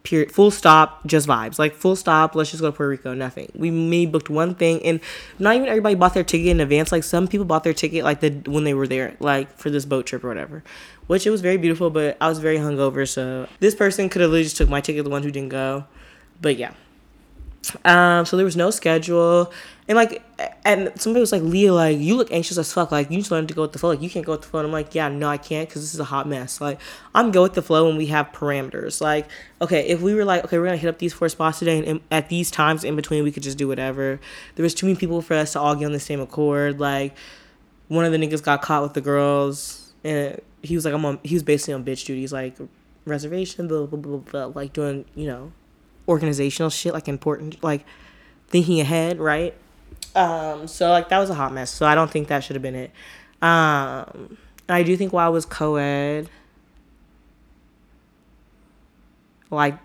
Period. 0.05 0.31
Full 0.31 0.51
stop, 0.51 1.05
just 1.07 1.27
vibes. 1.27 1.57
Like 1.57 1.73
full 1.73 1.95
stop, 1.95 2.35
let's 2.35 2.51
just 2.51 2.61
go 2.61 2.69
to 2.69 2.77
Puerto 2.77 2.89
Rico. 2.89 3.15
Nothing. 3.15 3.51
We 3.55 3.71
maybe 3.71 4.11
booked 4.11 4.29
one 4.29 4.53
thing, 4.53 4.79
and 4.85 4.99
not 5.39 5.55
even 5.55 5.67
everybody 5.67 5.95
bought 5.95 6.13
their 6.13 6.23
ticket 6.23 6.47
in 6.47 6.59
advance. 6.59 6.91
Like 6.91 7.03
some 7.03 7.27
people 7.27 7.45
bought 7.45 7.63
their 7.63 7.73
ticket 7.73 8.03
like 8.03 8.19
the 8.19 8.29
when 8.45 8.65
they 8.65 8.75
were 8.75 8.87
there, 8.87 9.17
like 9.19 9.57
for 9.57 9.71
this 9.71 9.83
boat 9.83 10.05
trip 10.05 10.23
or 10.23 10.27
whatever. 10.27 10.63
Which 11.07 11.25
it 11.25 11.31
was 11.31 11.41
very 11.41 11.57
beautiful, 11.57 11.89
but 11.89 12.17
I 12.21 12.29
was 12.29 12.37
very 12.37 12.57
hungover, 12.57 13.09
so 13.09 13.47
this 13.59 13.73
person 13.73 14.07
could 14.07 14.21
have 14.21 14.29
literally 14.29 14.43
just 14.43 14.57
took 14.57 14.69
my 14.69 14.79
ticket, 14.79 15.03
the 15.03 15.09
one 15.09 15.23
who 15.23 15.31
didn't 15.31 15.49
go. 15.49 15.85
But 16.39 16.57
yeah. 16.57 16.73
Um, 17.83 18.25
so 18.25 18.35
there 18.37 18.45
was 18.45 18.55
no 18.55 18.69
schedule. 18.71 19.51
And 19.87 19.95
like, 19.95 20.23
and 20.65 20.91
somebody 20.99 21.21
was 21.21 21.31
like, 21.31 21.43
Leah, 21.43 21.73
like, 21.73 21.99
you 21.99 22.15
look 22.15 22.31
anxious 22.31 22.57
as 22.57 22.73
fuck. 22.73 22.91
Like, 22.91 23.11
you 23.11 23.19
just 23.19 23.29
learned 23.29 23.47
to 23.49 23.53
go 23.53 23.61
with 23.61 23.71
the 23.71 23.79
flow. 23.79 23.91
Like, 23.91 24.01
you 24.01 24.09
can't 24.09 24.25
go 24.25 24.31
with 24.31 24.41
the 24.41 24.47
flow. 24.47 24.61
And 24.61 24.67
I'm 24.67 24.73
like, 24.73 24.95
yeah, 24.95 25.09
no, 25.09 25.29
I 25.29 25.37
can't 25.37 25.69
because 25.69 25.81
this 25.81 25.93
is 25.93 25.99
a 25.99 26.05
hot 26.05 26.27
mess. 26.27 26.59
Like, 26.59 26.79
I'm 27.13 27.31
go 27.31 27.43
with 27.43 27.53
the 27.53 27.61
flow 27.61 27.87
when 27.87 27.97
we 27.97 28.07
have 28.07 28.31
parameters. 28.31 28.99
Like, 28.99 29.29
okay, 29.61 29.87
if 29.87 30.01
we 30.01 30.15
were 30.15 30.25
like, 30.25 30.43
okay, 30.45 30.57
we're 30.57 30.69
to 30.69 30.77
hit 30.77 30.89
up 30.89 30.97
these 30.97 31.13
four 31.13 31.29
spots 31.29 31.59
today, 31.59 31.85
and, 31.85 32.01
at 32.11 32.29
these 32.29 32.49
times 32.49 32.83
in 32.83 32.95
between, 32.95 33.23
we 33.23 33.31
could 33.31 33.43
just 33.43 33.57
do 33.57 33.67
whatever. 33.67 34.19
There 34.55 34.63
was 34.63 34.73
too 34.73 34.87
many 34.87 34.97
people 34.97 35.21
for 35.21 35.35
us 35.35 35.53
to 35.53 35.59
all 35.59 35.75
get 35.75 35.85
on 35.85 35.91
the 35.91 35.99
same 35.99 36.19
accord. 36.19 36.79
Like, 36.79 37.15
one 37.87 38.05
of 38.05 38.11
the 38.11 38.17
niggas 38.17 38.41
got 38.41 38.61
caught 38.61 38.81
with 38.81 38.93
the 38.93 39.01
girls, 39.01 39.93
and 40.03 40.41
he 40.63 40.75
was 40.75 40.85
like, 40.85 40.93
I'm 40.93 41.05
on, 41.05 41.19
he 41.23 41.35
was 41.35 41.43
basically 41.43 41.75
on 41.75 41.85
bitch 41.85 42.05
duty. 42.05 42.21
He's 42.21 42.33
like, 42.33 42.55
reservation, 43.05 43.67
blah, 43.67 43.85
blah, 43.85 43.99
blah, 43.99 44.17
blah, 44.17 44.45
like 44.45 44.73
doing, 44.73 45.05
you 45.13 45.27
know, 45.27 45.51
organizational 46.07 46.69
shit, 46.69 46.93
like 46.93 47.07
important, 47.07 47.63
like 47.63 47.85
thinking 48.47 48.79
ahead, 48.79 49.19
right? 49.19 49.53
Um, 50.15 50.67
so 50.67 50.89
like 50.89 51.09
that 51.09 51.19
was 51.19 51.29
a 51.29 51.33
hot 51.33 51.53
mess. 51.53 51.71
So 51.71 51.85
I 51.85 51.95
don't 51.95 52.09
think 52.09 52.27
that 52.29 52.43
should 52.43 52.55
have 52.55 52.63
been 52.63 52.75
it. 52.75 52.91
Um, 53.41 54.37
I 54.69 54.83
do 54.83 54.95
think 54.97 55.13
while 55.13 55.27
I 55.27 55.29
was 55.29 55.45
co-ed, 55.45 56.29
like 59.51 59.77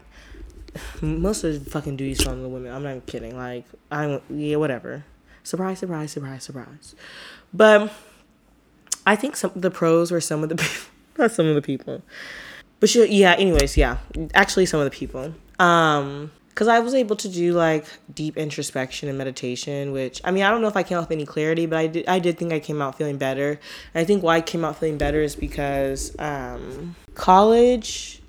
most 1.00 1.44
of 1.44 1.64
the 1.64 1.70
fucking 1.70 1.96
duties 1.96 2.22
from 2.22 2.42
the 2.42 2.48
women. 2.48 2.72
I'm 2.72 2.82
not 2.82 3.06
kidding. 3.06 3.36
Like 3.36 3.64
I'm 3.90 4.20
yeah, 4.30 4.56
whatever. 4.56 5.04
Surprise, 5.42 5.78
surprise, 5.78 6.12
surprise, 6.12 6.44
surprise. 6.44 6.94
But 7.52 7.92
I 9.06 9.16
think 9.16 9.36
some 9.36 9.52
the 9.56 9.70
pros 9.70 10.10
were 10.10 10.20
some 10.20 10.42
of 10.42 10.48
the 10.48 10.56
people, 10.56 10.90
not 11.18 11.32
some 11.32 11.46
of 11.46 11.54
the 11.54 11.62
people. 11.62 12.02
But 12.80 12.88
she, 12.88 13.04
yeah. 13.06 13.34
Anyways, 13.34 13.76
yeah. 13.76 13.98
Actually, 14.34 14.66
some 14.66 14.80
of 14.80 14.84
the 14.84 14.90
people. 14.90 15.34
Um, 15.58 16.32
because 16.60 16.68
I 16.68 16.80
was 16.80 16.92
able 16.94 17.16
to 17.16 17.28
do 17.28 17.54
like 17.54 17.86
deep 18.12 18.36
introspection 18.36 19.08
and 19.08 19.16
meditation, 19.16 19.92
which 19.92 20.20
I 20.24 20.30
mean 20.30 20.42
I 20.42 20.50
don't 20.50 20.60
know 20.60 20.68
if 20.68 20.76
I 20.76 20.82
came 20.82 20.98
out 20.98 21.02
with 21.02 21.12
any 21.12 21.24
clarity, 21.24 21.64
but 21.64 21.78
I 21.78 21.86
did 21.86 22.06
I 22.08 22.18
did 22.18 22.36
think 22.36 22.52
I 22.52 22.60
came 22.60 22.82
out 22.82 22.98
feeling 22.98 23.16
better. 23.16 23.58
And 23.94 24.02
I 24.02 24.04
think 24.04 24.22
why 24.22 24.36
I 24.36 24.40
came 24.42 24.62
out 24.62 24.76
feeling 24.76 24.98
better 24.98 25.22
is 25.22 25.36
because 25.36 26.14
um, 26.18 26.96
college. 27.14 28.20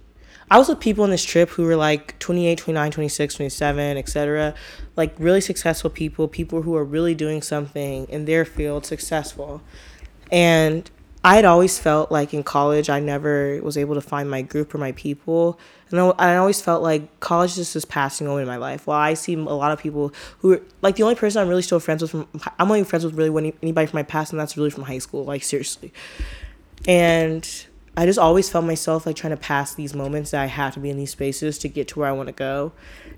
I 0.49 0.57
was 0.57 0.67
with 0.67 0.81
people 0.81 1.05
on 1.05 1.11
this 1.11 1.23
trip 1.23 1.49
who 1.49 1.63
were 1.63 1.77
like 1.77 2.19
28, 2.19 2.57
29, 2.57 2.91
26, 2.91 3.35
27, 3.35 3.97
etc. 3.97 4.53
Like 4.97 5.13
really 5.17 5.39
successful 5.39 5.89
people, 5.89 6.27
people 6.27 6.61
who 6.61 6.75
are 6.75 6.83
really 6.83 7.15
doing 7.15 7.41
something 7.41 8.05
in 8.09 8.25
their 8.25 8.43
field 8.43 8.85
successful. 8.85 9.61
And 10.29 10.91
I 11.23 11.35
had 11.35 11.45
always 11.45 11.77
felt 11.77 12.11
like 12.11 12.33
in 12.33 12.43
college 12.43 12.89
I 12.89 12.99
never 12.99 13.61
was 13.61 13.77
able 13.77 13.93
to 13.95 14.01
find 14.01 14.29
my 14.29 14.41
group 14.41 14.73
or 14.73 14.79
my 14.79 14.91
people. 14.93 15.59
And 15.91 15.99
I 16.17 16.37
always 16.37 16.61
felt 16.61 16.81
like 16.81 17.19
college 17.19 17.55
just 17.55 17.75
was 17.75 17.85
passing 17.85 18.25
away 18.25 18.41
in 18.41 18.47
my 18.47 18.57
life. 18.57 18.87
While 18.87 18.99
I 18.99 19.13
see 19.13 19.33
a 19.33 19.37
lot 19.37 19.71
of 19.71 19.79
people 19.79 20.13
who 20.39 20.53
are 20.53 20.61
like 20.81 20.95
the 20.95 21.03
only 21.03 21.15
person 21.15 21.41
I'm 21.41 21.47
really 21.47 21.61
still 21.61 21.79
friends 21.79 22.01
with 22.01 22.11
from 22.11 22.27
I'm 22.57 22.71
only 22.71 22.83
friends 22.85 23.05
with 23.05 23.13
really 23.13 23.53
anybody 23.61 23.87
from 23.87 23.97
my 23.97 24.03
past, 24.03 24.31
and 24.31 24.39
that's 24.39 24.57
really 24.57 24.69
from 24.71 24.83
high 24.83 24.97
school. 24.97 25.25
Like 25.25 25.43
seriously, 25.43 25.93
and 26.87 27.47
I 27.95 28.05
just 28.05 28.17
always 28.17 28.49
felt 28.49 28.63
myself 28.63 29.05
like 29.05 29.17
trying 29.17 29.31
to 29.31 29.37
pass 29.37 29.75
these 29.75 29.93
moments 29.93 30.31
that 30.31 30.41
I 30.41 30.45
have 30.45 30.73
to 30.75 30.79
be 30.79 30.89
in 30.89 30.97
these 30.97 31.11
spaces 31.11 31.57
to 31.59 31.67
get 31.67 31.89
to 31.89 31.99
where 31.99 32.07
I 32.07 32.13
want 32.13 32.27
to 32.27 32.33
go. 32.33 32.71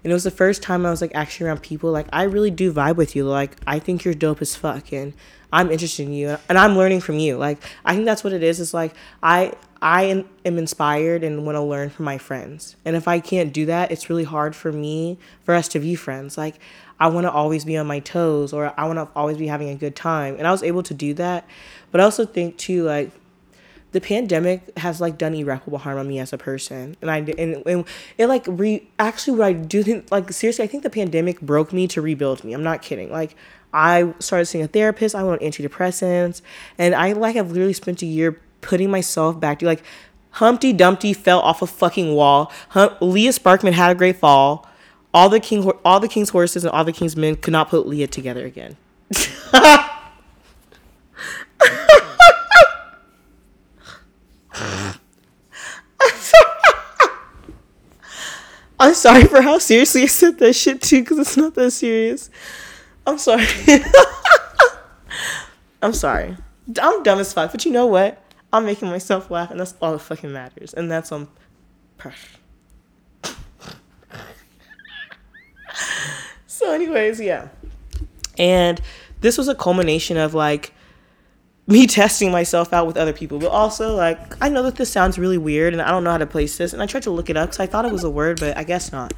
And 0.04 0.12
it 0.12 0.14
was 0.14 0.24
the 0.24 0.32
first 0.32 0.64
time 0.64 0.86
I 0.86 0.90
was 0.90 1.00
like 1.00 1.14
actually 1.14 1.46
around 1.46 1.62
people 1.62 1.92
like 1.92 2.08
I 2.12 2.24
really 2.24 2.52
do 2.52 2.74
vibe 2.74 2.96
with 2.96 3.16
you. 3.16 3.24
Like 3.26 3.56
I 3.68 3.80
think 3.80 4.04
you're 4.04 4.16
dope 4.16 4.42
as 4.42 4.56
fuck, 4.56 4.92
and 4.92 5.14
I'm 5.54 5.72
interested 5.72 6.08
in 6.08 6.14
you 6.14 6.36
and 6.50 6.58
I'm 6.58 6.76
learning 6.76 7.02
from 7.02 7.20
you. 7.20 7.38
Like 7.38 7.64
I 7.86 7.94
think 7.94 8.06
that's 8.06 8.24
what 8.24 8.34
it 8.34 8.42
is. 8.42 8.60
It's 8.60 8.74
like 8.74 8.94
I 9.22 9.54
I 9.84 10.04
am, 10.04 10.26
inspired 10.46 11.24
and 11.24 11.46
want 11.46 11.58
to 11.58 11.62
learn 11.62 11.90
from 11.90 12.06
my 12.06 12.18
friends. 12.18 12.76
And 12.86 12.96
if 12.96 13.08
I 13.08 13.20
can't 13.20 13.54
do 13.54 13.66
that, 13.68 13.92
it's 13.92 14.10
really 14.10 14.24
hard 14.24 14.56
for 14.56 14.72
me 14.72 15.20
for 15.44 15.54
us 15.54 15.68
to 15.70 15.80
be 15.80 15.94
friends. 15.94 16.38
Like 16.38 16.56
I 17.00 17.08
want 17.08 17.26
to 17.26 17.32
always 17.32 17.66
be 17.66 17.78
on 17.78 17.86
my 17.86 18.00
toes 18.00 18.52
or 18.52 18.74
I 18.78 18.86
want 18.86 18.98
to 18.98 19.08
always 19.16 19.38
be 19.38 19.48
having 19.48 19.70
a 19.70 19.76
good 19.76 19.96
time. 19.96 20.36
And 20.38 20.48
I 20.48 20.52
was 20.52 20.64
able 20.64 20.84
to 20.84 20.94
do 20.94 21.14
that. 21.16 21.46
But 21.92 22.02
I 22.02 22.06
also 22.06 22.26
think 22.26 22.58
too 22.58 22.84
like 22.84 23.12
the 23.92 24.02
pandemic 24.02 24.76
has 24.80 25.00
like 25.00 25.20
done 25.20 25.36
irreparable 25.36 25.78
harm 25.78 26.00
on 26.00 26.08
me 26.08 26.18
as 26.18 26.34
a 26.34 26.38
person 26.38 26.98
and 27.00 27.12
i 27.12 27.18
and, 27.20 27.62
and 27.68 27.86
it 28.18 28.26
like 28.26 28.44
re 28.48 28.90
actually 28.98 29.38
what 29.38 29.46
i 29.46 29.54
do 29.54 29.84
think 29.84 30.12
like 30.12 30.32
seriously 30.32 30.66
i 30.66 30.68
think 30.68 30.82
the 30.82 30.90
pandemic 30.90 31.40
broke 31.42 31.72
me 31.72 31.88
to 31.88 32.02
rebuild 32.02 32.44
me 32.44 32.54
i'm 32.54 32.64
not 32.64 32.82
kidding 32.82 33.12
like 33.12 33.36
I 33.74 34.14
started 34.20 34.46
seeing 34.46 34.64
a 34.64 34.68
therapist. 34.68 35.16
I 35.16 35.24
went 35.24 35.42
on 35.42 35.48
antidepressants, 35.48 36.42
and 36.78 36.94
I 36.94 37.14
like 37.14 37.36
have 37.36 37.52
literally 37.52 37.74
spent 37.74 38.02
a 38.02 38.06
year 38.06 38.40
putting 38.62 38.90
myself 38.92 39.40
back 39.40 39.60
to 39.60 39.66
like 39.66 39.84
Humpty 40.32 40.74
Dumpty 40.74 41.14
fell 41.14 41.40
off 41.42 41.62
a 41.62 41.68
fucking 41.68 42.14
wall. 42.16 42.52
Hum- 42.70 42.96
Leah 43.02 43.32
Sparkman 43.32 43.74
had 43.74 43.92
a 43.92 43.96
great 43.96 44.18
fall. 44.18 44.68
All 45.14 45.30
the 45.30 45.40
king, 45.40 45.70
all 45.86 46.00
the 46.00 46.08
king's 46.08 46.30
horses 46.30 46.64
and 46.64 46.72
all 46.72 46.84
the 46.84 46.92
king's 46.92 47.16
men 47.16 47.36
could 47.36 47.52
not 47.52 47.70
put 47.70 47.88
Leah 47.88 48.08
together 48.08 48.46
again. 48.46 48.78
I'm 58.80 58.96
sorry 58.96 59.24
for 59.26 59.42
how 59.42 59.60
seriously 59.60 60.04
I 60.04 60.08
said 60.08 60.40
that 60.40 60.54
shit 60.54 60.82
too, 60.82 61.02
because 61.02 61.20
it's 61.20 61.38
not 61.38 61.54
that 61.56 61.72
serious. 61.72 62.30
I'm 63.06 63.18
sorry. 63.18 63.46
I'm 65.82 65.94
sorry. 65.94 66.38
I'm 66.82 67.04
dumb 67.04 67.20
as 67.20 67.34
fuck, 67.34 67.52
but 67.52 67.66
you 67.66 67.72
know 67.72 67.86
what? 67.88 68.24
I'm 68.54 68.66
making 68.66 68.88
myself 68.90 69.30
laugh, 69.30 69.52
and 69.52 69.60
that's 69.60 69.76
all 69.82 69.92
that 69.94 70.00
fucking 70.00 70.32
matters. 70.32 70.74
And 70.74 70.90
that's 70.90 71.12
um, 71.12 71.28
on. 72.06 72.14
so, 76.48 76.72
anyways, 76.72 77.20
yeah. 77.20 77.50
And 78.38 78.80
this 79.22 79.38
was 79.38 79.48
a 79.48 79.56
culmination 79.56 80.18
of 80.18 80.34
like 80.34 80.74
me 81.68 81.88
testing 81.94 82.32
myself 82.32 82.72
out 82.72 82.88
with 82.88 82.96
other 82.96 83.14
people, 83.14 83.40
but 83.40 83.50
also 83.50 83.96
like 83.96 84.42
I 84.42 84.50
know 84.50 84.64
that 84.64 84.76
this 84.76 84.92
sounds 84.92 85.20
really 85.20 85.38
weird, 85.38 85.74
and 85.74 85.82
I 85.82 85.90
don't 85.90 86.04
know 86.06 86.12
how 86.12 86.18
to 86.18 86.26
place 86.26 86.58
this, 86.58 86.72
and 86.72 86.82
I 86.82 86.86
tried 86.86 87.04
to 87.04 87.12
look 87.12 87.30
it 87.30 87.36
up 87.36 87.50
because 87.50 87.60
I 87.60 87.66
thought 87.66 87.84
it 87.86 87.92
was 87.92 88.04
a 88.06 88.10
word, 88.10 88.40
but 88.40 88.56
I 88.56 88.64
guess 88.64 88.92
not 88.94 89.14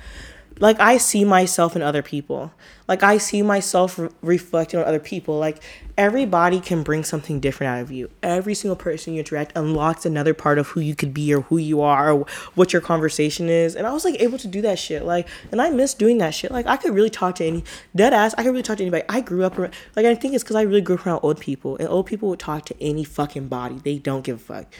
like 0.59 0.79
I 0.79 0.97
see 0.97 1.25
myself 1.25 1.75
in 1.75 1.81
other 1.81 2.01
people. 2.01 2.51
Like 2.87 3.03
I 3.03 3.17
see 3.17 3.41
myself 3.41 3.99
re- 3.99 4.09
reflected 4.21 4.79
on 4.79 4.85
other 4.85 4.99
people. 4.99 5.37
Like 5.37 5.61
everybody 5.97 6.61
can 6.61 6.83
bring 6.83 7.03
something 7.03 7.39
different 7.39 7.73
out 7.73 7.81
of 7.81 7.91
you. 7.91 8.09
Every 8.23 8.53
single 8.53 8.75
person 8.75 9.13
you 9.13 9.19
interact 9.19 9.51
unlocks 9.55 10.05
another 10.05 10.33
part 10.33 10.57
of 10.57 10.67
who 10.67 10.79
you 10.79 10.95
could 10.95 11.13
be 11.13 11.33
or 11.33 11.41
who 11.41 11.57
you 11.57 11.81
are 11.81 12.11
or 12.11 12.25
what 12.53 12.71
your 12.71 12.81
conversation 12.81 13.49
is. 13.49 13.75
And 13.75 13.85
I 13.85 13.91
was 13.91 14.05
like 14.05 14.21
able 14.21 14.37
to 14.37 14.47
do 14.47 14.61
that 14.61 14.79
shit. 14.79 15.03
Like, 15.03 15.27
and 15.51 15.61
I 15.61 15.69
miss 15.71 15.93
doing 15.93 16.19
that 16.19 16.33
shit. 16.33 16.51
Like 16.51 16.67
I 16.67 16.77
could 16.77 16.93
really 16.93 17.09
talk 17.09 17.35
to 17.35 17.45
any 17.45 17.63
dead 17.95 18.13
ass. 18.13 18.33
I 18.37 18.43
could 18.43 18.51
really 18.51 18.63
talk 18.63 18.77
to 18.77 18.83
anybody. 18.83 19.03
I 19.09 19.21
grew 19.21 19.43
up 19.43 19.57
around, 19.59 19.73
like 19.95 20.05
I 20.05 20.15
think 20.15 20.33
it's 20.33 20.43
because 20.43 20.55
I 20.55 20.61
really 20.61 20.81
grew 20.81 20.95
up 20.95 21.05
around 21.05 21.19
old 21.23 21.39
people, 21.39 21.75
and 21.77 21.87
old 21.89 22.05
people 22.05 22.29
would 22.29 22.39
talk 22.39 22.65
to 22.65 22.75
any 22.81 23.03
fucking 23.03 23.47
body. 23.47 23.79
They 23.83 23.97
don't 23.97 24.23
give 24.23 24.37
a 24.37 24.39
fuck. 24.39 24.73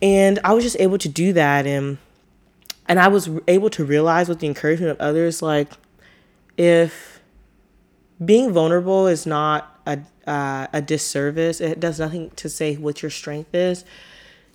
And 0.00 0.38
I 0.44 0.52
was 0.52 0.62
just 0.62 0.76
able 0.78 0.98
to 0.98 1.08
do 1.08 1.32
that 1.32 1.66
and 1.66 1.98
and 2.86 3.00
I 3.00 3.08
was 3.08 3.30
able 3.48 3.70
to 3.70 3.84
realize 3.84 4.28
with 4.28 4.40
the 4.40 4.46
encouragement 4.46 4.92
of 4.92 5.00
others, 5.00 5.42
like 5.42 5.72
if 6.56 7.20
being 8.24 8.52
vulnerable 8.52 9.06
is 9.06 9.26
not 9.26 9.80
a 9.86 10.00
uh, 10.26 10.66
a 10.72 10.80
disservice, 10.80 11.60
it 11.60 11.80
does 11.80 11.98
nothing 11.98 12.30
to 12.30 12.48
say 12.48 12.76
what 12.76 13.02
your 13.02 13.10
strength 13.10 13.54
is. 13.54 13.84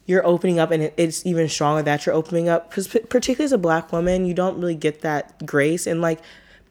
You're 0.05 0.25
opening 0.25 0.57
up, 0.57 0.71
and 0.71 0.91
it's 0.97 1.23
even 1.25 1.47
stronger 1.49 1.83
that 1.83 2.05
you're 2.05 2.15
opening 2.15 2.49
up. 2.49 2.69
Because 2.69 2.87
particularly 2.87 3.45
as 3.45 3.51
a 3.51 3.59
black 3.59 3.91
woman, 3.91 4.25
you 4.25 4.33
don't 4.33 4.59
really 4.59 4.75
get 4.75 5.01
that 5.01 5.45
grace. 5.45 5.85
And 5.85 6.01
like, 6.01 6.19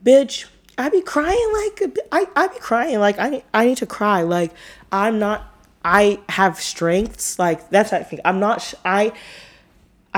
bitch, 0.05 0.47
I 0.77 0.88
be 0.88 1.03
crying 1.03 1.53
like 1.53 1.99
I 2.12 2.27
I 2.37 2.49
be 2.49 2.59
crying 2.59 2.99
like 2.99 3.18
I 3.18 3.42
I 3.53 3.66
need 3.66 3.79
to 3.79 3.87
cry. 3.87 4.23
Like 4.23 4.53
I'm 4.90 5.18
not. 5.18 5.55
I 5.85 6.21
have 6.29 6.61
strengths. 6.61 7.38
Like 7.38 7.71
that's 7.71 7.92
I 7.92 8.03
think 8.03 8.23
I'm 8.25 8.40
not. 8.40 8.75
I 8.85 9.12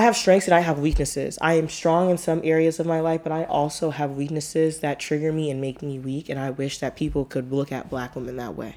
I 0.01 0.05
have 0.05 0.17
strengths 0.17 0.47
and 0.47 0.55
I 0.55 0.61
have 0.61 0.79
weaknesses. 0.79 1.39
I 1.43 1.55
am 1.55 1.69
strong 1.69 2.09
in 2.09 2.17
some 2.17 2.41
areas 2.43 2.81
of 2.81 2.87
my 2.87 3.01
life, 3.01 3.23
but 3.23 3.33
I 3.33 3.45
also 3.45 3.91
have 3.91 4.13
weaknesses 4.13 4.81
that 4.81 4.99
trigger 4.99 5.31
me 5.31 5.51
and 5.51 5.61
make 5.61 5.83
me 5.83 5.99
weak. 5.99 6.31
And 6.31 6.41
I 6.41 6.49
wish 6.49 6.79
that 6.79 6.97
people 6.97 7.27
could 7.27 7.53
look 7.53 7.71
at 7.71 7.91
black 7.91 8.17
women 8.17 8.39
that 8.39 8.57
way. 8.57 8.77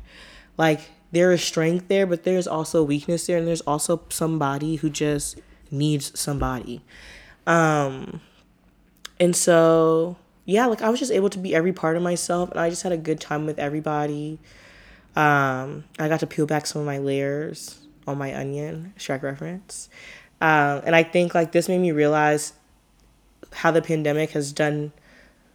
Like, 0.58 0.82
there 1.14 1.32
is 1.32 1.42
strength 1.42 1.88
there, 1.88 2.06
but 2.06 2.26
there's 2.26 2.46
also 2.46 2.84
weakness 2.84 3.26
there. 3.26 3.38
And 3.38 3.48
there's 3.48 3.62
also 3.62 4.04
somebody 4.10 4.76
who 4.76 4.90
just 4.90 5.40
needs 5.72 6.12
somebody. 6.20 6.82
Um, 7.48 8.20
and 9.18 9.34
so, 9.34 10.18
yeah, 10.44 10.66
like 10.66 10.82
I 10.82 10.90
was 10.90 11.00
just 11.00 11.14
able 11.14 11.30
to 11.30 11.40
be 11.40 11.56
every 11.56 11.72
part 11.72 11.96
of 11.96 12.04
myself. 12.04 12.52
And 12.52 12.60
I 12.60 12.70
just 12.70 12.84
had 12.84 12.92
a 12.92 12.98
good 12.98 13.22
time 13.22 13.46
with 13.46 13.60
everybody. 13.60 14.40
Um, 15.16 15.86
I 15.98 16.10
got 16.10 16.20
to 16.20 16.28
peel 16.28 16.48
back 16.48 16.68
some 16.68 16.82
of 16.82 16.86
my 16.86 16.98
layers 16.98 17.80
on 18.06 18.18
my 18.18 18.36
onion, 18.36 18.94
Shrek 18.98 19.24
reference. 19.24 19.88
Um, 20.44 20.82
and 20.86 20.94
I 20.94 21.04
think 21.04 21.34
like 21.34 21.54
this 21.54 21.70
made 21.70 21.80
me 21.80 21.94
realize 21.94 22.52
how 23.54 23.72
the 23.72 23.82
pandemic 23.82 24.32
has 24.32 24.52
done 24.52 24.92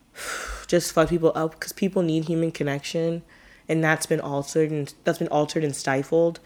just 0.67 0.93
fuck 0.93 1.11
people 1.11 1.31
up 1.35 1.53
because 1.53 1.73
people 1.73 2.01
need 2.01 2.25
human 2.25 2.51
connection 2.51 3.23
and 3.69 3.85
that's 3.85 4.07
been 4.07 4.21
altered 4.21 4.71
and 4.71 4.95
that's 5.05 5.19
been 5.19 5.29
altered 5.29 5.63
and 5.63 5.77
stifled. 5.77 6.41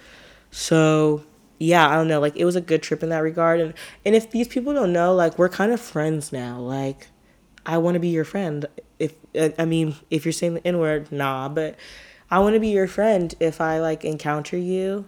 So 0.51 1.22
yeah, 1.61 1.88
I 1.88 1.95
don't 1.95 2.09
know. 2.09 2.18
Like 2.18 2.36
it 2.36 2.45
was 2.45 2.57
a 2.57 2.61
good 2.61 2.82
trip 2.82 3.05
in 3.05 3.11
that 3.11 3.20
regard. 3.20 3.61
And 3.61 3.74
and 4.05 4.16
if 4.16 4.32
these 4.32 4.49
people 4.49 4.74
don't 4.74 4.93
know, 4.93 5.14
like 5.14 5.38
we're 5.38 5.49
kind 5.49 5.70
of 5.70 5.80
friends 5.80 6.32
now. 6.32 6.59
Like 6.59 7.07
I 7.64 7.78
want 7.78 7.95
to 7.95 8.01
be 8.01 8.09
your 8.09 8.24
friend. 8.24 8.66
If 8.99 9.14
I 9.57 9.64
mean, 9.64 9.95
if 10.11 10.24
you're 10.24 10.32
saying 10.32 10.55
the 10.55 10.66
N 10.66 10.80
word, 10.80 11.12
nah. 11.12 11.49
But 11.49 11.76
I 12.28 12.40
want 12.40 12.55
to 12.55 12.61
be 12.61 12.70
your 12.70 12.88
friend 12.88 13.32
if 13.38 13.61
I 13.61 13.78
like 13.78 14.05
encounter 14.05 14.57
you. 14.57 15.07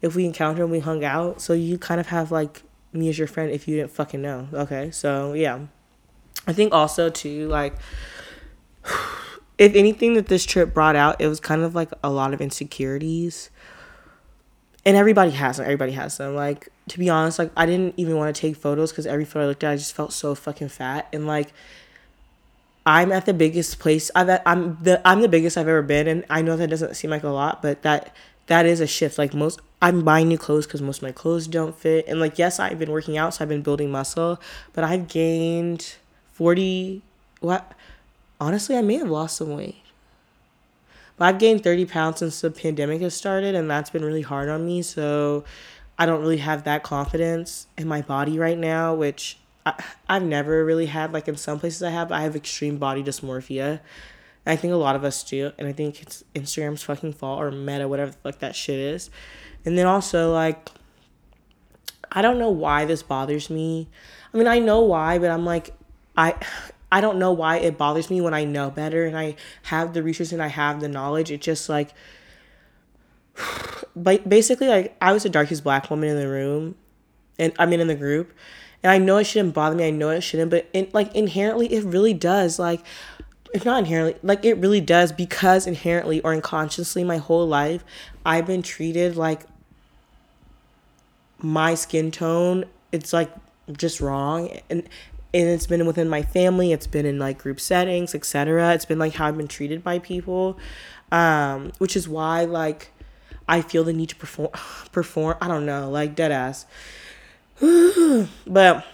If 0.00 0.16
we 0.16 0.24
encounter 0.24 0.64
and 0.64 0.72
we 0.72 0.80
hung 0.80 1.04
out, 1.04 1.40
so 1.40 1.52
you 1.52 1.78
kind 1.78 2.00
of 2.00 2.08
have 2.08 2.32
like 2.32 2.64
me 2.92 3.08
as 3.08 3.18
your 3.18 3.28
friend 3.28 3.50
if 3.50 3.66
you 3.66 3.76
didn't 3.76 3.90
fucking 3.90 4.20
know. 4.20 4.48
Okay, 4.52 4.90
so 4.90 5.32
yeah. 5.32 5.60
I 6.46 6.52
think 6.52 6.72
also 6.72 7.08
too 7.08 7.48
like 7.48 7.74
if 9.58 9.74
anything 9.74 10.14
that 10.14 10.26
this 10.26 10.44
trip 10.44 10.74
brought 10.74 10.96
out, 10.96 11.20
it 11.20 11.28
was 11.28 11.40
kind 11.40 11.62
of 11.62 11.74
like 11.74 11.90
a 12.02 12.10
lot 12.10 12.34
of 12.34 12.40
insecurities. 12.40 13.50
And 14.84 14.96
everybody 14.96 15.30
has 15.30 15.58
them. 15.58 15.64
Everybody 15.64 15.92
has 15.92 16.18
them. 16.18 16.34
Like 16.34 16.68
to 16.88 16.98
be 16.98 17.08
honest, 17.08 17.38
like 17.38 17.52
I 17.56 17.66
didn't 17.66 17.94
even 17.96 18.16
want 18.16 18.34
to 18.34 18.40
take 18.40 18.56
photos 18.56 18.90
because 18.90 19.06
every 19.06 19.24
photo 19.24 19.44
I 19.44 19.48
looked 19.48 19.64
at, 19.64 19.70
I 19.70 19.76
just 19.76 19.94
felt 19.94 20.12
so 20.12 20.34
fucking 20.34 20.68
fat. 20.68 21.08
And 21.12 21.26
like, 21.26 21.52
I'm 22.84 23.12
at 23.12 23.26
the 23.26 23.34
biggest 23.34 23.78
place. 23.78 24.10
I've 24.14 24.40
I'm 24.44 24.78
the 24.82 25.00
I'm 25.06 25.20
the 25.20 25.28
biggest 25.28 25.56
I've 25.56 25.68
ever 25.68 25.82
been, 25.82 26.08
and 26.08 26.24
I 26.28 26.42
know 26.42 26.56
that 26.56 26.68
doesn't 26.68 26.96
seem 26.96 27.10
like 27.10 27.22
a 27.22 27.28
lot, 27.28 27.62
but 27.62 27.82
that 27.82 28.14
that 28.46 28.66
is 28.66 28.80
a 28.80 28.86
shift. 28.88 29.18
Like 29.18 29.34
most, 29.34 29.60
I'm 29.82 30.02
buying 30.02 30.28
new 30.28 30.38
clothes 30.38 30.66
because 30.66 30.80
most 30.80 30.98
of 30.98 31.02
my 31.02 31.12
clothes 31.12 31.46
don't 31.46 31.76
fit. 31.76 32.06
And 32.08 32.20
like, 32.20 32.38
yes, 32.38 32.58
I've 32.58 32.78
been 32.78 32.92
working 32.92 33.18
out, 33.18 33.34
so 33.34 33.44
I've 33.44 33.50
been 33.50 33.62
building 33.62 33.90
muscle, 33.90 34.40
but 34.72 34.84
I've 34.84 35.08
gained 35.08 35.96
forty. 36.32 37.02
What? 37.40 37.74
honestly, 38.42 38.76
I 38.76 38.82
may 38.82 38.96
have 38.98 39.08
lost 39.08 39.36
some 39.36 39.54
weight. 39.54 39.76
But 41.16 41.26
I've 41.26 41.38
gained 41.38 41.62
30 41.62 41.86
pounds 41.86 42.18
since 42.18 42.40
the 42.40 42.50
pandemic 42.50 43.00
has 43.00 43.14
started, 43.14 43.54
and 43.54 43.70
that's 43.70 43.90
been 43.90 44.04
really 44.04 44.22
hard 44.22 44.48
on 44.48 44.66
me. 44.66 44.82
So 44.82 45.44
I 45.96 46.06
don't 46.06 46.20
really 46.20 46.38
have 46.38 46.64
that 46.64 46.82
confidence 46.82 47.68
in 47.78 47.86
my 47.86 48.02
body 48.02 48.38
right 48.38 48.58
now, 48.58 48.94
which 48.94 49.38
I, 49.64 49.82
I've 50.08 50.24
never 50.24 50.64
really 50.64 50.86
had. 50.86 51.12
Like 51.12 51.28
in 51.28 51.36
some 51.36 51.60
places 51.60 51.82
I 51.84 51.90
have, 51.90 52.10
I 52.10 52.22
have 52.22 52.34
extreme 52.34 52.78
body 52.78 53.02
dysmorphia. 53.02 53.80
I 54.44 54.56
think 54.56 54.72
a 54.72 54.76
lot 54.76 54.96
of 54.96 55.04
us 55.04 55.22
do, 55.22 55.52
and 55.56 55.68
I 55.68 55.72
think 55.72 56.02
it's 56.02 56.24
Instagram's 56.34 56.82
fucking 56.82 57.12
fault 57.12 57.40
or 57.40 57.52
Meta, 57.52 57.86
whatever 57.86 58.14
like 58.24 58.40
that 58.40 58.56
shit 58.56 58.80
is. 58.80 59.08
And 59.64 59.78
then 59.78 59.86
also 59.86 60.32
like, 60.32 60.68
I 62.10 62.22
don't 62.22 62.38
know 62.38 62.50
why 62.50 62.84
this 62.84 63.02
bothers 63.02 63.48
me. 63.48 63.88
I 64.32 64.36
mean, 64.36 64.46
I 64.46 64.58
know 64.58 64.80
why, 64.80 65.18
but 65.18 65.30
I'm 65.30 65.44
like, 65.44 65.74
I 66.16 66.34
I 66.90 67.00
don't 67.00 67.18
know 67.18 67.32
why 67.32 67.56
it 67.56 67.78
bothers 67.78 68.10
me 68.10 68.20
when 68.20 68.34
I 68.34 68.44
know 68.44 68.70
better 68.70 69.06
and 69.06 69.16
I 69.16 69.36
have 69.62 69.94
the 69.94 70.02
research 70.02 70.32
and 70.32 70.42
I 70.42 70.48
have 70.48 70.80
the 70.80 70.88
knowledge. 70.88 71.30
It 71.30 71.40
just 71.40 71.70
like, 71.70 71.90
but 73.96 74.28
basically, 74.28 74.68
like 74.68 74.94
I 75.00 75.12
was 75.12 75.22
the 75.22 75.30
darkest 75.30 75.64
black 75.64 75.88
woman 75.90 76.10
in 76.10 76.16
the 76.16 76.28
room, 76.28 76.74
and 77.38 77.52
I 77.58 77.66
mean 77.66 77.80
in 77.80 77.88
the 77.88 77.94
group, 77.94 78.32
and 78.82 78.92
I 78.92 78.98
know 78.98 79.16
it 79.16 79.24
shouldn't 79.24 79.54
bother 79.54 79.74
me. 79.74 79.86
I 79.86 79.90
know 79.90 80.10
it 80.10 80.20
shouldn't, 80.20 80.50
but 80.50 80.68
in, 80.72 80.88
like 80.92 81.14
inherently, 81.14 81.72
it 81.72 81.84
really 81.84 82.12
does. 82.14 82.58
Like, 82.58 82.84
if 83.54 83.64
not 83.64 83.78
inherently, 83.78 84.18
like 84.22 84.44
it 84.44 84.58
really 84.58 84.80
does 84.82 85.12
because 85.12 85.66
inherently 85.66 86.20
or 86.20 86.34
unconsciously, 86.34 87.04
my 87.04 87.16
whole 87.16 87.46
life, 87.46 87.84
I've 88.26 88.46
been 88.46 88.62
treated 88.62 89.16
like 89.16 89.46
my 91.42 91.74
skin 91.74 92.10
tone. 92.10 92.64
It's 92.90 93.12
like 93.12 93.30
just 93.76 94.00
wrong. 94.00 94.50
And 94.70 94.88
and 95.34 95.48
it's 95.48 95.66
been 95.66 95.86
within 95.86 96.08
my 96.08 96.22
family 96.22 96.72
it's 96.72 96.86
been 96.86 97.06
in 97.06 97.18
like 97.18 97.38
group 97.38 97.58
settings 97.58 98.14
etc 98.14 98.74
it's 98.74 98.84
been 98.84 98.98
like 98.98 99.14
how 99.14 99.26
i've 99.26 99.36
been 99.36 99.48
treated 99.48 99.82
by 99.82 99.98
people 99.98 100.58
um 101.10 101.72
which 101.78 101.96
is 101.96 102.08
why 102.08 102.44
like 102.44 102.90
i 103.48 103.60
feel 103.62 103.84
the 103.84 103.92
need 103.92 104.08
to 104.08 104.16
perform 104.16 104.50
perform 104.92 105.36
i 105.40 105.48
don't 105.48 105.66
know 105.66 105.90
like 105.90 106.14
dead 106.14 106.32
ass. 106.32 106.66
But 108.46 108.84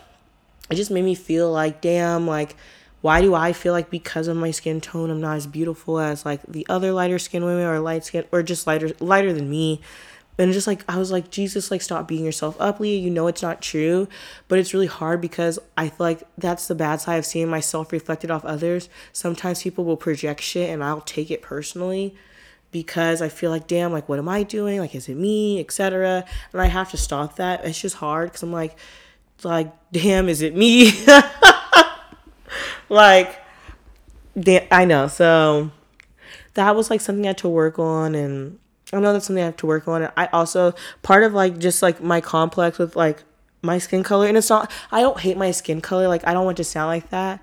it 0.70 0.74
just 0.74 0.90
made 0.90 1.04
me 1.04 1.14
feel 1.14 1.50
like 1.50 1.80
damn 1.80 2.26
like 2.26 2.54
why 3.00 3.20
do 3.20 3.34
i 3.34 3.52
feel 3.52 3.72
like 3.72 3.90
because 3.90 4.28
of 4.28 4.36
my 4.36 4.50
skin 4.50 4.80
tone 4.80 5.10
i'm 5.10 5.20
not 5.20 5.36
as 5.36 5.46
beautiful 5.46 5.98
as 5.98 6.26
like 6.26 6.42
the 6.46 6.66
other 6.68 6.92
lighter 6.92 7.18
skin 7.18 7.44
women 7.44 7.64
or 7.64 7.80
light 7.80 8.04
skin 8.04 8.24
or 8.32 8.42
just 8.42 8.66
lighter 8.66 8.90
lighter 9.00 9.32
than 9.32 9.48
me 9.48 9.80
and 10.38 10.52
just 10.52 10.68
like 10.68 10.84
I 10.88 10.98
was 10.98 11.10
like, 11.10 11.30
Jesus, 11.30 11.70
like 11.70 11.82
stop 11.82 12.06
beating 12.06 12.24
yourself 12.24 12.56
up, 12.60 12.78
Leah. 12.78 13.00
You 13.00 13.10
know 13.10 13.26
it's 13.26 13.42
not 13.42 13.60
true. 13.60 14.06
But 14.46 14.60
it's 14.60 14.72
really 14.72 14.86
hard 14.86 15.20
because 15.20 15.58
I 15.76 15.88
feel 15.88 16.06
like 16.06 16.22
that's 16.38 16.68
the 16.68 16.76
bad 16.76 17.00
side 17.00 17.16
of 17.16 17.26
seeing 17.26 17.48
myself 17.48 17.90
reflected 17.90 18.30
off 18.30 18.44
others. 18.44 18.88
Sometimes 19.12 19.62
people 19.62 19.84
will 19.84 19.96
project 19.96 20.40
shit 20.40 20.70
and 20.70 20.82
I'll 20.84 21.00
take 21.00 21.32
it 21.32 21.42
personally 21.42 22.14
because 22.70 23.20
I 23.20 23.28
feel 23.28 23.50
like, 23.50 23.66
damn, 23.66 23.92
like 23.92 24.08
what 24.08 24.20
am 24.20 24.28
I 24.28 24.44
doing? 24.44 24.78
Like, 24.78 24.94
is 24.94 25.08
it 25.08 25.16
me, 25.16 25.58
etc. 25.58 26.24
And 26.52 26.62
I 26.62 26.66
have 26.66 26.90
to 26.92 26.96
stop 26.96 27.36
that. 27.36 27.64
It's 27.64 27.80
just 27.80 27.96
hard 27.96 28.28
because 28.28 28.44
I'm 28.44 28.52
like, 28.52 28.78
like, 29.42 29.72
damn, 29.90 30.28
is 30.28 30.40
it 30.40 30.54
me? 30.54 30.92
like, 32.88 33.40
damn, 34.38 34.68
I 34.70 34.84
know. 34.84 35.08
So 35.08 35.72
that 36.54 36.76
was 36.76 36.90
like 36.90 37.00
something 37.00 37.24
I 37.24 37.28
had 37.28 37.38
to 37.38 37.48
work 37.48 37.80
on 37.80 38.14
and 38.14 38.60
I 38.92 39.00
know 39.00 39.12
that's 39.12 39.26
something 39.26 39.42
I 39.42 39.46
have 39.46 39.56
to 39.58 39.66
work 39.66 39.86
on. 39.86 40.10
I 40.16 40.26
also 40.26 40.74
part 41.02 41.24
of 41.24 41.34
like 41.34 41.58
just 41.58 41.82
like 41.82 42.02
my 42.02 42.20
complex 42.20 42.78
with 42.78 42.96
like 42.96 43.24
my 43.62 43.78
skin 43.78 44.02
color, 44.02 44.26
and 44.26 44.36
it's 44.36 44.50
not. 44.50 44.70
I 44.90 45.00
don't 45.00 45.18
hate 45.20 45.36
my 45.36 45.50
skin 45.50 45.80
color. 45.80 46.08
Like 46.08 46.26
I 46.26 46.32
don't 46.32 46.44
want 46.44 46.56
to 46.58 46.64
sound 46.64 46.88
like 46.88 47.10
that. 47.10 47.42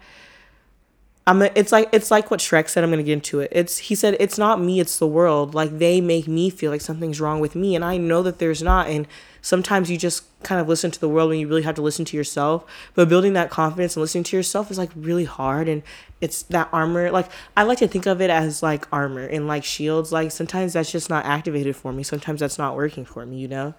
I'm. 1.27 1.41
A, 1.41 1.51
it's 1.55 1.71
like 1.71 1.89
it's 1.91 2.11
like 2.11 2.29
what 2.29 2.39
Shrek 2.39 2.69
said. 2.69 2.83
I'm 2.83 2.91
gonna 2.91 3.03
get 3.03 3.13
into 3.13 3.39
it. 3.39 3.49
It's 3.51 3.77
he 3.79 3.95
said 3.95 4.15
it's 4.19 4.37
not 4.37 4.61
me. 4.61 4.79
It's 4.79 4.99
the 4.99 5.07
world. 5.07 5.55
Like 5.55 5.79
they 5.79 5.99
make 6.01 6.27
me 6.27 6.49
feel 6.49 6.71
like 6.71 6.81
something's 6.81 7.19
wrong 7.19 7.39
with 7.39 7.55
me, 7.55 7.75
and 7.75 7.83
I 7.83 7.97
know 7.97 8.21
that 8.23 8.37
there's 8.39 8.61
not. 8.61 8.87
And 8.87 9.07
sometimes 9.41 9.89
you 9.89 9.97
just 9.97 10.23
kind 10.43 10.61
of 10.61 10.67
listen 10.67 10.91
to 10.91 10.99
the 10.99 11.09
world 11.09 11.29
when 11.29 11.39
you 11.39 11.47
really 11.47 11.63
have 11.63 11.75
to 11.75 11.81
listen 11.81 12.05
to 12.05 12.17
yourself. 12.17 12.63
But 12.93 13.09
building 13.09 13.33
that 13.33 13.49
confidence 13.49 13.95
and 13.95 14.01
listening 14.01 14.23
to 14.25 14.37
yourself 14.37 14.69
is 14.69 14.77
like 14.77 14.91
really 14.95 15.25
hard, 15.25 15.67
and 15.67 15.81
it's 16.21 16.43
that 16.43 16.69
armor 16.71 17.11
like 17.11 17.29
i 17.57 17.63
like 17.63 17.77
to 17.77 17.87
think 17.87 18.05
of 18.05 18.21
it 18.21 18.29
as 18.29 18.63
like 18.63 18.87
armor 18.91 19.25
and 19.25 19.47
like 19.47 19.63
shields 19.63 20.11
like 20.11 20.31
sometimes 20.31 20.73
that's 20.73 20.91
just 20.91 21.09
not 21.09 21.25
activated 21.25 21.75
for 21.75 21.91
me 21.91 22.03
sometimes 22.03 22.39
that's 22.39 22.57
not 22.57 22.75
working 22.75 23.05
for 23.05 23.25
me 23.25 23.37
you 23.37 23.47
know 23.47 23.73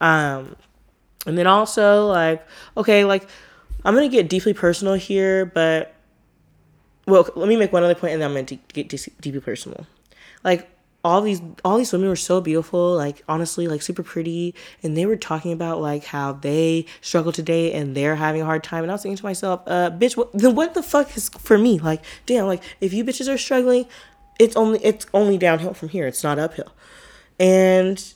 um 0.00 0.56
and 1.26 1.38
then 1.38 1.46
also 1.46 2.06
like 2.08 2.44
okay 2.76 3.04
like 3.04 3.28
i'm 3.84 3.94
gonna 3.94 4.08
get 4.08 4.28
deeply 4.28 4.52
personal 4.52 4.94
here 4.94 5.46
but 5.46 5.94
well 7.08 7.28
let 7.34 7.48
me 7.48 7.56
make 7.56 7.72
one 7.72 7.82
other 7.82 7.94
point 7.94 8.12
and 8.12 8.22
then 8.22 8.30
i'm 8.30 8.34
gonna 8.34 8.46
de- 8.46 8.60
get 8.72 8.88
de- 8.88 9.10
deeply 9.20 9.40
personal. 9.40 9.86
Like 10.44 10.70
all 11.04 11.20
these 11.20 11.40
all 11.64 11.78
these 11.78 11.92
women 11.92 12.08
were 12.08 12.16
so 12.16 12.40
beautiful 12.40 12.94
like 12.94 13.22
honestly 13.28 13.68
like 13.68 13.80
super 13.82 14.02
pretty 14.02 14.54
and 14.82 14.96
they 14.96 15.06
were 15.06 15.16
talking 15.16 15.52
about 15.52 15.80
like 15.80 16.04
how 16.04 16.32
they 16.32 16.84
struggle 17.00 17.30
today 17.30 17.72
and 17.72 17.96
they're 17.96 18.16
having 18.16 18.42
a 18.42 18.44
hard 18.44 18.64
time 18.64 18.82
and 18.82 18.90
i 18.90 18.94
was 18.94 19.02
thinking 19.02 19.16
to 19.16 19.24
myself 19.24 19.62
uh 19.66 19.90
bitch 19.90 20.16
what, 20.16 20.32
then 20.32 20.54
what 20.56 20.74
the 20.74 20.82
fuck 20.82 21.16
is 21.16 21.28
for 21.28 21.56
me 21.56 21.78
like 21.78 22.04
damn 22.26 22.46
like 22.46 22.62
if 22.80 22.92
you 22.92 23.04
bitches 23.04 23.32
are 23.32 23.38
struggling 23.38 23.86
it's 24.40 24.56
only 24.56 24.84
it's 24.84 25.06
only 25.14 25.38
downhill 25.38 25.72
from 25.72 25.88
here 25.88 26.06
it's 26.06 26.22
not 26.22 26.38
uphill. 26.38 26.72
And 27.40 28.12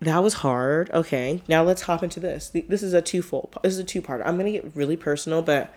that 0.00 0.18
was 0.22 0.34
hard 0.34 0.90
okay 0.90 1.40
now 1.46 1.62
let's 1.62 1.82
hop 1.82 2.02
into 2.02 2.18
this. 2.18 2.50
This 2.50 2.82
is 2.82 2.92
a 2.92 3.00
twofold 3.00 3.56
this 3.62 3.74
is 3.74 3.78
a 3.78 3.84
two 3.84 4.02
part 4.02 4.20
i'm 4.24 4.36
gonna 4.36 4.50
get 4.50 4.74
really 4.74 4.96
personal 4.96 5.40
but 5.40 5.72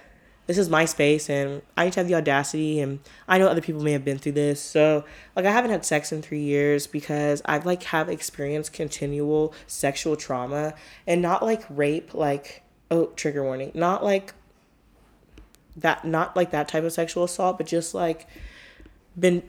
this 0.47 0.57
is 0.57 0.69
my 0.69 0.85
space 0.85 1.29
and 1.29 1.61
I 1.75 1.85
need 1.85 1.93
to 1.93 1.99
have 2.01 2.07
the 2.07 2.15
audacity 2.15 2.79
and 2.79 2.99
I 3.27 3.37
know 3.37 3.47
other 3.47 3.61
people 3.61 3.81
may 3.81 3.93
have 3.93 4.05
been 4.05 4.19
through 4.19 4.33
this. 4.33 4.61
So 4.61 5.03
like 5.35 5.45
I 5.45 5.51
haven't 5.51 5.71
had 5.71 5.85
sex 5.85 6.11
in 6.11 6.21
three 6.21 6.41
years 6.41 6.85
because 6.87 7.41
I've 7.45 7.65
like 7.65 7.83
have 7.83 8.09
experienced 8.09 8.71
continual 8.71 9.53
sexual 9.65 10.15
trauma 10.15 10.73
and 11.07 11.21
not 11.21 11.43
like 11.43 11.63
rape, 11.69 12.13
like 12.13 12.63
oh 12.91 13.07
trigger 13.15 13.43
warning. 13.43 13.71
Not 13.73 14.03
like 14.03 14.33
that 15.77 16.05
not 16.05 16.35
like 16.35 16.51
that 16.51 16.67
type 16.67 16.83
of 16.83 16.93
sexual 16.93 17.23
assault, 17.23 17.57
but 17.57 17.65
just 17.65 17.93
like 17.95 18.27
been 19.19 19.43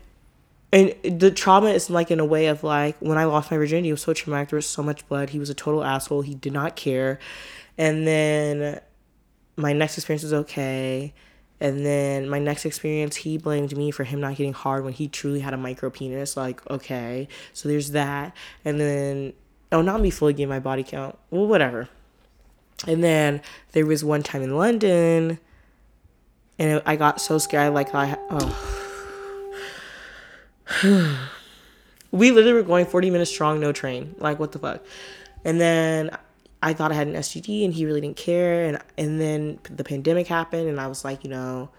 and 0.73 0.95
the 1.05 1.31
trauma 1.31 1.69
is 1.69 1.91
like 1.91 2.11
in 2.11 2.21
a 2.21 2.25
way 2.25 2.47
of 2.47 2.65
like 2.65 2.97
when 3.01 3.19
I 3.19 3.25
lost 3.25 3.51
my 3.51 3.57
virginity, 3.57 3.91
it 3.91 3.93
was 3.93 4.03
so 4.03 4.15
traumatic. 4.15 4.49
There 4.49 4.57
was 4.57 4.67
so 4.67 4.83
much 4.83 5.07
blood. 5.09 5.31
He 5.31 5.39
was 5.39 5.51
a 5.51 5.55
total 5.55 5.85
asshole. 5.85 6.23
He 6.23 6.35
did 6.35 6.53
not 6.53 6.75
care. 6.75 7.19
And 7.79 8.07
then 8.07 8.81
my 9.57 9.73
next 9.73 9.97
experience 9.99 10.23
was 10.23 10.33
okay. 10.33 11.13
And 11.59 11.87
then 11.87 12.29
my 12.29 12.39
next 12.39 12.67
experience, 12.67 13.17
he 13.17 13.39
blamed 13.39 13.77
me 13.77 13.91
for 13.91 14.05
him 14.05 14.21
not 14.21 14.37
getting 14.37 14.53
hard 14.53 14.85
when 14.85 14.93
he 14.93 15.09
truly 15.09 15.41
had 15.41 15.55
a 15.55 15.57
micro 15.57 15.89
penis. 15.89 16.37
Like, 16.37 16.69
okay. 16.71 17.29
So 17.55 17.69
there's 17.69 17.93
that. 17.93 18.37
And 18.65 18.79
then, 18.79 19.33
oh, 19.73 19.81
not 19.81 20.01
me 20.01 20.11
fully 20.11 20.35
getting 20.35 20.51
my 20.51 20.61
body 20.61 20.83
count. 20.83 21.19
Well, 21.31 21.47
whatever. 21.47 21.89
And 22.87 23.03
then 23.03 23.41
there 23.73 23.87
was 23.87 24.05
one 24.05 24.23
time 24.23 24.43
in 24.43 24.55
London, 24.55 25.39
and 26.59 26.83
I 26.85 26.97
got 26.97 27.23
so 27.23 27.39
scared. 27.39 27.73
Like, 27.73 27.95
I, 27.95 28.19
oh. 28.29 28.73
we 32.11 32.31
literally 32.33 32.53
were 32.53 32.63
going 32.63 32.85
40 32.85 33.11
minutes 33.11 33.31
strong, 33.31 33.61
no 33.61 33.73
train. 33.73 34.15
Like, 34.19 34.39
what 34.39 34.53
the 34.53 34.59
fuck? 34.59 34.85
And 35.43 35.59
then 35.59 36.11
I 36.63 36.73
thought 36.73 36.91
I 36.91 36.95
had 36.95 37.07
an 37.07 37.15
STD 37.15 37.65
and 37.65 37.75
he 37.75 37.87
really 37.87 38.01
didn't 38.01 38.17
care. 38.17 38.65
And, 38.65 38.79
and 38.97 39.21
then 39.21 39.59
the 39.71 39.85
pandemic 39.85 40.27
happened 40.27 40.69
and 40.69 40.81
I 40.81 40.87
was 40.87 41.05
like, 41.05 41.25
you 41.25 41.31
know, 41.31 41.71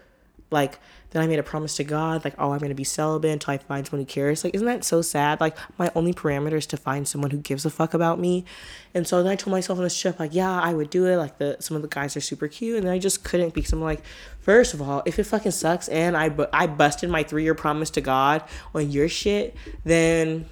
like 0.50 0.78
then 1.10 1.22
I 1.22 1.26
made 1.26 1.38
a 1.38 1.42
promise 1.42 1.76
to 1.76 1.84
God, 1.84 2.22
like, 2.24 2.34
oh, 2.38 2.52
I'm 2.52 2.58
gonna 2.58 2.74
be 2.74 2.84
celibate 2.84 3.30
until 3.30 3.54
I 3.54 3.58
find 3.58 3.86
someone 3.86 4.04
who 4.04 4.06
cares. 4.06 4.44
Like, 4.44 4.54
isn't 4.54 4.66
that 4.66 4.84
so 4.84 5.00
sad? 5.00 5.40
Like, 5.40 5.56
my 5.78 5.90
only 5.94 6.12
parameter 6.12 6.54
is 6.54 6.66
to 6.66 6.76
find 6.76 7.08
someone 7.08 7.30
who 7.30 7.38
gives 7.38 7.64
a 7.64 7.70
fuck 7.70 7.94
about 7.94 8.18
me. 8.20 8.44
And 8.92 9.06
so 9.06 9.22
then 9.22 9.32
I 9.32 9.36
told 9.36 9.52
myself 9.52 9.78
on 9.78 9.84
this 9.84 9.98
trip, 9.98 10.18
like, 10.18 10.34
yeah, 10.34 10.60
I 10.60 10.74
would 10.74 10.90
do 10.90 11.06
it. 11.06 11.16
Like, 11.16 11.38
the 11.38 11.56
some 11.60 11.76
of 11.76 11.82
the 11.82 11.88
guys 11.88 12.14
are 12.16 12.20
super 12.20 12.46
cute, 12.46 12.76
and 12.76 12.86
then 12.86 12.92
I 12.92 12.98
just 12.98 13.24
couldn't 13.24 13.54
because 13.54 13.72
I'm 13.72 13.80
like, 13.80 14.02
first 14.40 14.74
of 14.74 14.82
all, 14.82 15.02
if 15.06 15.18
it 15.18 15.24
fucking 15.24 15.52
sucks 15.52 15.88
and 15.88 16.14
I 16.14 16.28
bu- 16.28 16.46
I 16.52 16.66
busted 16.66 17.08
my 17.08 17.22
three 17.22 17.44
year 17.44 17.54
promise 17.54 17.88
to 17.90 18.02
God 18.02 18.44
on 18.74 18.90
your 18.90 19.08
shit, 19.08 19.56
then 19.84 20.44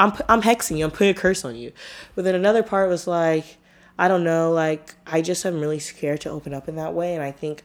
I'm 0.00 0.12
I'm 0.28 0.42
hexing 0.42 0.78
you. 0.78 0.84
I'm 0.84 0.90
putting 0.90 1.10
a 1.10 1.14
curse 1.14 1.44
on 1.44 1.54
you. 1.54 1.72
But 2.16 2.24
then 2.24 2.34
another 2.34 2.62
part 2.62 2.88
was 2.88 3.06
like. 3.06 3.58
I 3.98 4.08
don't 4.08 4.24
know, 4.24 4.50
like 4.50 4.94
I 5.06 5.20
just 5.20 5.44
am 5.44 5.60
really 5.60 5.78
scared 5.78 6.22
to 6.22 6.30
open 6.30 6.54
up 6.54 6.70
in 6.70 6.76
that 6.76 6.94
way 6.94 7.14
and 7.14 7.22
I 7.22 7.32
think 7.32 7.64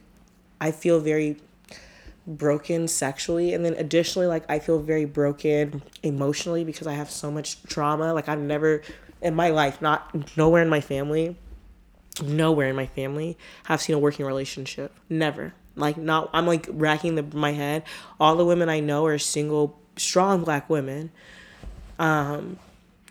I 0.60 0.70
feel 0.70 1.00
very 1.00 1.38
broken 2.26 2.88
sexually 2.88 3.54
and 3.54 3.64
then 3.64 3.74
additionally 3.74 4.26
like 4.26 4.44
I 4.50 4.58
feel 4.58 4.80
very 4.80 5.04
broken 5.04 5.82
emotionally 6.02 6.64
because 6.64 6.86
I 6.86 6.94
have 6.94 7.08
so 7.10 7.30
much 7.30 7.62
trauma 7.64 8.12
like 8.12 8.28
I've 8.28 8.40
never 8.40 8.82
in 9.22 9.34
my 9.34 9.50
life 9.50 9.80
not 9.80 10.36
nowhere 10.36 10.62
in 10.62 10.68
my 10.68 10.80
family 10.80 11.36
nowhere 12.22 12.68
in 12.68 12.74
my 12.74 12.86
family 12.86 13.38
have 13.64 13.80
seen 13.80 13.94
a 13.94 13.98
working 13.98 14.26
relationship 14.26 14.92
never 15.08 15.54
like 15.76 15.96
not 15.96 16.28
I'm 16.32 16.48
like 16.48 16.66
racking 16.68 17.14
the, 17.14 17.22
my 17.22 17.52
head 17.52 17.84
all 18.18 18.34
the 18.34 18.44
women 18.44 18.68
I 18.68 18.80
know 18.80 19.06
are 19.06 19.18
single 19.18 19.78
strong 19.96 20.42
black 20.42 20.68
women 20.68 21.12
um 21.98 22.58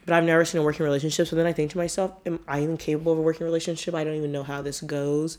but 0.06 0.14
I've 0.14 0.24
never 0.24 0.46
seen 0.46 0.62
a 0.62 0.64
working 0.64 0.84
relationship 0.84 1.28
so 1.28 1.36
then 1.36 1.46
I 1.46 1.54
think 1.54 1.72
to 1.72 1.78
myself 1.78 2.14
am 2.26 2.40
I 2.48 2.62
even 2.62 2.78
capable 2.78 3.14
of 3.14 3.20
a 3.20 3.22
working 3.22 3.46
relationship 3.46 3.96
I 3.96 4.04
don't 4.04 4.16
even 4.16 4.32
know 4.32 4.44
how 4.44 4.62
this 4.62 4.82
goes 4.82 5.38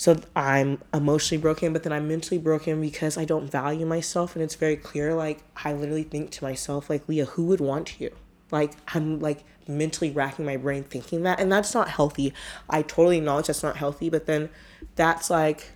so 0.00 0.16
I'm 0.34 0.80
emotionally 0.94 1.42
broken, 1.42 1.74
but 1.74 1.82
then 1.82 1.92
I'm 1.92 2.08
mentally 2.08 2.38
broken 2.38 2.80
because 2.80 3.18
I 3.18 3.26
don't 3.26 3.50
value 3.50 3.84
myself. 3.84 4.34
And 4.34 4.42
it's 4.42 4.54
very 4.54 4.76
clear, 4.76 5.14
like, 5.14 5.42
I 5.62 5.74
literally 5.74 6.04
think 6.04 6.30
to 6.30 6.44
myself, 6.44 6.88
like, 6.88 7.06
Leah, 7.06 7.26
who 7.26 7.44
would 7.44 7.60
want 7.60 8.00
you? 8.00 8.10
Like, 8.50 8.72
I'm 8.94 9.20
like 9.20 9.44
mentally 9.68 10.10
racking 10.10 10.46
my 10.46 10.56
brain 10.56 10.84
thinking 10.84 11.24
that. 11.24 11.38
And 11.38 11.52
that's 11.52 11.74
not 11.74 11.90
healthy. 11.90 12.32
I 12.70 12.80
totally 12.80 13.18
acknowledge 13.18 13.48
that's 13.48 13.62
not 13.62 13.76
healthy. 13.76 14.08
But 14.08 14.24
then 14.24 14.48
that's 14.96 15.28
like, 15.28 15.72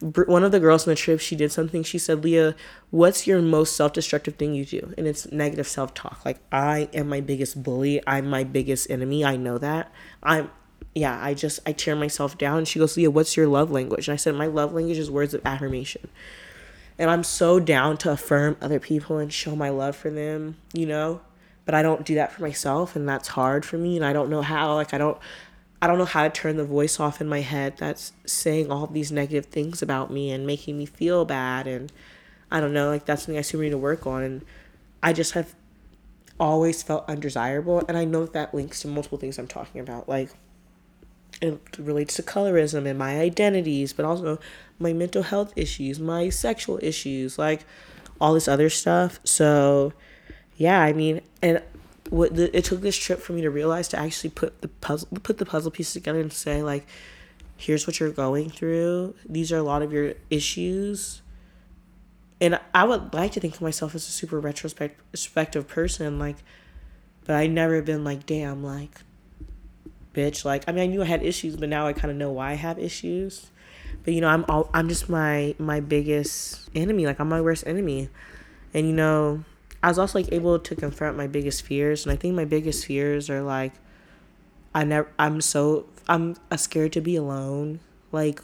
one 0.00 0.44
of 0.44 0.52
the 0.52 0.60
girls 0.60 0.86
on 0.86 0.92
the 0.92 0.96
trip, 0.96 1.20
she 1.20 1.36
did 1.36 1.50
something. 1.52 1.82
She 1.82 1.98
said, 1.98 2.22
Leah, 2.22 2.54
what's 2.90 3.26
your 3.26 3.40
most 3.40 3.76
self 3.76 3.92
destructive 3.92 4.34
thing 4.36 4.54
you 4.54 4.64
do? 4.64 4.92
And 4.98 5.06
it's 5.06 5.30
negative 5.32 5.66
self 5.66 5.94
talk. 5.94 6.24
Like, 6.24 6.38
I 6.52 6.88
am 6.92 7.08
my 7.08 7.20
biggest 7.20 7.62
bully. 7.62 8.02
I'm 8.06 8.28
my 8.28 8.44
biggest 8.44 8.90
enemy. 8.90 9.24
I 9.24 9.36
know 9.36 9.58
that. 9.58 9.90
I'm 10.22 10.50
yeah, 10.94 11.22
I 11.22 11.34
just 11.34 11.60
I 11.66 11.72
tear 11.72 11.94
myself 11.94 12.38
down. 12.38 12.64
She 12.64 12.78
goes, 12.78 12.96
Leah, 12.96 13.10
what's 13.10 13.36
your 13.36 13.46
love 13.46 13.70
language? 13.70 14.08
And 14.08 14.14
I 14.14 14.16
said, 14.16 14.34
my 14.34 14.46
love 14.46 14.72
language 14.72 14.96
is 14.96 15.10
words 15.10 15.34
of 15.34 15.44
affirmation. 15.44 16.08
And 16.98 17.10
I'm 17.10 17.22
so 17.22 17.60
down 17.60 17.98
to 17.98 18.10
affirm 18.10 18.56
other 18.62 18.80
people 18.80 19.18
and 19.18 19.30
show 19.30 19.54
my 19.54 19.68
love 19.68 19.94
for 19.94 20.10
them, 20.10 20.56
you 20.72 20.86
know. 20.86 21.20
But 21.66 21.74
I 21.74 21.82
don't 21.82 22.06
do 22.06 22.14
that 22.14 22.32
for 22.32 22.42
myself, 22.42 22.96
and 22.96 23.08
that's 23.08 23.28
hard 23.28 23.66
for 23.66 23.76
me. 23.76 23.96
And 23.96 24.06
I 24.06 24.12
don't 24.12 24.30
know 24.30 24.40
how. 24.40 24.74
Like 24.74 24.94
I 24.94 24.98
don't, 24.98 25.18
I 25.86 25.88
don't 25.88 25.98
know 25.98 26.04
how 26.04 26.24
to 26.24 26.30
turn 26.30 26.56
the 26.56 26.64
voice 26.64 26.98
off 26.98 27.20
in 27.20 27.28
my 27.28 27.42
head 27.42 27.76
that's 27.76 28.12
saying 28.24 28.72
all 28.72 28.88
these 28.88 29.12
negative 29.12 29.46
things 29.46 29.82
about 29.82 30.10
me 30.10 30.32
and 30.32 30.44
making 30.44 30.76
me 30.76 30.84
feel 30.84 31.24
bad. 31.24 31.68
And 31.68 31.92
I 32.50 32.58
don't 32.60 32.72
know. 32.72 32.88
Like 32.88 33.04
that's 33.04 33.22
something 33.22 33.38
I 33.38 33.42
still 33.42 33.60
need 33.60 33.70
to 33.70 33.78
work 33.78 34.04
on. 34.04 34.24
And 34.24 34.44
I 35.00 35.12
just 35.12 35.34
have 35.34 35.54
always 36.40 36.82
felt 36.82 37.08
undesirable, 37.08 37.84
and 37.86 37.96
I 37.96 38.04
know 38.04 38.22
that, 38.24 38.32
that 38.32 38.52
links 38.52 38.82
to 38.82 38.88
multiple 38.88 39.16
things 39.16 39.38
I'm 39.38 39.46
talking 39.46 39.80
about, 39.80 40.08
like 40.08 40.30
it 41.40 41.60
relates 41.78 42.14
to 42.16 42.22
colorism 42.24 42.84
and 42.84 42.98
my 42.98 43.20
identities, 43.20 43.92
but 43.92 44.04
also 44.04 44.40
my 44.80 44.92
mental 44.92 45.22
health 45.22 45.52
issues, 45.54 46.00
my 46.00 46.30
sexual 46.30 46.80
issues, 46.82 47.38
like 47.38 47.64
all 48.20 48.34
this 48.34 48.48
other 48.48 48.70
stuff. 48.70 49.20
So, 49.22 49.92
yeah, 50.56 50.80
I 50.80 50.92
mean, 50.92 51.20
and 51.40 51.62
what 52.10 52.34
the, 52.34 52.56
it 52.56 52.64
took 52.64 52.80
this 52.80 52.96
trip 52.96 53.20
for 53.20 53.32
me 53.32 53.42
to 53.42 53.50
realize 53.50 53.88
to 53.88 53.98
actually 53.98 54.30
put 54.30 54.60
the 54.60 54.68
puzzle 54.68 55.08
put 55.22 55.38
the 55.38 55.46
puzzle 55.46 55.70
pieces 55.70 55.94
together 55.94 56.20
and 56.20 56.32
say 56.32 56.62
like, 56.62 56.86
here's 57.56 57.86
what 57.86 57.98
you're 57.98 58.10
going 58.10 58.50
through. 58.50 59.14
These 59.28 59.52
are 59.52 59.58
a 59.58 59.62
lot 59.62 59.82
of 59.82 59.92
your 59.92 60.14
issues. 60.30 61.22
And 62.40 62.60
I 62.74 62.84
would 62.84 63.14
like 63.14 63.32
to 63.32 63.40
think 63.40 63.54
of 63.54 63.62
myself 63.62 63.94
as 63.94 64.06
a 64.06 64.10
super 64.10 64.38
retrospective 64.38 65.66
person, 65.66 66.18
like, 66.18 66.36
but 67.24 67.34
I 67.34 67.46
never 67.46 67.80
been 67.80 68.04
like, 68.04 68.26
damn, 68.26 68.62
like 68.62 69.00
bitch. 70.16 70.44
Like, 70.44 70.64
I 70.66 70.72
mean, 70.72 70.82
I 70.82 70.86
knew 70.86 71.02
I 71.02 71.06
had 71.06 71.22
issues, 71.22 71.56
but 71.56 71.68
now 71.68 71.86
I 71.86 71.92
kind 71.92 72.10
of 72.10 72.16
know 72.16 72.32
why 72.32 72.52
I 72.52 72.54
have 72.54 72.78
issues. 72.78 73.50
But 74.04 74.14
you 74.14 74.20
know, 74.20 74.28
I'm 74.28 74.44
all, 74.48 74.70
I'm 74.72 74.88
just 74.88 75.08
my 75.08 75.54
my 75.58 75.80
biggest 75.80 76.70
enemy. 76.74 77.06
Like, 77.06 77.20
I'm 77.20 77.28
my 77.28 77.40
worst 77.40 77.66
enemy. 77.66 78.08
And 78.74 78.86
you 78.86 78.92
know, 78.92 79.44
I 79.82 79.88
was 79.88 79.98
also 79.98 80.18
like 80.18 80.32
able 80.32 80.58
to 80.58 80.74
confront 80.74 81.16
my 81.16 81.26
biggest 81.26 81.62
fears, 81.62 82.04
and 82.04 82.12
I 82.12 82.16
think 82.16 82.34
my 82.34 82.44
biggest 82.44 82.86
fears 82.86 83.30
are 83.30 83.42
like, 83.42 83.72
I 84.74 84.84
never. 84.84 85.08
I'm 85.18 85.40
so 85.40 85.86
I'm 86.08 86.36
scared 86.56 86.92
to 86.94 87.00
be 87.00 87.16
alone. 87.16 87.80
Like, 88.12 88.40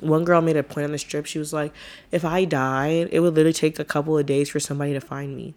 one 0.00 0.24
girl 0.24 0.40
made 0.40 0.56
a 0.56 0.62
point 0.62 0.84
on 0.84 0.92
this 0.92 1.02
trip. 1.02 1.26
She 1.26 1.38
was 1.38 1.52
like, 1.52 1.72
if 2.10 2.24
I 2.24 2.44
died, 2.44 3.08
it 3.12 3.20
would 3.20 3.34
literally 3.34 3.52
take 3.52 3.78
a 3.78 3.84
couple 3.84 4.16
of 4.18 4.26
days 4.26 4.48
for 4.50 4.60
somebody 4.60 4.92
to 4.92 5.00
find 5.00 5.36
me. 5.36 5.54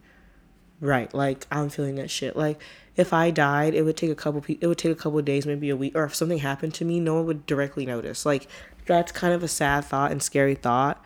Right. 0.79 1.11
Like 1.13 1.47
I'm 1.51 1.69
feeling 1.69 1.95
that 1.95 2.11
shit. 2.11 2.35
Like 2.35 2.61
if 2.95 3.13
I 3.13 3.31
died, 3.31 3.73
it 3.73 3.83
would 3.83 3.97
take 3.97 4.11
a 4.11 4.15
couple 4.15 4.41
pe- 4.41 4.57
it 4.61 4.67
would 4.67 4.77
take 4.77 4.91
a 4.91 4.95
couple 4.95 5.21
days, 5.21 5.45
maybe 5.45 5.69
a 5.69 5.75
week, 5.75 5.95
or 5.95 6.03
if 6.03 6.15
something 6.15 6.39
happened 6.39 6.73
to 6.75 6.85
me, 6.85 6.99
no 6.99 7.15
one 7.15 7.25
would 7.25 7.45
directly 7.45 7.85
notice. 7.85 8.25
Like 8.25 8.47
that's 8.85 9.11
kind 9.11 9.33
of 9.33 9.43
a 9.43 9.47
sad 9.47 9.85
thought 9.85 10.11
and 10.11 10.21
scary 10.21 10.55
thought. 10.55 11.03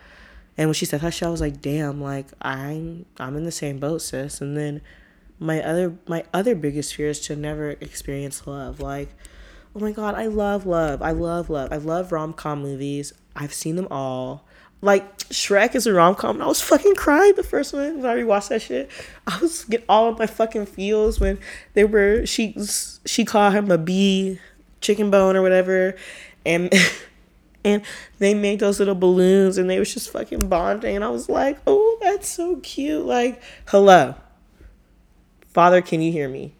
And 0.58 0.68
when 0.68 0.74
she 0.74 0.84
said 0.84 1.00
shit, 1.12 1.26
I 1.26 1.30
was 1.30 1.40
like, 1.40 1.60
damn, 1.60 2.00
like 2.00 2.26
I'm 2.40 3.06
I'm 3.18 3.36
in 3.36 3.44
the 3.44 3.52
same 3.52 3.78
boat, 3.78 4.02
sis. 4.02 4.40
And 4.40 4.56
then 4.56 4.82
my 5.38 5.62
other 5.62 5.96
my 6.06 6.24
other 6.32 6.54
biggest 6.54 6.94
fear 6.94 7.08
is 7.08 7.20
to 7.20 7.36
never 7.36 7.70
experience 7.70 8.46
love. 8.46 8.80
Like, 8.80 9.14
oh 9.74 9.80
my 9.80 9.92
god, 9.92 10.14
I 10.14 10.26
love 10.26 10.66
love. 10.66 11.02
I 11.02 11.12
love 11.12 11.48
love. 11.50 11.72
I 11.72 11.76
love 11.76 12.12
rom 12.12 12.32
com 12.32 12.62
movies. 12.62 13.12
I've 13.34 13.54
seen 13.54 13.76
them 13.76 13.88
all 13.90 14.46
like 14.82 15.16
Shrek 15.28 15.74
is 15.74 15.86
a 15.86 15.92
rom 15.92 16.16
com, 16.16 16.36
and 16.36 16.42
I 16.42 16.46
was 16.46 16.60
fucking 16.60 16.96
crying 16.96 17.34
the 17.36 17.44
first 17.44 17.72
one 17.72 18.02
when 18.02 18.10
I 18.10 18.16
rewatched 18.16 18.48
that 18.48 18.62
shit. 18.62 18.90
I 19.26 19.38
was 19.38 19.64
get 19.64 19.84
all 19.88 20.08
of 20.08 20.18
my 20.18 20.26
fucking 20.26 20.66
feels 20.66 21.20
when 21.20 21.38
they 21.74 21.84
were 21.84 22.26
she 22.26 22.56
she 23.06 23.24
called 23.24 23.54
him 23.54 23.70
a 23.70 23.78
bee 23.78 24.40
chicken 24.80 25.10
bone 25.10 25.36
or 25.36 25.42
whatever, 25.42 25.94
and 26.44 26.72
and 27.64 27.82
they 28.18 28.34
made 28.34 28.60
those 28.60 28.78
little 28.78 28.94
balloons 28.94 29.58
and 29.58 29.68
they 29.68 29.78
was 29.78 29.92
just 29.92 30.10
fucking 30.10 30.48
bonding, 30.48 30.96
and 30.96 31.04
I 31.04 31.10
was 31.10 31.28
like, 31.28 31.58
oh, 31.66 31.98
that's 32.02 32.28
so 32.28 32.56
cute. 32.56 33.04
Like, 33.04 33.42
hello, 33.66 34.14
father, 35.48 35.82
can 35.82 36.02
you 36.02 36.12
hear 36.12 36.28
me? 36.28 36.54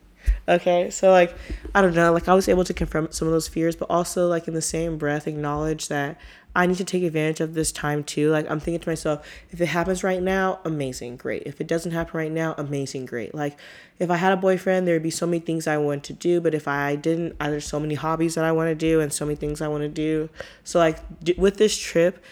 Okay, 0.48 0.90
so 0.90 1.10
like, 1.10 1.34
I 1.74 1.82
don't 1.82 1.94
know, 1.94 2.12
like 2.12 2.28
I 2.28 2.34
was 2.34 2.48
able 2.48 2.64
to 2.64 2.74
confront 2.74 3.14
some 3.14 3.28
of 3.28 3.32
those 3.32 3.48
fears, 3.48 3.76
but 3.76 3.90
also 3.90 4.26
like 4.28 4.48
in 4.48 4.54
the 4.54 4.62
same 4.62 4.98
breath 4.98 5.26
acknowledge 5.26 5.88
that 5.88 6.20
I 6.54 6.66
need 6.66 6.76
to 6.76 6.84
take 6.84 7.02
advantage 7.02 7.40
of 7.40 7.54
this 7.54 7.72
time 7.72 8.04
too. 8.04 8.30
Like 8.30 8.50
I'm 8.50 8.60
thinking 8.60 8.80
to 8.80 8.88
myself, 8.88 9.26
if 9.50 9.60
it 9.60 9.66
happens 9.66 10.04
right 10.04 10.22
now, 10.22 10.60
amazing, 10.64 11.16
great. 11.16 11.44
If 11.46 11.60
it 11.60 11.66
doesn't 11.66 11.92
happen 11.92 12.18
right 12.18 12.30
now, 12.30 12.54
amazing, 12.58 13.06
great. 13.06 13.34
Like 13.34 13.58
if 13.98 14.10
I 14.10 14.16
had 14.16 14.32
a 14.32 14.36
boyfriend, 14.36 14.86
there'd 14.86 15.02
be 15.02 15.10
so 15.10 15.26
many 15.26 15.40
things 15.40 15.66
I 15.66 15.78
want 15.78 16.04
to 16.04 16.12
do, 16.12 16.40
but 16.40 16.54
if 16.54 16.68
I 16.68 16.96
didn't, 16.96 17.38
there's 17.38 17.66
so 17.66 17.80
many 17.80 17.94
hobbies 17.94 18.34
that 18.34 18.44
I 18.44 18.52
want 18.52 18.68
to 18.68 18.74
do 18.74 19.00
and 19.00 19.12
so 19.12 19.24
many 19.24 19.36
things 19.36 19.62
I 19.62 19.68
want 19.68 19.82
to 19.82 19.88
do. 19.88 20.28
So 20.62 20.78
like 20.78 20.98
with 21.38 21.56
this 21.56 21.78
trip, 21.78 22.22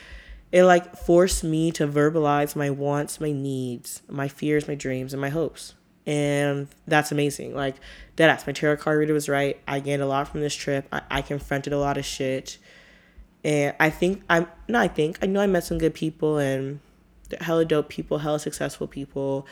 it 0.52 0.64
like 0.64 0.96
forced 0.96 1.42
me 1.42 1.70
to 1.72 1.86
verbalize 1.86 2.54
my 2.54 2.68
wants, 2.68 3.20
my 3.20 3.32
needs, 3.32 4.02
my 4.08 4.28
fears, 4.28 4.68
my 4.68 4.74
dreams, 4.74 5.14
and 5.14 5.20
my 5.20 5.30
hopes. 5.30 5.74
And 6.06 6.68
that's 6.86 7.12
amazing. 7.12 7.54
Like 7.54 7.76
deadass, 8.16 8.46
my 8.46 8.52
tarot 8.52 8.78
card 8.78 8.98
reader 8.98 9.14
was 9.14 9.28
right. 9.28 9.58
I 9.66 9.80
gained 9.80 10.02
a 10.02 10.06
lot 10.06 10.28
from 10.28 10.40
this 10.40 10.54
trip. 10.54 10.86
I, 10.92 11.02
I 11.10 11.22
confronted 11.22 11.72
a 11.72 11.78
lot 11.78 11.96
of 11.96 12.04
shit 12.04 12.58
and 13.44 13.74
I 13.80 13.90
think 13.90 14.22
I'm 14.28 14.46
no, 14.68 14.78
I 14.78 14.88
think 14.88 15.18
I 15.22 15.26
know 15.26 15.40
I 15.40 15.46
met 15.46 15.64
some 15.64 15.78
good 15.78 15.94
people 15.94 16.38
and 16.38 16.80
hella 17.40 17.64
dope 17.64 17.88
people, 17.88 18.18
hella 18.18 18.38
successful 18.38 18.86
people. 18.86 19.46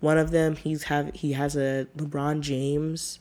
One 0.00 0.18
of 0.18 0.30
them, 0.30 0.56
he's 0.56 0.84
have 0.84 1.14
he 1.14 1.32
has 1.32 1.56
a 1.56 1.86
LeBron 1.96 2.40
James 2.40 3.18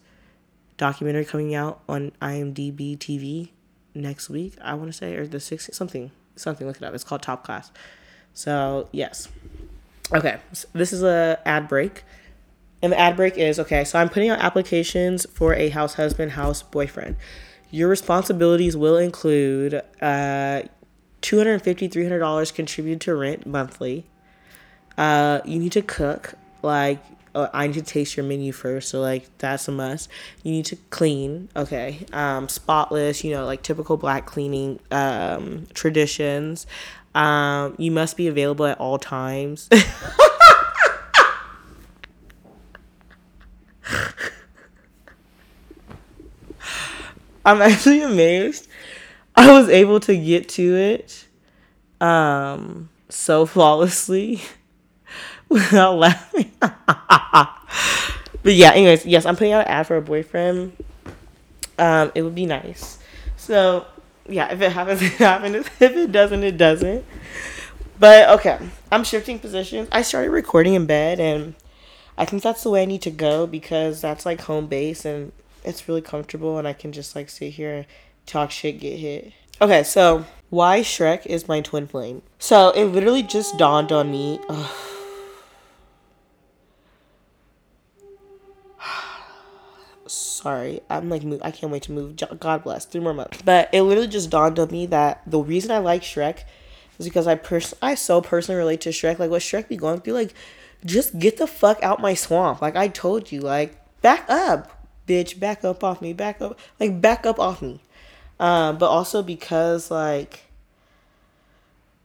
documentary 0.78 1.26
coming 1.26 1.54
out 1.54 1.82
on 1.88 2.12
IMDb 2.22 2.98
TV 2.98 3.50
next 3.94 4.30
week. 4.30 4.56
I 4.62 4.74
want 4.74 4.90
to 4.92 4.98
say 4.98 5.16
or 5.16 5.28
the 5.28 5.40
sixth 5.40 5.74
something 5.74 6.12
something. 6.36 6.66
Look 6.68 6.78
it 6.78 6.84
up. 6.84 6.94
It's 6.94 7.04
called 7.04 7.22
Top 7.22 7.44
Class. 7.44 7.72
So 8.34 8.88
yes, 8.92 9.28
okay. 10.14 10.40
So 10.54 10.68
this 10.74 10.94
is 10.94 11.04
a 11.04 11.40
ad 11.46 11.68
break, 11.68 12.04
and 12.82 12.92
the 12.92 13.00
ad 13.00 13.16
break 13.16 13.38
is 13.38 13.60
okay. 13.60 13.84
So 13.84 14.00
I'm 14.00 14.10
putting 14.10 14.30
out 14.30 14.40
applications 14.40 15.26
for 15.34 15.54
a 15.54 15.70
house 15.70 15.96
husband, 15.96 16.32
house 16.32 16.62
boyfriend. 16.62 17.16
Your 17.72 17.88
responsibilities 17.88 18.76
will 18.76 18.98
include 18.98 19.76
uh, 20.02 20.64
$250, 21.22 21.92
$300 21.92 22.54
contributed 22.54 23.02
to 23.02 23.16
rent 23.16 23.46
monthly. 23.46 24.06
Uh, 24.98 25.42
you 25.46 25.60
need 25.60 25.72
to 25.74 25.82
cook. 25.82 26.34
Like, 26.62 27.00
oh, 27.36 27.50
I 27.54 27.68
need 27.68 27.76
to 27.76 27.82
taste 27.82 28.18
your 28.18 28.26
menu 28.26 28.52
first. 28.52 28.90
So 28.90 29.00
like 29.00 29.30
that's 29.38 29.68
a 29.68 29.72
must. 29.72 30.10
You 30.44 30.52
need 30.52 30.66
to 30.66 30.76
clean, 30.90 31.50
okay, 31.56 32.06
um, 32.12 32.50
spotless. 32.50 33.24
You 33.24 33.32
know, 33.32 33.46
like 33.46 33.62
typical 33.62 33.98
black 33.98 34.26
cleaning 34.26 34.80
um, 34.92 35.68
traditions. 35.74 36.68
Um, 37.16 37.76
you 37.78 37.92
must 37.92 38.18
be 38.18 38.28
available 38.28 38.66
at 38.66 38.80
all 38.80 39.00
times. 39.00 39.70
I'm 47.46 47.62
actually 47.70 48.02
amazed. 48.02 48.68
I 49.36 49.52
was 49.52 49.70
able 49.70 50.00
to 50.02 50.18
get 50.18 50.50
to 50.50 50.76
it 50.76 51.26
um 52.02 52.90
so 53.10 53.46
flawlessly 53.46 54.42
without 55.50 55.98
laughing. 55.98 56.52
but 56.60 57.54
yeah, 58.44 58.72
anyways, 58.72 59.06
yes, 59.06 59.26
I'm 59.26 59.36
putting 59.36 59.54
out 59.54 59.66
an 59.66 59.72
ad 59.72 59.88
for 59.88 59.98
a 59.98 60.02
boyfriend. 60.02 60.74
Um, 61.78 62.12
it 62.14 62.22
would 62.22 62.36
be 62.36 62.46
nice. 62.46 63.00
So 63.38 63.86
yeah, 64.28 64.52
if 64.52 64.62
it 64.62 64.72
happens, 64.72 65.02
it 65.02 65.14
happens. 65.14 65.56
If 65.56 65.82
it 65.82 66.12
doesn't, 66.12 66.44
it 66.44 66.58
doesn't. 66.58 67.06
But 68.00 68.30
okay, 68.40 68.60
I'm 68.92 69.04
shifting 69.04 69.40
positions. 69.40 69.90
I 69.92 70.04
started 70.04 70.32
recording 70.32 70.74
in 70.74 70.86
bed, 70.86 71.20
and 71.20 71.56
I 72.18 72.26
think 72.26 72.44
that's 72.44 72.64
the 72.64 72.70
way 72.70 72.84
I 72.84 72.86
need 72.86 73.02
to 73.04 73.12
go 73.12 73.46
because 73.46 74.02
that's 74.02 74.26
like 74.26 74.42
home 74.42 74.68
base, 74.68 75.04
and 75.04 75.32
it's 75.64 75.88
really 75.88 76.02
comfortable, 76.02 76.58
and 76.58 76.68
I 76.68 76.74
can 76.74 76.92
just 76.92 77.16
like 77.16 77.30
sit 77.30 77.54
here 77.54 77.74
and 77.74 77.86
talk 78.26 78.52
shit, 78.52 78.80
get 78.80 78.98
hit. 78.98 79.34
Okay, 79.62 79.84
so 79.84 80.26
why 80.50 80.80
Shrek 80.82 81.26
is 81.26 81.48
my 81.48 81.62
twin 81.62 81.86
flame? 81.88 82.22
So 82.40 82.70
it 82.72 82.86
literally 82.86 83.24
just 83.24 83.58
dawned 83.58 83.92
on 83.92 84.10
me. 84.12 84.40
Sorry, 90.08 90.80
I'm 90.90 91.10
like, 91.10 91.24
I 91.42 91.52
can't 91.52 91.72
wait 91.72 91.84
to 91.84 91.92
move. 91.92 92.16
God 92.40 92.64
bless, 92.64 92.86
three 92.86 93.02
more 93.02 93.14
months. 93.14 93.42
But 93.42 93.70
it 93.74 93.82
literally 93.82 94.08
just 94.08 94.30
dawned 94.30 94.58
on 94.58 94.72
me 94.72 94.86
that 94.88 95.22
the 95.28 95.40
reason 95.40 95.72
I 95.72 95.80
like 95.80 96.02
Shrek 96.02 96.44
is 96.98 97.06
because 97.06 97.28
I 97.28 97.36
pers- 97.36 97.76
I 97.82 97.96
so 97.96 98.22
personally 98.22 98.58
relate 98.58 98.82
to 98.82 98.90
Shrek. 98.90 99.20
Like 99.20 99.30
what 99.30 99.42
Shrek 99.42 99.68
be 99.68 99.76
going 99.76 100.00
through, 100.02 100.14
like 100.14 100.34
just 100.86 101.20
get 101.20 101.38
the 101.38 101.48
fuck 101.48 101.84
out 101.84 102.00
my 102.00 102.14
swamp. 102.14 102.62
Like 102.62 102.76
I 102.76 102.88
told 102.88 103.32
you, 103.32 103.42
like 103.42 103.76
back 104.02 104.26
up, 104.30 104.79
bitch, 105.10 105.40
back 105.40 105.66
up 105.66 105.84
off 105.84 106.02
me, 106.02 106.14
back 106.14 106.42
up, 106.42 106.60
like 106.80 107.02
back 107.02 107.26
up 107.26 107.40
off 107.40 107.62
me. 107.62 107.80
Um, 108.40 108.78
but 108.78 108.88
also 108.88 109.24
because 109.24 109.90
like 109.90 110.46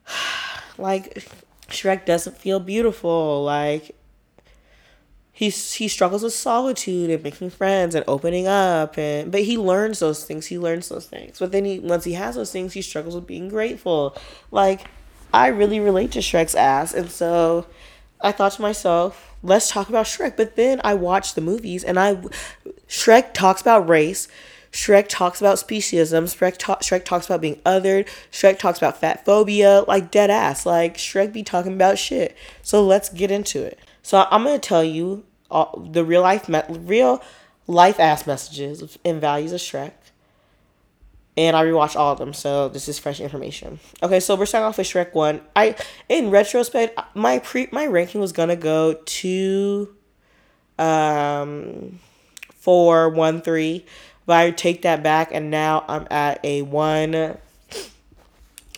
like 0.79 1.29
Shrek 1.69 2.05
doesn't 2.07 2.39
feel 2.39 2.61
beautiful. 2.61 3.45
Like 3.45 3.95
he's 5.33 5.75
he 5.75 5.89
struggles 5.89 6.23
with 6.23 6.33
solitude 6.33 7.11
and 7.11 7.23
making 7.23 7.51
friends 7.51 7.95
and 7.95 8.05
opening 8.07 8.47
up 8.47 8.97
and 8.97 9.31
but 9.31 9.43
he 9.43 9.59
learns 9.59 9.99
those 9.99 10.25
things. 10.25 10.47
He 10.47 10.59
learns 10.59 10.89
those 10.89 11.07
things. 11.07 11.39
But 11.39 11.53
then 11.53 11.65
he 11.65 11.79
once 11.79 12.05
he 12.05 12.15
has 12.15 12.37
those 12.37 12.53
things, 12.53 12.73
he 12.73 12.83
struggles 12.83 13.15
with 13.15 13.27
being 13.27 13.49
grateful. 13.49 14.17
Like 14.51 14.87
I 15.33 15.49
really 15.49 15.81
relate 15.81 16.13
to 16.13 16.21
Shrek's 16.21 16.55
ass, 16.55 16.95
and 16.95 17.11
so 17.11 17.67
I 18.21 18.31
thought 18.31 18.53
to 18.53 18.63
myself, 18.63 19.34
let's 19.45 19.71
talk 19.71 19.89
about 19.89 20.07
Shrek. 20.07 20.37
But 20.37 20.57
then 20.57 20.81
I 20.83 20.95
watched 20.95 21.37
the 21.37 21.41
movies 21.41 21.85
and 21.85 21.99
I 21.99 22.17
Shrek 22.89 23.33
talks 23.35 23.61
about 23.61 23.89
race. 23.89 24.27
Shrek 24.73 25.07
talks 25.09 25.41
about 25.41 25.59
speciesism. 25.59 26.25
Shrek, 26.25 26.57
ta- 26.59 26.79
Shrek 26.79 27.05
talks 27.05 27.27
about 27.27 27.41
being 27.41 27.61
othered. 27.65 28.09
Shrek 28.33 28.59
talks 28.59 28.77
about 28.79 28.99
fat 28.99 29.25
phobia, 29.25 29.85
like 29.87 30.11
dead 30.11 30.31
ass. 30.31 30.67
Like 30.67 30.97
Shrek 30.97 31.33
be 31.33 31.45
talking 31.45 31.75
about 31.75 31.97
shit. 31.97 32.37
So 32.63 32.85
let's 32.85 33.09
get 33.09 33.31
into 33.31 33.63
it. 33.63 33.79
So 34.03 34.27
I'm 34.31 34.43
gonna 34.43 34.59
tell 34.59 34.83
you 34.83 35.25
all, 35.49 35.89
the 35.93 36.05
real 36.05 36.23
life, 36.23 36.49
me- 36.49 36.63
real 36.69 37.23
life 37.69 38.01
ass 38.01 38.27
messages 38.27 38.99
and 39.05 39.21
values 39.21 39.53
of 39.53 39.61
Shrek. 39.61 39.93
And 41.37 41.57
I 41.57 41.65
rewatched 41.65 41.97
all 41.97 42.13
of 42.13 42.19
them, 42.19 42.33
so 42.33 42.69
this 42.69 42.89
is 42.89 42.99
fresh 42.99 43.21
information. 43.21 43.81
Okay, 44.03 44.21
so 44.21 44.37
we're 44.37 44.47
starting 44.47 44.67
off 44.69 44.79
with 44.79 44.87
Shrek 44.87 45.15
one. 45.15 45.41
I, 45.57 45.75
in 46.09 46.31
retrospect, 46.31 46.99
my 47.15 47.41
pre 47.41 47.69
my 47.73 47.87
ranking 47.87 48.21
was 48.21 48.31
gonna 48.31 48.55
go 48.55 48.95
to, 48.95 49.95
um, 50.79 51.99
four, 52.55 53.09
one, 53.09 53.43
three 53.43 53.85
but 54.27 54.37
I 54.37 54.51
take 54.51 54.83
that 54.83 55.03
back, 55.03 55.31
and 55.33 55.51
now 55.51 55.85
I'm 55.87 56.07
at 56.11 56.41
a 56.45 56.63
one, 56.63 57.37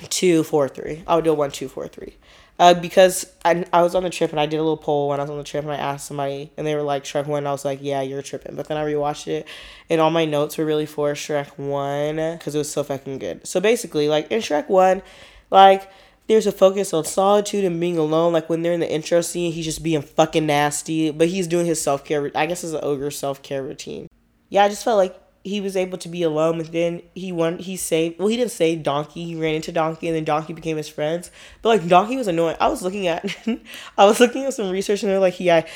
two, 0.08 0.42
four, 0.42 0.68
three. 0.68 1.02
I'll 1.06 1.22
do 1.22 1.30
a 1.30 1.34
one, 1.34 1.50
two, 1.50 1.68
four, 1.68 1.86
three. 1.88 2.16
Uh, 2.58 2.72
because 2.72 3.30
I, 3.44 3.66
I 3.70 3.82
was 3.82 3.94
on 3.94 4.02
the 4.02 4.10
trip 4.10 4.30
and 4.30 4.40
I 4.40 4.46
did 4.46 4.56
a 4.56 4.62
little 4.62 4.78
poll 4.78 5.10
when 5.10 5.20
I 5.20 5.24
was 5.24 5.30
on 5.30 5.36
the 5.36 5.44
trip 5.44 5.62
and 5.64 5.72
I 5.72 5.76
asked 5.76 6.06
somebody 6.06 6.50
and 6.56 6.66
they 6.66 6.74
were 6.74 6.82
like 6.82 7.04
Shrek 7.04 7.26
1 7.26 7.46
I 7.46 7.52
was 7.52 7.66
like 7.66 7.80
yeah 7.82 8.00
you're 8.00 8.22
tripping. 8.22 8.56
But 8.56 8.68
then 8.68 8.78
I 8.78 8.84
rewatched 8.84 9.28
it 9.28 9.46
and 9.90 10.00
all 10.00 10.10
my 10.10 10.24
notes 10.24 10.56
were 10.56 10.64
really 10.64 10.86
for 10.86 11.12
Shrek 11.12 11.58
1 11.58 12.16
because 12.38 12.54
it 12.54 12.58
was 12.58 12.70
so 12.70 12.82
fucking 12.82 13.18
good. 13.18 13.46
So 13.46 13.60
basically 13.60 14.08
like 14.08 14.30
in 14.30 14.40
Shrek 14.40 14.70
1 14.70 15.02
like 15.50 15.90
there's 16.28 16.46
a 16.46 16.52
focus 16.52 16.94
on 16.94 17.04
solitude 17.04 17.64
and 17.64 17.78
being 17.78 17.98
alone. 17.98 18.32
Like 18.32 18.48
when 18.48 18.62
they're 18.62 18.72
in 18.72 18.80
the 18.80 18.90
intro 18.90 19.20
scene 19.20 19.52
he's 19.52 19.66
just 19.66 19.82
being 19.82 20.00
fucking 20.00 20.46
nasty 20.46 21.10
but 21.10 21.28
he's 21.28 21.46
doing 21.46 21.66
his 21.66 21.80
self-care 21.82 22.30
I 22.34 22.46
guess 22.46 22.64
it's 22.64 22.72
an 22.72 22.80
ogre 22.82 23.10
self-care 23.10 23.62
routine. 23.62 24.08
Yeah 24.48 24.64
I 24.64 24.70
just 24.70 24.82
felt 24.82 24.96
like 24.96 25.14
he 25.46 25.60
was 25.60 25.76
able 25.76 25.96
to 25.98 26.08
be 26.08 26.22
alone 26.22 26.58
and 26.58 26.68
then 26.70 27.02
he 27.14 27.30
won 27.30 27.58
he 27.58 27.76
saved 27.76 28.18
well 28.18 28.28
he 28.28 28.36
didn't 28.36 28.50
save 28.50 28.82
donkey 28.82 29.24
he 29.24 29.36
ran 29.36 29.54
into 29.54 29.70
donkey 29.70 30.08
and 30.08 30.16
then 30.16 30.24
donkey 30.24 30.52
became 30.52 30.76
his 30.76 30.88
friends. 30.88 31.30
But 31.62 31.68
like 31.68 31.88
donkey 31.88 32.16
was 32.16 32.26
annoying. 32.26 32.56
I 32.60 32.68
was 32.68 32.82
looking 32.82 33.06
at 33.06 33.24
i 33.98 34.04
was 34.04 34.20
looking 34.20 34.44
at 34.44 34.54
some 34.54 34.70
research 34.70 35.02
and 35.02 35.10
they're 35.10 35.20
like 35.20 35.38
yeah 35.38 35.66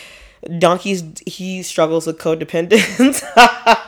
donkey's 0.59 1.05
he 1.27 1.63
struggles 1.63 2.07
with 2.07 2.19
codependence. 2.19 3.23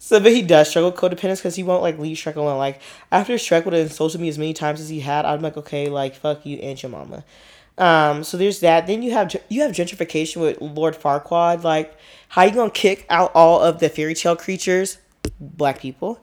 So 0.00 0.18
but 0.20 0.32
he 0.32 0.40
does 0.40 0.70
struggle 0.70 0.90
with 0.90 0.98
codependence 0.98 1.36
because 1.36 1.54
he 1.54 1.62
won't 1.62 1.82
like 1.82 1.98
leave 1.98 2.16
shrek 2.16 2.36
alone. 2.36 2.56
Like 2.56 2.80
after 3.12 3.34
shrek 3.34 3.66
would 3.66 3.74
have 3.74 3.88
insulted 3.88 4.18
me 4.18 4.30
as 4.30 4.38
many 4.38 4.54
times 4.54 4.80
as 4.80 4.88
he 4.88 5.00
had 5.00 5.26
i'm 5.26 5.42
like 5.42 5.58
okay 5.58 5.90
like 5.90 6.14
fuck 6.14 6.46
you 6.46 6.56
and 6.58 6.82
your 6.82 6.88
mama 6.88 7.24
um, 7.78 8.24
so 8.24 8.36
there's 8.36 8.60
that. 8.60 8.86
Then 8.86 9.02
you 9.02 9.12
have 9.12 9.34
you 9.48 9.62
have 9.62 9.72
gentrification 9.72 10.40
with 10.40 10.60
Lord 10.60 10.94
Farquaad. 10.94 11.62
Like, 11.62 11.96
how 12.28 12.42
you 12.42 12.52
gonna 12.52 12.70
kick 12.70 13.06
out 13.08 13.30
all 13.34 13.60
of 13.60 13.78
the 13.78 13.88
fairy 13.88 14.14
tale 14.14 14.36
creatures, 14.36 14.98
black 15.40 15.80
people? 15.80 16.20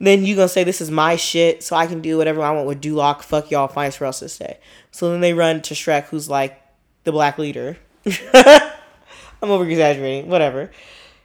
Then 0.00 0.24
you 0.24 0.34
gonna 0.34 0.48
say 0.48 0.64
this 0.64 0.80
is 0.80 0.90
my 0.90 1.16
shit, 1.16 1.62
so 1.62 1.76
I 1.76 1.86
can 1.86 2.00
do 2.00 2.16
whatever 2.16 2.42
I 2.42 2.50
want 2.50 2.66
with 2.66 2.80
Duloc. 2.80 3.22
Fuck 3.22 3.50
y'all, 3.50 3.68
find 3.68 3.92
somewhere 3.92 4.06
else 4.06 4.20
to 4.20 4.28
stay. 4.28 4.58
So 4.90 5.10
then 5.10 5.20
they 5.20 5.34
run 5.34 5.60
to 5.62 5.74
Shrek, 5.74 6.04
who's 6.04 6.28
like 6.28 6.60
the 7.04 7.12
black 7.12 7.38
leader. 7.38 7.76
I'm 8.34 9.50
over 9.50 9.66
exaggerating, 9.66 10.30
whatever. 10.30 10.70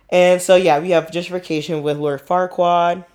And 0.09 0.41
so 0.41 0.55
yeah, 0.55 0.79
we 0.79 0.89
have 0.91 1.07
gentrification 1.07 1.81
with 1.81 1.97
Lord 1.97 2.25
Farquaad 2.25 3.05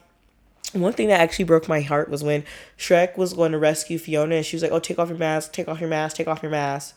one 0.74 0.92
thing 0.92 1.08
that 1.08 1.20
actually 1.20 1.44
broke 1.44 1.68
my 1.68 1.80
heart 1.80 2.08
was 2.08 2.22
when 2.22 2.44
Shrek 2.78 3.16
was 3.16 3.34
going 3.34 3.52
to 3.52 3.58
rescue 3.58 3.98
Fiona 3.98 4.36
and 4.36 4.46
she 4.46 4.56
was 4.56 4.62
like, 4.62 4.72
Oh, 4.72 4.78
take 4.78 4.98
off 4.98 5.08
your 5.08 5.18
mask, 5.18 5.52
take 5.52 5.68
off 5.68 5.80
your 5.80 5.88
mask, 5.88 6.16
take 6.16 6.28
off 6.28 6.42
your 6.42 6.50
mask. 6.50 6.96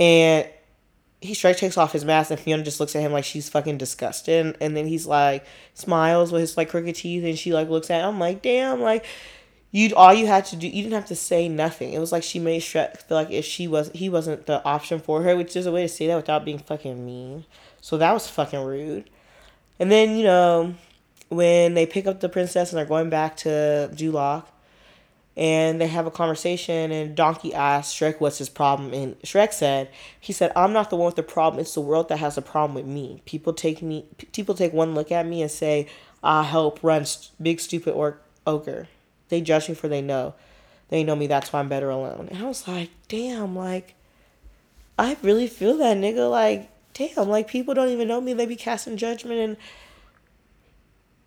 And 0.00 0.48
he 1.20 1.34
Shrek 1.34 1.56
takes 1.56 1.76
off 1.76 1.92
his 1.92 2.04
mask 2.04 2.30
and 2.30 2.40
Fiona 2.40 2.62
just 2.62 2.80
looks 2.80 2.96
at 2.96 3.02
him 3.02 3.12
like 3.12 3.24
she's 3.24 3.48
fucking 3.48 3.78
disgusted. 3.78 4.56
And 4.60 4.76
then 4.76 4.86
he's 4.86 5.06
like 5.06 5.44
smiles 5.74 6.32
with 6.32 6.40
his 6.40 6.56
like 6.56 6.70
crooked 6.70 6.96
teeth 6.96 7.24
and 7.24 7.38
she 7.38 7.52
like 7.52 7.68
looks 7.68 7.90
at 7.90 8.00
him 8.00 8.08
I'm 8.08 8.18
like, 8.18 8.42
damn, 8.42 8.80
like 8.80 9.06
you 9.70 9.94
all 9.94 10.12
you 10.12 10.26
had 10.26 10.44
to 10.46 10.56
do 10.56 10.66
you 10.66 10.82
didn't 10.82 10.94
have 10.94 11.06
to 11.06 11.16
say 11.16 11.48
nothing. 11.48 11.92
It 11.92 11.98
was 11.98 12.12
like 12.12 12.22
she 12.22 12.38
made 12.38 12.62
Shrek 12.62 13.02
feel 13.02 13.16
like 13.16 13.30
if 13.30 13.44
she 13.44 13.68
was 13.68 13.90
he 13.94 14.08
wasn't 14.08 14.46
the 14.46 14.64
option 14.64 14.98
for 14.98 15.22
her, 15.22 15.36
which 15.36 15.56
is 15.56 15.66
a 15.66 15.72
way 15.72 15.82
to 15.82 15.88
say 15.88 16.06
that 16.08 16.16
without 16.16 16.44
being 16.44 16.58
fucking 16.58 17.04
mean. 17.04 17.44
So 17.80 17.98
that 17.98 18.12
was 18.12 18.28
fucking 18.28 18.64
rude. 18.64 19.10
And 19.78 19.90
then, 19.90 20.16
you 20.16 20.22
know, 20.22 20.74
when 21.32 21.74
they 21.74 21.86
pick 21.86 22.06
up 22.06 22.20
the 22.20 22.28
princess 22.28 22.70
and 22.70 22.78
they're 22.78 22.86
going 22.86 23.10
back 23.10 23.36
to 23.38 23.90
Duloc, 23.92 24.44
and 25.36 25.80
they 25.80 25.86
have 25.86 26.06
a 26.06 26.10
conversation 26.10 26.92
and 26.92 27.16
Donkey 27.16 27.54
asks 27.54 27.94
Shrek 27.94 28.20
what's 28.20 28.38
his 28.38 28.50
problem 28.50 28.92
and 28.92 29.18
Shrek 29.20 29.52
said 29.52 29.90
he 30.20 30.32
said 30.32 30.52
I'm 30.54 30.72
not 30.72 30.90
the 30.90 30.96
one 30.96 31.06
with 31.06 31.16
the 31.16 31.22
problem 31.22 31.60
it's 31.60 31.74
the 31.74 31.80
world 31.80 32.08
that 32.10 32.18
has 32.18 32.36
a 32.36 32.42
problem 32.42 32.74
with 32.74 32.86
me. 32.86 33.22
People 33.24 33.52
take 33.52 33.80
me 33.80 34.04
people 34.32 34.54
take 34.54 34.72
one 34.72 34.94
look 34.94 35.10
at 35.10 35.26
me 35.26 35.40
and 35.40 35.50
say 35.50 35.86
I 36.22 36.42
help 36.42 36.80
run 36.82 37.06
big 37.40 37.60
stupid 37.60 37.94
or 37.94 38.18
ogre 38.46 38.88
they 39.30 39.40
judge 39.40 39.68
me 39.68 39.74
for 39.74 39.88
they 39.88 40.02
know 40.02 40.34
they 40.88 41.02
know 41.02 41.16
me 41.16 41.26
that's 41.26 41.50
why 41.52 41.60
I'm 41.60 41.68
better 41.68 41.88
alone. 41.88 42.28
And 42.30 42.42
I 42.42 42.46
was 42.46 42.68
like 42.68 42.90
damn 43.08 43.56
like 43.56 43.94
I 44.98 45.16
really 45.22 45.46
feel 45.46 45.78
that 45.78 45.96
nigga 45.96 46.30
like 46.30 46.68
damn 46.92 47.30
like 47.30 47.48
people 47.48 47.72
don't 47.72 47.88
even 47.88 48.06
know 48.06 48.20
me 48.20 48.34
they 48.34 48.44
be 48.44 48.56
casting 48.56 48.98
judgment 48.98 49.40
and 49.40 49.56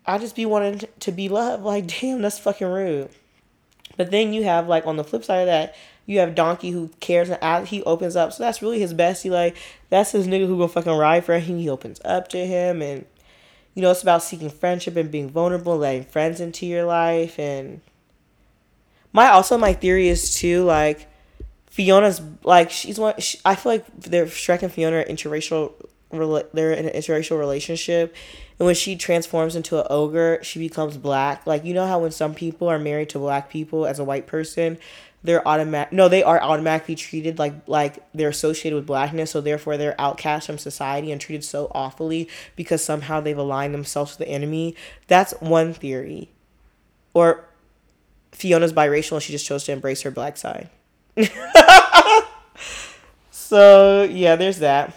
I 0.06 0.18
just 0.18 0.36
be 0.36 0.46
wanting 0.46 0.82
to 1.00 1.12
be 1.12 1.28
loved. 1.28 1.62
Like, 1.64 1.86
damn, 1.86 2.22
that's 2.22 2.38
fucking 2.38 2.66
rude. 2.66 3.10
But 3.96 4.10
then 4.10 4.32
you 4.32 4.44
have 4.44 4.68
like 4.68 4.86
on 4.86 4.96
the 4.96 5.04
flip 5.04 5.24
side 5.24 5.40
of 5.40 5.46
that, 5.46 5.74
you 6.06 6.20
have 6.20 6.34
Donkey 6.34 6.70
who 6.70 6.90
cares 7.00 7.30
and 7.30 7.68
he 7.68 7.82
opens 7.82 8.14
up. 8.14 8.32
So 8.32 8.42
that's 8.42 8.62
really 8.62 8.78
his 8.78 8.94
bestie. 8.94 9.30
Like 9.30 9.56
that's 9.90 10.12
his 10.12 10.26
nigga 10.26 10.46
who 10.46 10.56
gonna 10.56 10.68
fucking 10.68 10.92
ride 10.92 11.24
for 11.24 11.38
him. 11.38 11.58
He 11.58 11.68
opens 11.68 12.00
up 12.04 12.28
to 12.28 12.46
him, 12.46 12.80
and 12.80 13.04
you 13.74 13.82
know 13.82 13.90
it's 13.90 14.02
about 14.02 14.22
seeking 14.22 14.50
friendship 14.50 14.96
and 14.96 15.10
being 15.10 15.30
vulnerable, 15.30 15.76
letting 15.76 16.04
friends 16.04 16.40
into 16.40 16.66
your 16.66 16.84
life. 16.84 17.38
And 17.38 17.80
my 19.12 19.28
also 19.28 19.58
my 19.58 19.72
theory 19.72 20.08
is 20.08 20.34
too 20.34 20.64
like 20.64 21.08
Fiona's 21.70 22.20
like 22.44 22.70
she's 22.70 22.98
one. 22.98 23.18
She, 23.18 23.38
I 23.44 23.54
feel 23.54 23.72
like 23.72 23.86
they're 23.98 24.26
Shrek 24.26 24.62
and 24.62 24.72
Fiona 24.72 24.98
are 24.98 25.04
interracial. 25.04 25.72
They're 26.10 26.72
in 26.72 26.86
an 26.86 26.94
interracial 26.94 27.38
relationship, 27.38 28.14
and 28.58 28.66
when 28.66 28.74
she 28.74 28.96
transforms 28.96 29.54
into 29.54 29.78
an 29.78 29.86
ogre, 29.90 30.38
she 30.42 30.58
becomes 30.58 30.96
black. 30.96 31.46
Like 31.46 31.64
you 31.64 31.74
know 31.74 31.86
how 31.86 32.00
when 32.00 32.10
some 32.10 32.34
people 32.34 32.68
are 32.68 32.78
married 32.78 33.10
to 33.10 33.18
black 33.18 33.50
people 33.50 33.86
as 33.86 33.98
a 33.98 34.04
white 34.04 34.26
person, 34.26 34.78
they're 35.22 35.46
automatic. 35.46 35.92
No, 35.92 36.08
they 36.08 36.22
are 36.22 36.40
automatically 36.40 36.94
treated 36.94 37.38
like 37.38 37.54
like 37.66 37.98
they're 38.14 38.30
associated 38.30 38.76
with 38.76 38.86
blackness, 38.86 39.32
so 39.32 39.40
therefore 39.40 39.76
they're 39.76 40.00
outcast 40.00 40.46
from 40.46 40.58
society 40.58 41.12
and 41.12 41.20
treated 41.20 41.44
so 41.44 41.70
awfully 41.74 42.28
because 42.54 42.82
somehow 42.82 43.20
they've 43.20 43.36
aligned 43.36 43.74
themselves 43.74 44.12
to 44.12 44.18
the 44.18 44.28
enemy. 44.28 44.74
That's 45.06 45.32
one 45.40 45.74
theory, 45.74 46.30
or 47.12 47.44
Fiona's 48.32 48.72
biracial 48.72 49.12
and 49.12 49.22
she 49.22 49.32
just 49.32 49.46
chose 49.46 49.64
to 49.64 49.72
embrace 49.72 50.02
her 50.02 50.10
black 50.10 50.36
side. 50.36 50.70
so 53.30 54.04
yeah, 54.04 54.36
there's 54.36 54.58
that. 54.60 54.94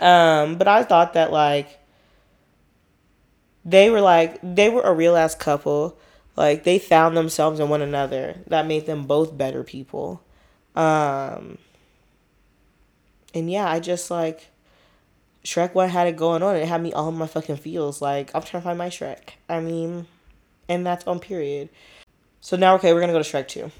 Um, 0.00 0.56
but 0.56 0.68
I 0.68 0.82
thought 0.82 1.14
that 1.14 1.32
like 1.32 1.78
they 3.64 3.90
were 3.90 4.00
like 4.00 4.38
they 4.42 4.68
were 4.68 4.82
a 4.82 4.92
real 4.92 5.16
ass 5.16 5.34
couple. 5.34 5.98
Like 6.36 6.64
they 6.64 6.78
found 6.78 7.16
themselves 7.16 7.60
in 7.60 7.68
one 7.68 7.82
another. 7.82 8.36
That 8.46 8.66
made 8.66 8.86
them 8.86 9.06
both 9.06 9.36
better 9.36 9.62
people. 9.62 10.22
Um 10.74 11.58
and 13.34 13.50
yeah, 13.50 13.70
I 13.70 13.80
just 13.80 14.10
like 14.10 14.48
Shrek 15.44 15.74
One 15.74 15.88
had 15.88 16.06
it 16.06 16.16
going 16.16 16.42
on. 16.42 16.56
It 16.56 16.68
had 16.68 16.82
me 16.82 16.92
all 16.92 17.08
in 17.08 17.16
my 17.16 17.26
fucking 17.26 17.56
feels. 17.56 18.00
Like 18.02 18.30
I'm 18.34 18.42
trying 18.42 18.62
to 18.62 18.64
find 18.64 18.78
my 18.78 18.88
Shrek. 18.88 19.30
I 19.48 19.60
mean, 19.60 20.06
and 20.68 20.86
that's 20.86 21.06
on 21.06 21.20
period. 21.20 21.68
So 22.40 22.56
now 22.56 22.74
okay, 22.76 22.92
we're 22.92 23.00
gonna 23.00 23.12
go 23.12 23.22
to 23.22 23.28
Shrek 23.28 23.48
Two. 23.48 23.70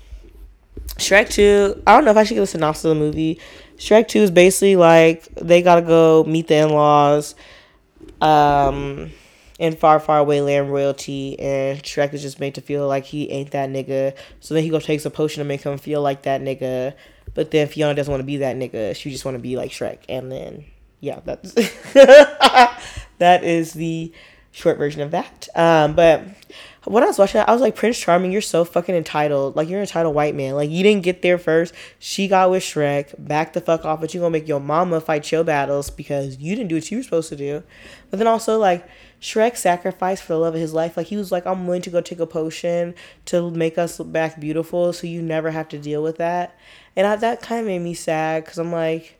Shrek 0.97 1.31
2, 1.31 1.83
I 1.87 1.95
don't 1.95 2.05
know 2.05 2.11
if 2.11 2.17
I 2.17 2.25
should 2.25 2.35
give 2.35 2.43
a 2.43 2.47
synopsis 2.47 2.85
of 2.85 2.91
the 2.91 2.95
movie. 2.97 3.39
Shrek 3.77 4.09
2 4.09 4.19
is 4.21 4.31
basically 4.31 4.77
like 4.77 5.25
they 5.35 5.63
gotta 5.63 5.83
go 5.83 6.25
meet 6.25 6.49
the 6.49 6.57
in 6.57 6.71
laws 6.71 7.35
um, 8.21 9.11
in 9.63 9.77
far, 9.77 10.01
far 10.01 10.19
away 10.19 10.41
land 10.41 10.73
royalty, 10.73 11.39
and 11.39 11.81
Shrek 11.85 12.13
is 12.13 12.21
just 12.21 12.41
made 12.41 12.57
to 12.57 12.61
feel 12.61 12.89
like 12.89 13.05
he 13.05 13.31
ain't 13.31 13.53
that 13.53 13.71
nigga. 13.71 14.17
So 14.41 14.55
then 14.55 14.65
he 14.65 14.71
goes 14.71 14.85
takes 14.85 15.07
a 15.07 15.11
potion 15.11 15.41
to 15.41 15.45
make 15.45 15.63
him 15.63 15.79
feel 15.79 16.03
like 16.03 16.23
that 16.23 16.41
nigga. 16.41 16.95
But 17.33 17.53
then 17.53 17.69
Fiona 17.69 17.95
doesn't 17.95 18.11
want 18.11 18.23
to 18.23 18.27
be 18.27 18.39
that 18.39 18.57
nigga. 18.57 18.97
She 18.97 19.13
just 19.13 19.25
want 19.25 19.37
to 19.37 19.41
be 19.41 19.57
like 19.57 19.71
Shrek. 19.71 19.99
And 20.09 20.33
then, 20.33 20.65
yeah, 20.99 21.21
that's 21.25 21.55
that 23.19 23.45
is 23.45 23.73
the 23.75 24.13
short 24.51 24.79
version 24.79 25.01
of 25.01 25.13
that. 25.13 25.47
Um, 25.55 25.95
but 25.95 26.25
when 26.85 27.05
I 27.05 27.07
was 27.07 27.21
watching 27.21 27.39
that, 27.39 27.49
I 27.49 27.53
was 27.53 27.61
like, 27.61 27.77
Prince 27.77 28.01
Charming, 28.01 28.33
you're 28.33 28.41
so 28.41 28.65
fucking 28.65 28.97
entitled. 28.97 29.55
Like, 29.55 29.69
you're 29.69 29.79
an 29.79 29.85
entitled 29.85 30.17
white 30.17 30.35
man. 30.35 30.57
Like, 30.57 30.71
you 30.71 30.83
didn't 30.83 31.05
get 31.05 31.23
there 31.23 31.39
first. 31.39 31.73
She 32.01 32.27
got 32.27 32.51
with 32.51 32.65
Shrek. 32.65 33.15
Back 33.17 33.53
the 33.53 33.61
fuck 33.61 33.85
off. 33.85 34.01
But 34.01 34.13
you 34.13 34.19
gonna 34.19 34.33
make 34.33 34.49
your 34.49 34.59
mama 34.59 35.01
fight 35.01 35.31
your 35.31 35.45
battles 35.45 35.89
because 35.89 36.39
you 36.39 36.57
didn't 36.57 36.69
do 36.69 36.75
what 36.75 36.91
you 36.91 36.97
were 36.97 37.05
supposed 37.05 37.29
to 37.29 37.37
do. 37.37 37.63
But 38.11 38.19
then 38.19 38.27
also, 38.27 38.59
like, 38.59 38.89
Shrek 39.23 39.57
sacrificed 39.57 40.23
for 40.23 40.35
the 40.35 40.41
love 40.41 40.55
of 40.55 40.61
his 40.61 40.75
life. 40.75 40.99
Like, 40.99 41.07
he 41.07 41.17
was 41.17 41.33
like, 41.33 41.47
I'm 41.47 41.67
willing 41.67 41.81
to 41.83 41.91
go 41.91 42.03
take 42.03 42.21
a 42.21 42.27
potion 42.27 42.95
to 43.27 43.51
make 43.51 43.79
us 43.79 43.99
look 43.99 44.13
back 44.13 44.39
beautiful 44.39 44.93
so 44.93 45.07
you 45.07 45.23
never 45.23 45.51
have 45.53 45.69
to 45.71 45.79
deal 45.79 46.03
with 46.03 46.19
that. 46.19 46.59
And 46.97 47.07
I, 47.07 47.17
that 47.17 47.41
kind 47.41 47.61
of 47.61 47.67
made 47.67 47.79
me 47.79 47.95
sad 47.95 48.45
because 48.45 48.59
I'm 48.59 48.73
like, 48.73 49.19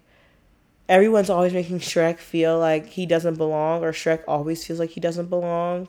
everyone's 0.89 1.31
always 1.31 1.55
making 1.55 1.79
Shrek 1.79 2.19
feel 2.19 2.59
like 2.59 2.87
he 2.87 3.07
doesn't 3.07 3.37
belong, 3.37 3.83
or 3.83 3.93
Shrek 3.93 4.25
always 4.29 4.67
feels 4.67 4.79
like 4.79 4.91
he 4.91 5.01
doesn't 5.01 5.31
belong 5.31 5.89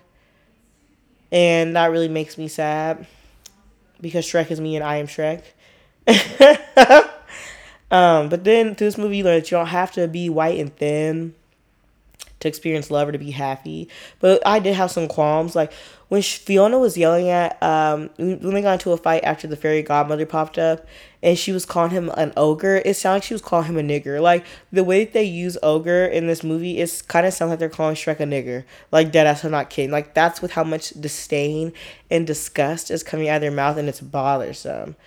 and 1.33 1.75
that 1.75 1.87
really 1.87 2.07
makes 2.07 2.37
me 2.37 2.47
sad 2.47 3.07
because 3.99 4.23
Shrek 4.23 4.51
is 4.51 4.61
me 4.61 4.75
and 4.75 4.85
I 4.85 4.97
am 4.97 5.07
Shrek. 5.07 5.41
um, 7.91 8.29
but 8.29 8.43
then 8.43 8.75
through 8.75 8.87
this 8.87 8.99
movie, 8.99 9.17
you 9.17 9.23
learn 9.23 9.39
that 9.39 9.49
you 9.49 9.57
don't 9.57 9.65
have 9.65 9.91
to 9.93 10.07
be 10.07 10.29
white 10.29 10.59
and 10.59 10.73
thin 10.75 11.33
to 12.43 12.47
experience 12.47 12.89
love 12.91 13.09
or 13.09 13.11
to 13.11 13.17
be 13.17 13.31
happy. 13.31 13.89
But 14.19 14.41
I 14.45 14.59
did 14.59 14.75
have 14.75 14.91
some 14.91 15.07
qualms. 15.07 15.55
Like 15.55 15.73
when 16.07 16.21
Fiona 16.21 16.77
was 16.77 16.95
yelling 16.95 17.29
at, 17.29 17.61
um, 17.63 18.09
when 18.17 18.53
they 18.53 18.61
got 18.61 18.73
into 18.73 18.91
a 18.91 18.97
fight 18.97 19.23
after 19.23 19.47
the 19.47 19.57
fairy 19.57 19.81
godmother 19.81 20.25
popped 20.25 20.57
up, 20.57 20.85
and 21.23 21.39
she 21.39 21.53
was 21.53 21.65
calling 21.65 21.91
him 21.91 22.11
an 22.15 22.33
ogre. 22.35 22.81
It 22.83 22.95
sounded 22.95 23.15
like 23.15 23.23
she 23.23 23.33
was 23.33 23.41
calling 23.41 23.65
him 23.65 23.77
a 23.77 23.81
nigger. 23.81 24.21
Like 24.21 24.45
the 24.71 24.83
way 24.83 25.05
that 25.05 25.13
they 25.13 25.23
use 25.23 25.57
ogre 25.63 26.05
in 26.05 26.27
this 26.27 26.43
movie 26.43 26.79
is 26.79 27.01
kind 27.01 27.25
of 27.25 27.33
sounds 27.33 27.49
like 27.49 27.59
they're 27.59 27.69
calling 27.69 27.95
Shrek 27.95 28.19
a 28.19 28.25
nigger. 28.25 28.65
Like 28.91 29.11
dead 29.11 29.25
ass, 29.25 29.43
I'm 29.43 29.51
not 29.51 29.69
kidding. 29.69 29.89
Like 29.89 30.13
that's 30.13 30.41
with 30.41 30.51
how 30.51 30.65
much 30.65 30.89
disdain 30.89 31.71
and 32.11 32.27
disgust 32.27 32.91
is 32.91 33.03
coming 33.03 33.29
out 33.29 33.37
of 33.37 33.41
their 33.41 33.51
mouth, 33.51 33.77
and 33.77 33.87
it's 33.87 34.01
bothersome. 34.01 34.97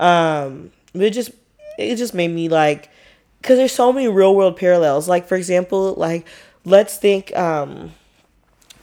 Um, 0.00 0.72
but 0.94 1.02
it 1.02 1.12
just 1.12 1.30
it 1.78 1.96
just 1.96 2.14
made 2.14 2.30
me 2.30 2.48
like, 2.48 2.90
because 3.42 3.58
there's 3.58 3.72
so 3.72 3.92
many 3.92 4.08
real 4.08 4.34
world 4.34 4.56
parallels. 4.56 5.08
Like 5.08 5.28
for 5.28 5.36
example, 5.36 5.94
like 5.94 6.26
let's 6.66 6.98
think 6.98 7.34
um 7.34 7.92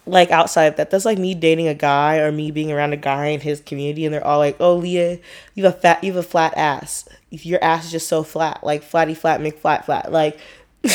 like 0.05 0.31
outside 0.31 0.65
of 0.65 0.75
that, 0.77 0.89
that's 0.89 1.05
like 1.05 1.17
me 1.17 1.33
dating 1.33 1.67
a 1.67 1.73
guy 1.73 2.17
or 2.17 2.31
me 2.31 2.51
being 2.51 2.71
around 2.71 2.93
a 2.93 2.97
guy 2.97 3.27
in 3.27 3.39
his 3.39 3.61
community, 3.61 4.05
and 4.05 4.13
they're 4.13 4.25
all 4.25 4.39
like, 4.39 4.57
"Oh, 4.59 4.75
Leah, 4.75 5.19
you 5.53 5.63
have 5.63 5.75
a 5.75 5.77
fat, 5.77 6.03
you 6.03 6.11
have 6.13 6.25
a 6.25 6.27
flat 6.27 6.53
ass. 6.57 7.07
Your 7.29 7.63
ass 7.63 7.85
is 7.85 7.91
just 7.91 8.07
so 8.07 8.23
flat, 8.23 8.63
like 8.63 8.83
flatty 8.83 9.13
flat, 9.13 9.39
make 9.41 9.59
flat 9.59 9.85
flat, 9.85 10.11
like." 10.11 10.39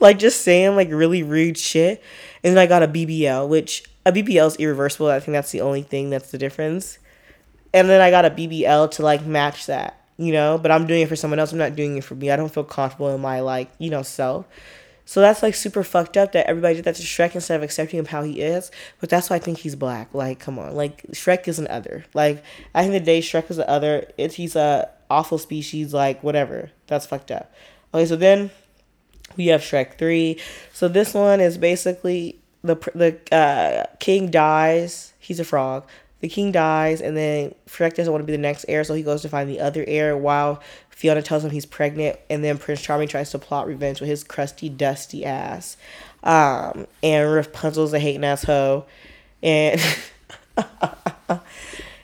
like 0.00 0.18
just 0.18 0.42
saying 0.42 0.76
like 0.76 0.90
really 0.90 1.22
rude 1.22 1.56
shit, 1.56 2.02
and 2.44 2.54
then 2.54 2.58
I 2.58 2.66
got 2.66 2.82
a 2.82 2.88
BBL, 2.88 3.48
which 3.48 3.84
a 4.04 4.12
BBL 4.12 4.46
is 4.46 4.56
irreversible. 4.56 5.08
I 5.08 5.20
think 5.20 5.32
that's 5.32 5.52
the 5.52 5.62
only 5.62 5.82
thing 5.82 6.10
that's 6.10 6.30
the 6.30 6.38
difference. 6.38 6.98
And 7.72 7.88
then 7.88 8.00
I 8.00 8.10
got 8.10 8.24
a 8.24 8.30
BBL 8.30 8.90
to 8.92 9.02
like 9.02 9.24
match 9.24 9.66
that, 9.66 9.97
you 10.18 10.32
know. 10.32 10.58
But 10.58 10.70
I'm 10.70 10.86
doing 10.86 11.02
it 11.02 11.08
for 11.08 11.16
someone 11.16 11.38
else. 11.38 11.52
I'm 11.52 11.58
not 11.58 11.74
doing 11.74 11.96
it 11.96 12.04
for 12.04 12.14
me. 12.14 12.30
I 12.30 12.36
don't 12.36 12.52
feel 12.52 12.64
comfortable 12.64 13.14
in 13.14 13.20
my 13.20 13.40
like 13.40 13.70
you 13.78 13.88
know 13.90 14.02
self. 14.02 14.46
So 15.08 15.22
that's 15.22 15.42
like 15.42 15.54
super 15.54 15.82
fucked 15.82 16.18
up 16.18 16.32
that 16.32 16.46
everybody 16.46 16.74
did 16.74 16.84
that 16.84 16.96
to 16.96 17.02
Shrek 17.02 17.34
instead 17.34 17.56
of 17.56 17.62
accepting 17.62 17.98
him 17.98 18.04
how 18.04 18.22
he 18.24 18.42
is. 18.42 18.70
But 19.00 19.08
that's 19.08 19.30
why 19.30 19.36
I 19.36 19.38
think 19.38 19.56
he's 19.56 19.74
black. 19.74 20.12
Like, 20.12 20.38
come 20.38 20.58
on. 20.58 20.74
Like 20.74 21.02
Shrek 21.12 21.48
is 21.48 21.58
an 21.58 21.66
other. 21.68 22.04
Like, 22.12 22.44
I 22.74 22.82
think 22.82 22.92
the 22.92 23.00
day 23.00 23.20
Shrek 23.20 23.50
is 23.50 23.56
the 23.56 23.66
other, 23.66 24.12
it's 24.18 24.34
he's 24.34 24.54
a 24.54 24.90
awful 25.08 25.38
species, 25.38 25.94
like 25.94 26.22
whatever. 26.22 26.72
That's 26.88 27.06
fucked 27.06 27.30
up. 27.30 27.50
Okay, 27.94 28.04
so 28.04 28.16
then 28.16 28.50
we 29.38 29.46
have 29.46 29.62
Shrek 29.62 29.96
3. 29.96 30.38
So 30.74 30.88
this 30.88 31.14
one 31.14 31.40
is 31.40 31.56
basically 31.56 32.38
the 32.62 32.74
the 32.94 33.34
uh, 33.34 33.86
king 34.00 34.30
dies. 34.30 35.14
He's 35.18 35.40
a 35.40 35.44
frog 35.44 35.88
the 36.20 36.28
king 36.28 36.50
dies, 36.50 37.00
and 37.00 37.16
then 37.16 37.54
Shrek 37.66 37.94
doesn't 37.94 38.12
want 38.12 38.22
to 38.22 38.26
be 38.26 38.32
the 38.32 38.38
next 38.38 38.64
heir, 38.68 38.82
so 38.82 38.94
he 38.94 39.02
goes 39.02 39.22
to 39.22 39.28
find 39.28 39.48
the 39.48 39.60
other 39.60 39.84
heir 39.86 40.16
while 40.16 40.60
Fiona 40.90 41.22
tells 41.22 41.44
him 41.44 41.50
he's 41.50 41.66
pregnant, 41.66 42.18
and 42.28 42.42
then 42.42 42.58
Prince 42.58 42.82
Charming 42.82 43.08
tries 43.08 43.30
to 43.30 43.38
plot 43.38 43.66
revenge 43.66 44.00
with 44.00 44.10
his 44.10 44.24
crusty, 44.24 44.68
dusty 44.68 45.24
ass. 45.24 45.76
Um, 46.24 46.88
and 47.02 47.32
Rapunzel's 47.32 47.92
a 47.92 48.00
hating 48.00 48.24
ass 48.24 48.42
hoe. 48.44 48.84
And. 49.42 49.80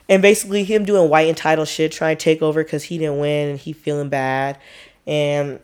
and 0.08 0.22
basically, 0.22 0.62
him 0.62 0.84
doing 0.84 1.10
white 1.10 1.28
entitled 1.28 1.66
shit, 1.66 1.90
trying 1.90 2.16
to 2.16 2.22
take 2.22 2.40
over 2.40 2.62
because 2.62 2.84
he 2.84 2.98
didn't 2.98 3.18
win 3.18 3.50
and 3.50 3.58
he 3.58 3.72
feeling 3.72 4.08
bad. 4.08 4.58
And 5.08 5.58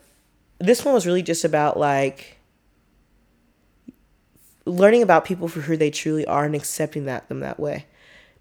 this 0.59 0.84
one 0.84 0.92
was 0.92 1.07
really 1.07 1.22
just 1.22 1.44
about 1.44 1.78
like 1.78 2.36
learning 4.66 5.03
about 5.03 5.24
people 5.24 5.46
for 5.46 5.61
who 5.61 5.76
they 5.76 5.90
truly 5.90 6.26
are 6.26 6.44
and 6.44 6.57
accepting 6.57 7.05
that 7.05 7.28
them 7.28 7.40
that 7.40 7.59
way 7.59 7.86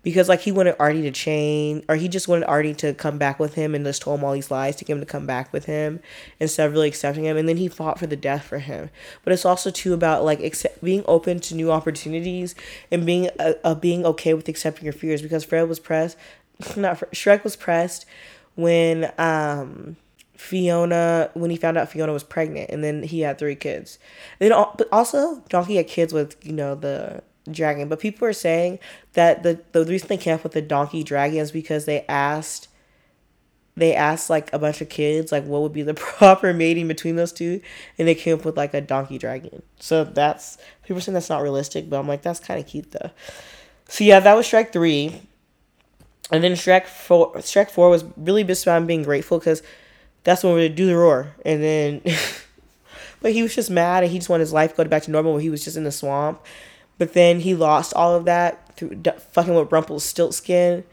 because 0.01 0.29
like 0.29 0.41
he 0.41 0.51
wanted 0.51 0.75
Artie 0.79 1.01
to 1.01 1.11
change 1.11 1.83
or 1.89 1.95
he 1.95 2.07
just 2.07 2.27
wanted 2.27 2.45
Artie 2.45 2.73
to 2.75 2.93
come 2.93 3.17
back 3.17 3.39
with 3.39 3.55
him 3.55 3.75
and 3.75 3.85
just 3.85 4.01
told 4.01 4.19
him 4.19 4.25
all 4.25 4.33
these 4.33 4.49
lies 4.49 4.75
to 4.77 4.85
get 4.85 4.93
him 4.93 4.99
to 5.01 5.05
come 5.05 5.25
back 5.25 5.51
with 5.51 5.65
him 5.65 5.99
instead 6.39 6.67
of 6.67 6.73
really 6.73 6.87
accepting 6.87 7.25
him. 7.25 7.35
And 7.35 7.49
then 7.49 7.57
he 7.57 7.67
fought 7.67 7.99
for 7.99 8.07
the 8.07 8.15
death 8.15 8.43
for 8.43 8.59
him. 8.59 8.89
But 9.23 9.33
it's 9.33 9.45
also 9.45 9.71
too 9.71 9.93
about 9.93 10.23
like 10.23 10.39
accept, 10.39 10.83
being 10.83 11.03
open 11.07 11.39
to 11.41 11.55
new 11.55 11.71
opportunities 11.71 12.55
and 12.91 13.05
being 13.05 13.29
uh, 13.39 13.53
uh, 13.63 13.75
being 13.75 14.05
okay 14.05 14.33
with 14.33 14.47
accepting 14.47 14.85
your 14.85 14.93
fears. 14.93 15.21
Because 15.21 15.43
Fred 15.43 15.67
was 15.67 15.79
pressed 15.79 16.17
not 16.77 16.97
Fred, 16.97 17.11
Shrek 17.11 17.43
was 17.43 17.55
pressed 17.55 18.05
when 18.55 19.11
um 19.17 19.97
Fiona 20.35 21.29
when 21.33 21.51
he 21.51 21.57
found 21.57 21.77
out 21.77 21.89
Fiona 21.89 22.13
was 22.13 22.23
pregnant 22.23 22.69
and 22.69 22.81
then 22.81 23.03
he 23.03 23.19
had 23.21 23.37
three 23.37 23.55
kids. 23.55 23.99
Then 24.39 24.51
but 24.77 24.87
also 24.91 25.43
Donkey 25.49 25.75
had 25.75 25.87
kids 25.87 26.13
with, 26.13 26.37
you 26.45 26.53
know, 26.53 26.75
the 26.75 27.21
dragon. 27.53 27.89
But 27.89 27.99
people 27.99 28.27
are 28.27 28.33
saying 28.33 28.79
that 29.13 29.43
the 29.43 29.61
the 29.71 29.85
reason 29.85 30.07
they 30.07 30.17
came 30.17 30.35
up 30.35 30.43
with 30.43 30.53
the 30.53 30.61
donkey 30.61 31.03
dragon 31.03 31.39
is 31.39 31.51
because 31.51 31.85
they 31.85 32.05
asked 32.07 32.67
they 33.75 33.95
asked 33.95 34.29
like 34.29 34.51
a 34.51 34.59
bunch 34.59 34.81
of 34.81 34.89
kids 34.89 35.31
like 35.31 35.45
what 35.45 35.61
would 35.61 35.73
be 35.73 35.81
the 35.81 35.93
proper 35.95 36.53
mating 36.53 36.87
between 36.87 37.15
those 37.15 37.31
two 37.31 37.61
and 37.97 38.07
they 38.07 38.15
came 38.15 38.37
up 38.37 38.45
with 38.45 38.57
like 38.57 38.73
a 38.73 38.81
donkey 38.81 39.17
dragon. 39.17 39.61
So 39.79 40.03
that's 40.03 40.57
people 40.83 40.97
are 40.97 41.01
saying 41.01 41.13
that's 41.13 41.29
not 41.29 41.41
realistic 41.41 41.89
but 41.89 41.99
i'm 41.99 42.07
like 42.07 42.21
that's 42.21 42.39
kind 42.39 42.59
of 42.59 42.67
cute 42.67 42.91
though. 42.91 43.11
So 43.87 44.03
yeah 44.03 44.19
that 44.19 44.35
was 44.35 44.45
shrek 44.45 44.73
3 44.73 45.21
and 46.31 46.43
then 46.43 46.51
shrek 46.53 46.85
4 46.85 47.35
shrek 47.35 47.71
4 47.71 47.89
was 47.89 48.03
really 48.17 48.43
just 48.43 48.65
about 48.65 48.85
being 48.85 49.03
grateful 49.03 49.39
because 49.39 49.63
that's 50.23 50.43
when 50.43 50.53
we 50.53 50.67
do 50.69 50.85
the 50.85 50.97
roar. 50.97 51.33
And 51.45 51.63
then 51.63 52.01
but 53.21 53.31
he 53.31 53.41
was 53.41 53.55
just 53.55 53.69
mad 53.69 54.03
and 54.03 54.11
he 54.11 54.19
just 54.19 54.29
wanted 54.29 54.41
his 54.41 54.53
life 54.53 54.71
to 54.71 54.83
go 54.83 54.89
back 54.89 55.03
to 55.03 55.11
normal 55.11 55.33
where 55.33 55.41
he 55.41 55.49
was 55.49 55.63
just 55.63 55.77
in 55.77 55.83
the 55.83 55.91
swamp 55.91 56.41
but 56.99 57.13
then 57.13 57.39
he 57.39 57.55
lost 57.55 57.93
all 57.95 58.13
of 58.13 58.25
that 58.25 58.75
through 58.75 58.95
d- 58.95 59.11
fucking 59.31 59.55
with 59.55 59.71
Rumpelstiltskin. 59.71 60.83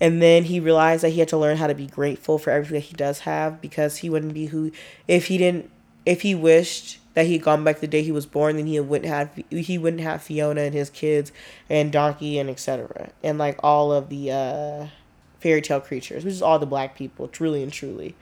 and 0.00 0.20
then 0.20 0.44
he 0.44 0.60
realized 0.60 1.02
that 1.02 1.10
he 1.10 1.20
had 1.20 1.28
to 1.28 1.38
learn 1.38 1.56
how 1.56 1.66
to 1.66 1.74
be 1.74 1.86
grateful 1.86 2.38
for 2.38 2.50
everything 2.50 2.74
that 2.74 2.86
he 2.86 2.94
does 2.94 3.20
have 3.20 3.60
because 3.62 3.98
he 3.98 4.10
wouldn't 4.10 4.34
be 4.34 4.46
who 4.46 4.70
if 5.08 5.28
he 5.28 5.38
didn't 5.38 5.70
if 6.04 6.20
he 6.20 6.34
wished 6.34 6.98
that 7.14 7.24
he 7.26 7.34
had 7.34 7.42
gone 7.42 7.64
back 7.64 7.80
the 7.80 7.86
day 7.86 8.02
he 8.02 8.12
was 8.12 8.26
born 8.26 8.56
then 8.56 8.66
he 8.66 8.78
wouldn't 8.78 9.08
have 9.08 9.30
he 9.50 9.78
wouldn't 9.78 10.02
have 10.02 10.22
Fiona 10.22 10.62
and 10.62 10.74
his 10.74 10.90
kids 10.90 11.32
and 11.70 11.90
Donkey 11.90 12.38
and 12.38 12.50
etc. 12.50 13.10
and 13.22 13.38
like 13.38 13.58
all 13.62 13.92
of 13.92 14.10
the 14.10 14.30
uh 14.30 14.86
fairy 15.42 15.60
tale 15.60 15.80
creatures, 15.80 16.24
which 16.24 16.32
is 16.34 16.40
all 16.42 16.58
the 16.58 16.66
black 16.66 16.96
people, 16.96 17.26
truly 17.26 17.62
and 17.62 17.72
truly. 17.72 18.14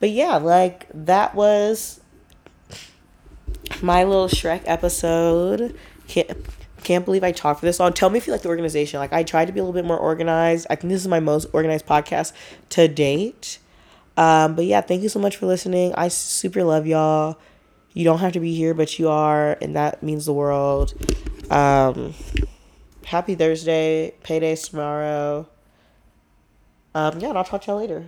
But 0.00 0.10
yeah, 0.10 0.38
like 0.38 0.86
that 0.94 1.34
was 1.34 2.00
my 3.82 4.02
little 4.04 4.28
Shrek 4.28 4.62
episode. 4.64 5.78
Can't 6.82 7.04
believe 7.04 7.24
I 7.24 7.32
talked 7.32 7.60
for 7.60 7.66
this 7.66 7.80
long. 7.80 7.92
Tell 7.92 8.10
me 8.10 8.18
if 8.18 8.26
you 8.26 8.32
like 8.32 8.42
the 8.42 8.48
organization. 8.48 9.00
Like 9.00 9.12
I 9.12 9.22
tried 9.22 9.46
to 9.46 9.52
be 9.52 9.60
a 9.60 9.62
little 9.62 9.74
bit 9.74 9.86
more 9.86 9.98
organized. 9.98 10.66
I 10.68 10.74
think 10.74 10.90
this 10.90 11.00
is 11.00 11.08
my 11.08 11.20
most 11.20 11.46
organized 11.52 11.86
podcast 11.86 12.32
to 12.70 12.88
date. 12.88 13.58
Um, 14.16 14.54
but 14.54 14.66
yeah, 14.66 14.80
thank 14.80 15.02
you 15.02 15.08
so 15.08 15.18
much 15.18 15.36
for 15.36 15.46
listening. 15.46 15.94
I 15.94 16.08
super 16.08 16.62
love 16.64 16.86
y'all. 16.86 17.38
You 17.94 18.04
don't 18.04 18.18
have 18.18 18.32
to 18.32 18.40
be 18.40 18.54
here, 18.54 18.74
but 18.74 18.98
you 18.98 19.08
are, 19.08 19.56
and 19.60 19.76
that 19.76 20.02
means 20.02 20.26
the 20.26 20.32
world. 20.32 20.94
Um, 21.50 22.14
happy 23.04 23.34
Thursday. 23.34 24.14
Payday's 24.22 24.68
tomorrow. 24.68 25.48
Um, 26.94 27.20
yeah, 27.20 27.30
and 27.30 27.38
I'll 27.38 27.44
talk 27.44 27.62
to 27.62 27.70
y'all 27.70 27.80
later. 27.80 28.06